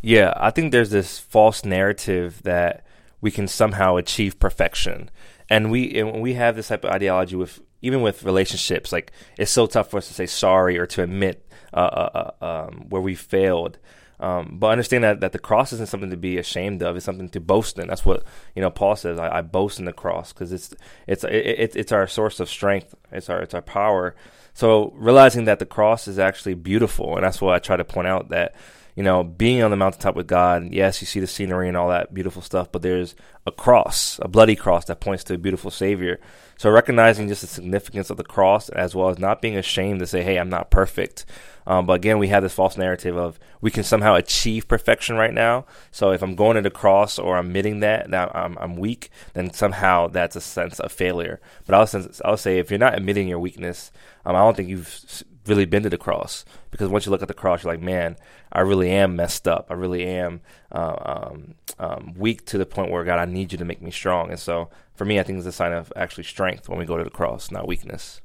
Yeah, 0.00 0.34
I 0.36 0.50
think 0.50 0.72
there's 0.72 0.90
this 0.90 1.20
false 1.20 1.64
narrative 1.64 2.42
that 2.42 2.84
we 3.20 3.30
can 3.30 3.46
somehow 3.46 3.94
achieve 3.94 4.40
perfection, 4.40 5.08
and 5.48 5.70
we 5.70 6.00
and 6.00 6.20
we 6.20 6.34
have 6.34 6.56
this 6.56 6.66
type 6.66 6.84
of 6.84 6.90
ideology 6.90 7.36
with 7.36 7.60
even 7.82 8.00
with 8.00 8.24
relationships, 8.24 8.92
like 8.92 9.12
it's 9.36 9.50
so 9.50 9.66
tough 9.66 9.90
for 9.90 9.98
us 9.98 10.08
to 10.08 10.14
say 10.14 10.26
sorry 10.26 10.78
or 10.78 10.86
to 10.86 11.02
admit 11.02 11.44
uh, 11.74 11.76
uh, 11.76 12.32
uh, 12.40 12.44
um, 12.44 12.86
where 12.88 13.02
we 13.02 13.14
failed. 13.14 13.78
Um, 14.20 14.56
but 14.60 14.68
understand 14.68 15.02
that, 15.02 15.20
that 15.20 15.32
the 15.32 15.40
cross 15.40 15.72
isn't 15.72 15.88
something 15.88 16.10
to 16.10 16.16
be 16.16 16.38
ashamed 16.38 16.80
of; 16.80 16.94
it's 16.94 17.04
something 17.04 17.28
to 17.30 17.40
boast 17.40 17.76
in. 17.78 17.88
That's 17.88 18.06
what 18.06 18.22
you 18.54 18.62
know. 18.62 18.70
Paul 18.70 18.94
says, 18.94 19.18
"I, 19.18 19.38
I 19.38 19.42
boast 19.42 19.80
in 19.80 19.84
the 19.84 19.92
cross 19.92 20.32
because 20.32 20.52
it's 20.52 20.72
it's 21.08 21.24
it, 21.24 21.74
it's 21.74 21.90
our 21.90 22.06
source 22.06 22.38
of 22.38 22.48
strength. 22.48 22.94
It's 23.10 23.28
our 23.28 23.40
it's 23.40 23.54
our 23.54 23.62
power." 23.62 24.14
So 24.54 24.92
realizing 24.94 25.46
that 25.46 25.58
the 25.58 25.66
cross 25.66 26.06
is 26.06 26.20
actually 26.20 26.54
beautiful, 26.54 27.16
and 27.16 27.24
that's 27.24 27.40
what 27.40 27.54
I 27.54 27.58
try 27.58 27.76
to 27.76 27.84
point 27.84 28.06
out 28.06 28.28
that 28.28 28.54
you 28.94 29.02
know, 29.02 29.22
being 29.22 29.62
on 29.62 29.70
the 29.70 29.76
mountaintop 29.76 30.14
with 30.14 30.26
God, 30.26 30.72
yes, 30.72 31.00
you 31.00 31.06
see 31.06 31.20
the 31.20 31.26
scenery 31.26 31.68
and 31.68 31.76
all 31.76 31.88
that 31.88 32.12
beautiful 32.12 32.42
stuff, 32.42 32.70
but 32.70 32.82
there's 32.82 33.14
a 33.46 33.52
cross, 33.52 34.20
a 34.22 34.28
bloody 34.28 34.54
cross 34.56 34.84
that 34.86 35.00
points 35.00 35.24
to 35.24 35.34
a 35.34 35.38
beautiful 35.38 35.70
Savior. 35.70 36.20
So 36.58 36.70
recognizing 36.70 37.26
just 37.28 37.40
the 37.40 37.46
significance 37.46 38.10
of 38.10 38.18
the 38.18 38.24
cross, 38.24 38.68
as 38.68 38.94
well 38.94 39.08
as 39.08 39.18
not 39.18 39.42
being 39.42 39.56
ashamed 39.56 40.00
to 40.00 40.06
say, 40.06 40.22
"Hey, 40.22 40.38
I'm 40.38 40.50
not 40.50 40.70
perfect." 40.70 41.24
Um, 41.66 41.86
but 41.86 41.94
again, 41.94 42.18
we 42.18 42.28
have 42.28 42.42
this 42.42 42.54
false 42.54 42.76
narrative 42.76 43.16
of 43.16 43.38
we 43.60 43.70
can 43.70 43.84
somehow 43.84 44.14
achieve 44.14 44.68
perfection 44.68 45.16
right 45.16 45.32
now. 45.32 45.64
So 45.90 46.12
if 46.12 46.22
I'm 46.22 46.34
going 46.34 46.56
to 46.56 46.62
the 46.62 46.70
cross 46.70 47.18
or 47.18 47.36
I'm 47.36 47.46
admitting 47.46 47.80
that 47.80 48.10
that 48.10 48.34
I'm, 48.34 48.58
I'm 48.58 48.76
weak, 48.76 49.10
then 49.34 49.52
somehow 49.52 50.08
that's 50.08 50.36
a 50.36 50.40
sense 50.40 50.80
of 50.80 50.92
failure. 50.92 51.40
But 51.66 51.74
I'll, 51.74 52.06
I'll 52.24 52.36
say 52.36 52.58
if 52.58 52.70
you're 52.70 52.78
not 52.78 52.96
admitting 52.96 53.28
your 53.28 53.38
weakness, 53.38 53.90
um, 54.24 54.36
I 54.36 54.40
don't 54.40 54.56
think 54.56 54.68
you've 54.68 55.24
really 55.46 55.64
been 55.64 55.82
to 55.82 55.90
the 55.90 55.98
cross 55.98 56.44
because 56.70 56.88
once 56.88 57.06
you 57.06 57.10
look 57.10 57.22
at 57.22 57.28
the 57.28 57.34
cross, 57.34 57.62
you're 57.62 57.72
like, 57.72 57.82
man, 57.82 58.16
I 58.52 58.60
really 58.60 58.90
am 58.90 59.16
messed 59.16 59.48
up. 59.48 59.66
I 59.70 59.74
really 59.74 60.04
am 60.06 60.40
uh, 60.70 61.30
um, 61.30 61.54
um, 61.78 62.14
weak 62.16 62.46
to 62.46 62.58
the 62.58 62.66
point 62.66 62.90
where 62.90 63.04
God, 63.04 63.18
I 63.18 63.24
need 63.24 63.52
you 63.52 63.58
to 63.58 63.64
make 63.64 63.82
me 63.82 63.90
strong. 63.90 64.30
And 64.30 64.38
so 64.38 64.70
for 64.94 65.04
me, 65.04 65.18
I 65.18 65.22
think 65.22 65.38
it's 65.38 65.46
a 65.46 65.52
sign 65.52 65.72
of 65.72 65.92
actually 65.96 66.24
strength 66.24 66.68
when 66.68 66.78
we 66.78 66.84
go 66.84 66.96
to 66.96 67.04
the 67.04 67.10
cross, 67.10 67.50
not 67.50 67.66
weakness. 67.66 68.20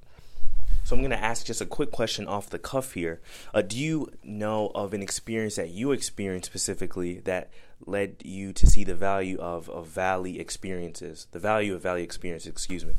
So 0.84 0.96
I'm 0.96 1.02
going 1.02 1.12
to 1.12 1.22
ask 1.22 1.46
just 1.46 1.60
a 1.60 1.66
quick 1.66 1.92
question 1.92 2.28
off 2.28 2.50
the 2.50 2.60
cuff 2.60 2.94
here. 2.94 3.20
Uh, 3.54 3.62
do 3.62 3.78
you 3.78 4.10
know 4.24 4.72
of 4.74 4.94
an 4.94 5.02
experience 5.02 5.56
that 5.56 5.70
you 5.70 5.92
experienced 5.92 6.46
specifically 6.46 7.20
that 7.26 7.52
led 7.86 8.16
you 8.24 8.54
to 8.54 8.66
see 8.66 8.86
the 8.86 8.96
value 8.96 9.38
of, 9.38 9.70
of 9.70 9.88
valley 9.88 10.40
experiences, 10.40 11.28
the 11.32 11.40
value 11.40 11.76
of 11.76 11.82
valley 11.82 12.04
experiences, 12.04 12.48
excuse 12.48 12.86
me? 12.86 12.94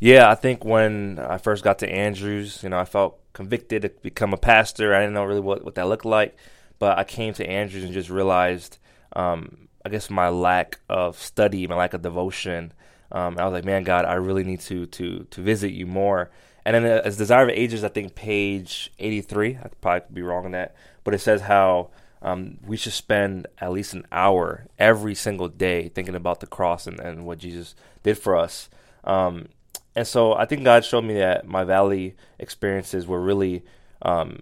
Yeah, 0.00 0.28
I 0.28 0.34
think 0.34 0.64
when 0.64 1.20
I 1.20 1.38
first 1.38 1.62
got 1.62 1.78
to 1.78 1.88
Andrews, 1.88 2.64
you 2.64 2.68
know, 2.68 2.78
I 2.78 2.84
felt 2.84 3.20
convicted 3.34 3.82
to 3.82 3.90
become 4.00 4.32
a 4.32 4.38
pastor. 4.38 4.94
I 4.94 5.00
didn't 5.00 5.12
know 5.12 5.24
really 5.24 5.40
what, 5.40 5.62
what 5.62 5.74
that 5.74 5.88
looked 5.88 6.06
like, 6.06 6.34
but 6.78 6.98
I 6.98 7.04
came 7.04 7.34
to 7.34 7.46
Andrews 7.46 7.84
and 7.84 7.92
just 7.92 8.08
realized, 8.08 8.78
um, 9.14 9.68
I 9.84 9.90
guess, 9.90 10.08
my 10.08 10.30
lack 10.30 10.80
of 10.88 11.18
study, 11.18 11.66
my 11.66 11.76
lack 11.76 11.92
of 11.92 12.00
devotion. 12.00 12.72
Um, 13.12 13.38
I 13.38 13.44
was 13.44 13.52
like, 13.52 13.66
man, 13.66 13.84
God, 13.84 14.06
I 14.06 14.14
really 14.14 14.44
need 14.44 14.60
to 14.60 14.86
to 14.86 15.26
to 15.30 15.42
visit 15.42 15.72
you 15.72 15.86
more. 15.86 16.30
And 16.64 16.74
then 16.74 16.86
uh, 16.86 17.02
as 17.04 17.18
Desire 17.18 17.44
of 17.44 17.50
Ages, 17.50 17.84
I 17.84 17.88
think 17.88 18.14
page 18.14 18.90
83, 18.98 19.48
I 19.48 19.52
probably 19.52 19.68
could 19.68 19.80
probably 19.82 20.14
be 20.14 20.22
wrong 20.22 20.46
on 20.46 20.52
that, 20.52 20.74
but 21.02 21.12
it 21.12 21.20
says 21.20 21.42
how 21.42 21.90
um, 22.22 22.56
we 22.64 22.78
should 22.78 22.94
spend 22.94 23.46
at 23.58 23.70
least 23.70 23.92
an 23.92 24.06
hour 24.10 24.66
every 24.78 25.14
single 25.14 25.48
day 25.48 25.90
thinking 25.90 26.14
about 26.14 26.40
the 26.40 26.46
cross 26.46 26.86
and, 26.86 26.98
and 26.98 27.26
what 27.26 27.38
Jesus 27.38 27.74
did 28.02 28.16
for 28.16 28.34
us. 28.34 28.70
Um, 29.04 29.48
and 29.96 30.06
so 30.06 30.34
I 30.34 30.44
think 30.44 30.64
God 30.64 30.84
showed 30.84 31.04
me 31.04 31.14
that 31.14 31.46
my 31.46 31.64
valley 31.64 32.16
experiences 32.38 33.06
were 33.06 33.20
really 33.20 33.64
um, 34.02 34.40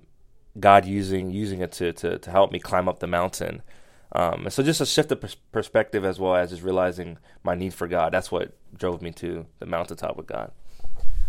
God 0.58 0.84
using 0.84 1.30
using 1.30 1.60
it 1.60 1.72
to, 1.72 1.92
to 1.92 2.18
to 2.18 2.30
help 2.30 2.52
me 2.52 2.58
climb 2.58 2.88
up 2.88 3.00
the 3.00 3.06
mountain. 3.06 3.62
Um, 4.14 4.44
and 4.44 4.52
so 4.52 4.62
just 4.62 4.80
a 4.80 4.86
shift 4.86 5.10
of 5.10 5.22
pers- 5.22 5.36
perspective 5.52 6.04
as 6.04 6.20
well 6.20 6.34
as 6.34 6.50
just 6.50 6.62
realizing 6.62 7.18
my 7.42 7.54
need 7.54 7.72
for 7.72 7.88
God. 7.88 8.12
That's 8.12 8.30
what 8.30 8.52
drove 8.76 9.00
me 9.00 9.10
to 9.12 9.46
the 9.58 9.66
mountaintop 9.66 10.16
with 10.16 10.26
God. 10.26 10.52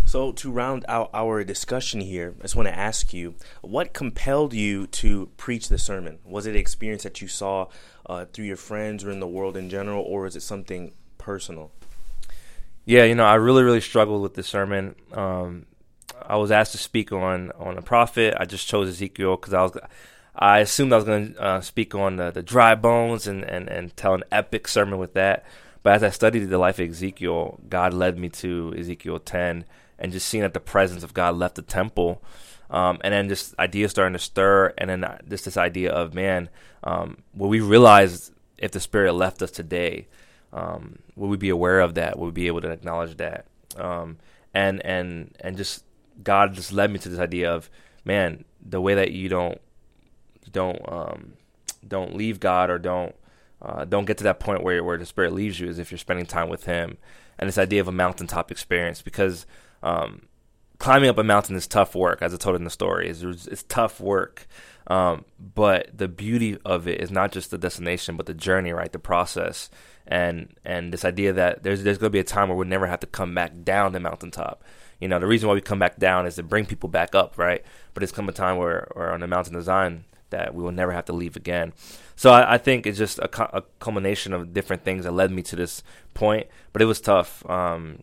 So 0.06 0.34
to 0.34 0.52
round 0.52 0.84
out 0.90 1.10
our 1.14 1.44
discussion 1.46 2.02
here, 2.02 2.36
I 2.40 2.42
just 2.42 2.58
want 2.58 2.68
to 2.68 2.78
ask 2.78 3.14
you, 3.14 3.36
what 3.62 3.94
compelled 3.94 4.54
you 4.54 4.86
to 4.88 5.30
preach 5.38 5.70
the 5.70 5.78
sermon? 5.78 6.20
Was 6.26 6.46
it 6.46 6.52
an 6.52 6.58
experience 6.58 7.04
that 7.04 7.22
you 7.22 7.28
saw 7.30 7.68
uh, 8.06 8.26
through 8.26 8.46
your 8.46 8.58
friends 8.58 9.06
or 9.06 9.12
in 9.12 9.22
the 9.22 9.28
world 9.28 9.56
in 9.56 9.70
general, 9.70 10.04
or 10.04 10.28
is 10.28 10.36
it 10.36 10.42
something 10.42 10.94
personal? 11.18 11.72
Yeah, 12.86 13.06
you 13.06 13.16
know, 13.16 13.26
I 13.26 13.36
really, 13.36 13.64
really 13.64 13.82
struggled 13.82 14.22
with 14.22 14.34
the 14.34 14.44
sermon. 14.44 14.96
Um, 15.14 15.66
I 16.22 16.36
was 16.38 16.52
asked 16.52 16.74
to 16.74 16.78
speak 16.78 17.12
on 17.12 17.52
on 17.58 17.78
a 17.78 17.82
prophet. 17.82 18.36
I 18.38 18.46
just 18.46 18.68
chose 18.68 18.90
Ezekiel 18.90 19.38
because 19.38 19.54
I 19.54 19.62
was, 19.62 19.78
I 20.36 20.60
assumed 20.60 20.92
I 20.92 20.98
was 20.98 21.06
going 21.06 21.34
to 21.34 21.42
uh, 21.42 21.62
speak 21.62 21.96
on 21.96 22.18
the, 22.18 22.32
the 22.32 22.44
dry 22.44 22.76
bones 22.76 23.28
and, 23.28 23.44
and 23.44 23.70
and 23.70 23.96
tell 23.96 24.14
an 24.14 24.24
epic 24.32 24.68
sermon 24.68 25.00
with 25.00 25.14
that. 25.14 25.46
But 25.82 25.94
as 25.96 26.04
I 26.04 26.10
studied 26.10 26.46
the 26.46 26.58
life 26.58 26.80
of 26.80 26.90
Ezekiel, 26.90 27.60
God 27.70 27.94
led 27.94 28.18
me 28.18 28.30
to 28.30 28.74
Ezekiel 28.78 29.20
10, 29.20 29.66
and 30.00 30.12
just 30.12 30.28
seeing 30.28 30.42
that 30.44 30.54
the 30.54 30.62
presence 30.62 31.04
of 31.04 31.14
God 31.14 31.36
left 31.36 31.56
the 31.56 31.62
temple, 31.62 32.22
Um, 32.70 33.00
and 33.04 33.14
then 33.14 33.28
just 33.30 33.54
ideas 33.60 33.92
starting 33.92 34.14
to 34.14 34.20
stir, 34.20 34.74
and 34.78 34.90
then 34.90 35.20
just 35.30 35.46
this 35.46 35.58
idea 35.58 35.92
of 35.92 36.14
man, 36.14 36.50
um, 36.84 37.18
will 37.36 37.50
we 37.50 37.60
realize 37.60 38.32
if 38.58 38.72
the 38.72 38.80
Spirit 38.80 39.14
left 39.14 39.42
us 39.42 39.52
today? 39.52 40.08
Um, 40.54 41.00
will 41.16 41.28
we 41.28 41.38
be 41.38 41.50
aware 41.50 41.82
of 41.82 41.96
that? 41.96 42.18
Will 42.18 42.28
we 42.28 42.32
be 42.32 42.48
able 42.48 42.62
to 42.62 42.70
acknowledge 42.70 43.18
that? 43.18 43.48
Um, 43.76 44.18
and 44.54 44.86
and 44.86 45.36
and 45.40 45.58
just 45.58 45.84
God 46.22 46.54
just 46.54 46.72
led 46.72 46.92
me 46.92 47.00
to 47.00 47.10
this 47.10 47.20
idea 47.20 47.52
of 47.52 47.70
man, 48.06 48.46
the 48.62 48.82
way 48.82 48.96
that 48.96 49.12
you 49.12 49.30
don't 49.30 49.60
don't 50.52 50.80
um, 50.92 51.34
don't 51.88 52.16
leave 52.16 52.40
God 52.40 52.70
or 52.70 52.78
don't 52.78 53.16
uh, 53.62 53.86
don't 53.86 54.06
get 54.06 54.18
to 54.20 54.24
that 54.26 54.40
point 54.40 54.64
where 54.64 54.84
where 54.84 54.98
the 54.98 55.06
Spirit 55.06 55.34
leaves 55.34 55.60
you 55.60 55.68
is 55.68 55.80
if 55.80 55.92
you're 55.92 55.98
spending 55.98 56.26
time 56.26 56.50
with 56.50 56.66
Him, 56.66 56.98
and 57.40 57.48
this 57.48 57.58
idea 57.58 57.82
of 57.82 57.88
a 57.88 57.94
mountaintop 57.94 58.52
experience 58.52 59.02
because 59.02 59.46
um, 59.82 60.28
climbing 60.78 61.10
up 61.10 61.18
a 61.18 61.24
mountain 61.24 61.56
is 61.56 61.68
tough 61.68 61.96
work, 61.96 62.22
as 62.22 62.34
I 62.34 62.38
told 62.38 62.56
in 62.56 62.64
the 62.64 62.70
story. 62.70 63.10
It's, 63.10 63.22
it's 63.48 63.64
tough 63.64 64.00
work, 64.00 64.48
um, 64.88 65.26
but 65.40 65.98
the 65.98 66.08
beauty 66.08 66.58
of 66.66 66.88
it 66.88 67.02
is 67.02 67.12
not 67.12 67.32
just 67.32 67.52
the 67.52 67.58
destination, 67.58 68.18
but 68.18 68.26
the 68.26 68.34
journey, 68.34 68.74
right? 68.74 68.92
The 68.92 69.00
process, 69.00 69.70
and 70.08 70.54
and 70.66 70.92
this 70.94 71.06
idea 71.06 71.34
that 71.34 71.64
there's 71.64 71.84
there's 71.84 71.98
going 71.98 72.10
to 72.10 72.14
be 72.16 72.20
a 72.20 72.24
time 72.24 72.50
where 72.50 72.58
we'll 72.58 72.68
never 72.68 72.88
have 72.88 73.00
to 73.02 73.08
come 73.08 73.34
back 73.34 73.52
down 73.64 73.94
the 73.94 74.00
mountaintop. 74.00 74.64
You 75.00 75.08
know, 75.08 75.20
the 75.20 75.28
reason 75.28 75.50
why 75.50 75.56
we 75.56 75.62
come 75.62 75.80
back 75.80 75.98
down 75.98 76.26
is 76.26 76.36
to 76.36 76.44
bring 76.44 76.66
people 76.66 76.88
back 76.88 77.14
up, 77.14 77.38
right? 77.38 77.64
But 77.94 78.04
it's 78.04 78.12
come 78.12 78.30
a 78.30 78.32
time 78.32 78.58
where, 78.58 78.88
where 78.94 79.12
on 79.12 79.20
the 79.20 79.28
mountain 79.28 79.62
Zion, 79.62 80.06
that 80.30 80.54
we 80.56 80.64
will 80.64 80.72
never 80.72 80.92
have 80.92 81.06
to 81.06 81.14
leave 81.14 81.36
again. 81.36 81.74
So 82.16 82.32
I, 82.32 82.56
I 82.56 82.58
think 82.58 82.86
it's 82.86 82.98
just 82.98 83.20
a, 83.20 83.58
a, 83.58 83.64
culmination 83.80 84.34
of 84.34 84.54
different 84.54 84.84
things 84.84 85.04
that 85.04 85.12
led 85.12 85.32
me 85.32 85.42
to 85.44 85.56
this 85.56 85.84
point. 86.14 86.48
But 86.74 86.82
it 86.82 86.86
was 86.86 87.02
tough. 87.02 87.48
Um, 87.50 88.02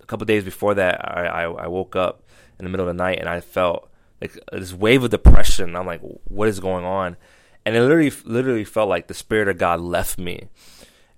a 0.00 0.06
couple 0.06 0.26
days 0.26 0.44
before 0.44 0.74
that, 0.74 1.00
I, 1.02 1.26
I, 1.26 1.42
I, 1.44 1.66
woke 1.68 1.96
up 1.96 2.24
in 2.58 2.64
the 2.64 2.70
middle 2.70 2.88
of 2.88 2.96
the 2.96 3.02
night 3.02 3.18
and 3.18 3.28
I 3.28 3.40
felt 3.40 3.88
like 4.20 4.38
this 4.52 4.72
wave 4.72 5.02
of 5.02 5.10
depression. 5.10 5.74
I'm 5.74 5.86
like, 5.86 6.00
what 6.24 6.48
is 6.48 6.60
going 6.60 6.84
on? 6.84 7.16
And 7.64 7.76
it 7.76 7.82
literally, 7.82 8.12
literally 8.24 8.64
felt 8.64 8.88
like 8.88 9.06
the 9.06 9.14
spirit 9.14 9.48
of 9.48 9.58
God 9.58 9.80
left 9.80 10.18
me, 10.18 10.48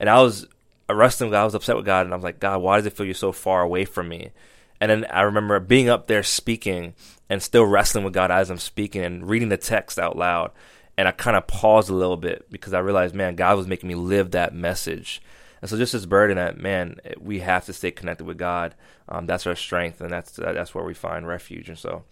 and 0.05 0.11
I 0.11 0.21
was 0.21 0.47
wrestling. 0.87 1.31
God, 1.31 1.41
I 1.41 1.45
was 1.47 1.55
upset 1.55 1.77
with 1.77 1.87
God, 1.87 2.05
and 2.05 2.13
I 2.13 2.17
was 2.17 2.25
like, 2.25 2.39
God, 2.39 2.61
why 2.61 2.77
does 2.77 2.85
it 2.85 2.93
feel 2.93 3.07
you're 3.07 3.15
so 3.15 3.33
far 3.33 3.63
away 3.63 3.87
from 3.87 4.07
me? 4.07 4.33
And 4.79 4.91
then 4.91 5.07
I 5.07 5.23
remember 5.23 5.59
being 5.61 5.89
up 5.89 6.09
there 6.09 6.23
speaking 6.23 6.93
and 7.31 7.43
still 7.43 7.65
wrestling 7.65 8.05
with 8.05 8.13
God 8.13 8.31
as 8.31 8.51
I'm 8.51 8.59
speaking 8.59 9.03
and 9.03 9.27
reading 9.27 9.49
the 9.49 9.57
text 9.57 9.99
out 9.99 10.15
loud. 10.15 10.51
And 10.99 11.09
I 11.09 11.13
kind 11.13 11.39
of 11.39 11.47
paused 11.47 11.89
a 11.89 11.95
little 11.95 12.19
bit 12.19 12.51
because 12.51 12.75
I 12.75 12.81
realized, 12.81 13.15
man, 13.15 13.35
God 13.35 13.57
was 13.57 13.67
making 13.67 13.89
me 13.89 13.95
live 13.95 14.33
that 14.33 14.55
message. 14.55 15.23
And 15.63 15.71
so 15.71 15.79
just 15.79 15.95
this 15.95 16.05
burden 16.05 16.37
that, 16.37 16.59
man, 16.59 17.01
we 17.19 17.39
have 17.39 17.65
to 17.65 17.73
stay 17.73 17.91
connected 17.91 18.27
with 18.27 18.37
God. 18.37 18.75
Um, 19.09 19.25
that's 19.25 19.47
our 19.47 19.57
strength, 19.57 20.03
and 20.03 20.13
that's 20.13 20.33
that's 20.33 20.75
where 20.75 20.85
we 20.85 20.93
find 20.93 21.27
refuge. 21.27 21.71
And 21.71 21.79
so, 21.79 22.05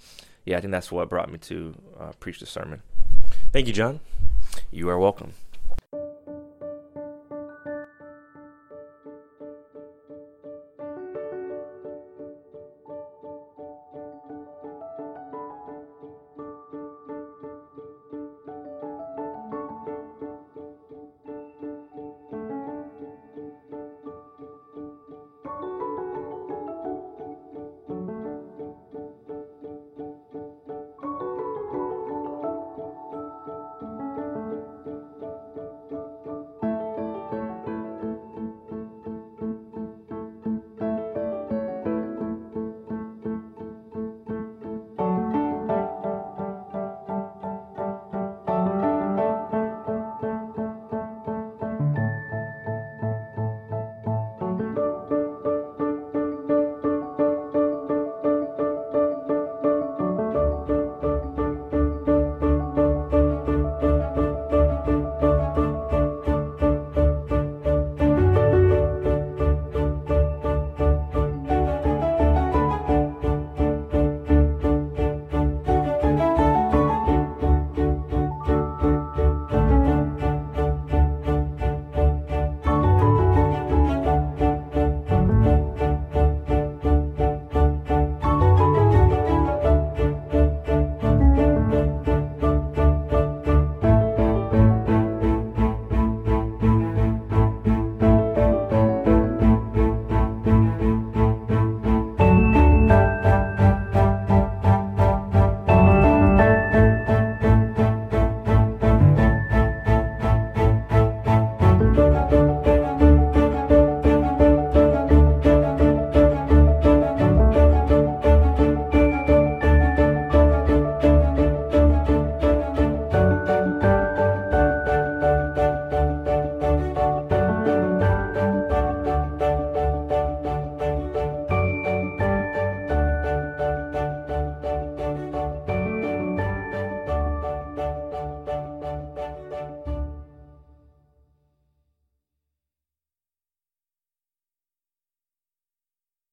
yeah, 0.47 0.57
I 0.57 0.63
think 0.63 0.71
that's 0.71 0.91
what 0.91 1.11
brought 1.11 1.31
me 1.31 1.37
to 1.41 1.75
uh, 2.01 2.13
preach 2.21 2.41
the 2.41 2.47
sermon. 2.47 2.81
Thank 3.53 3.67
you, 3.67 3.75
John. 3.75 4.01
You 4.71 4.89
are 4.89 4.99
welcome. 4.99 5.35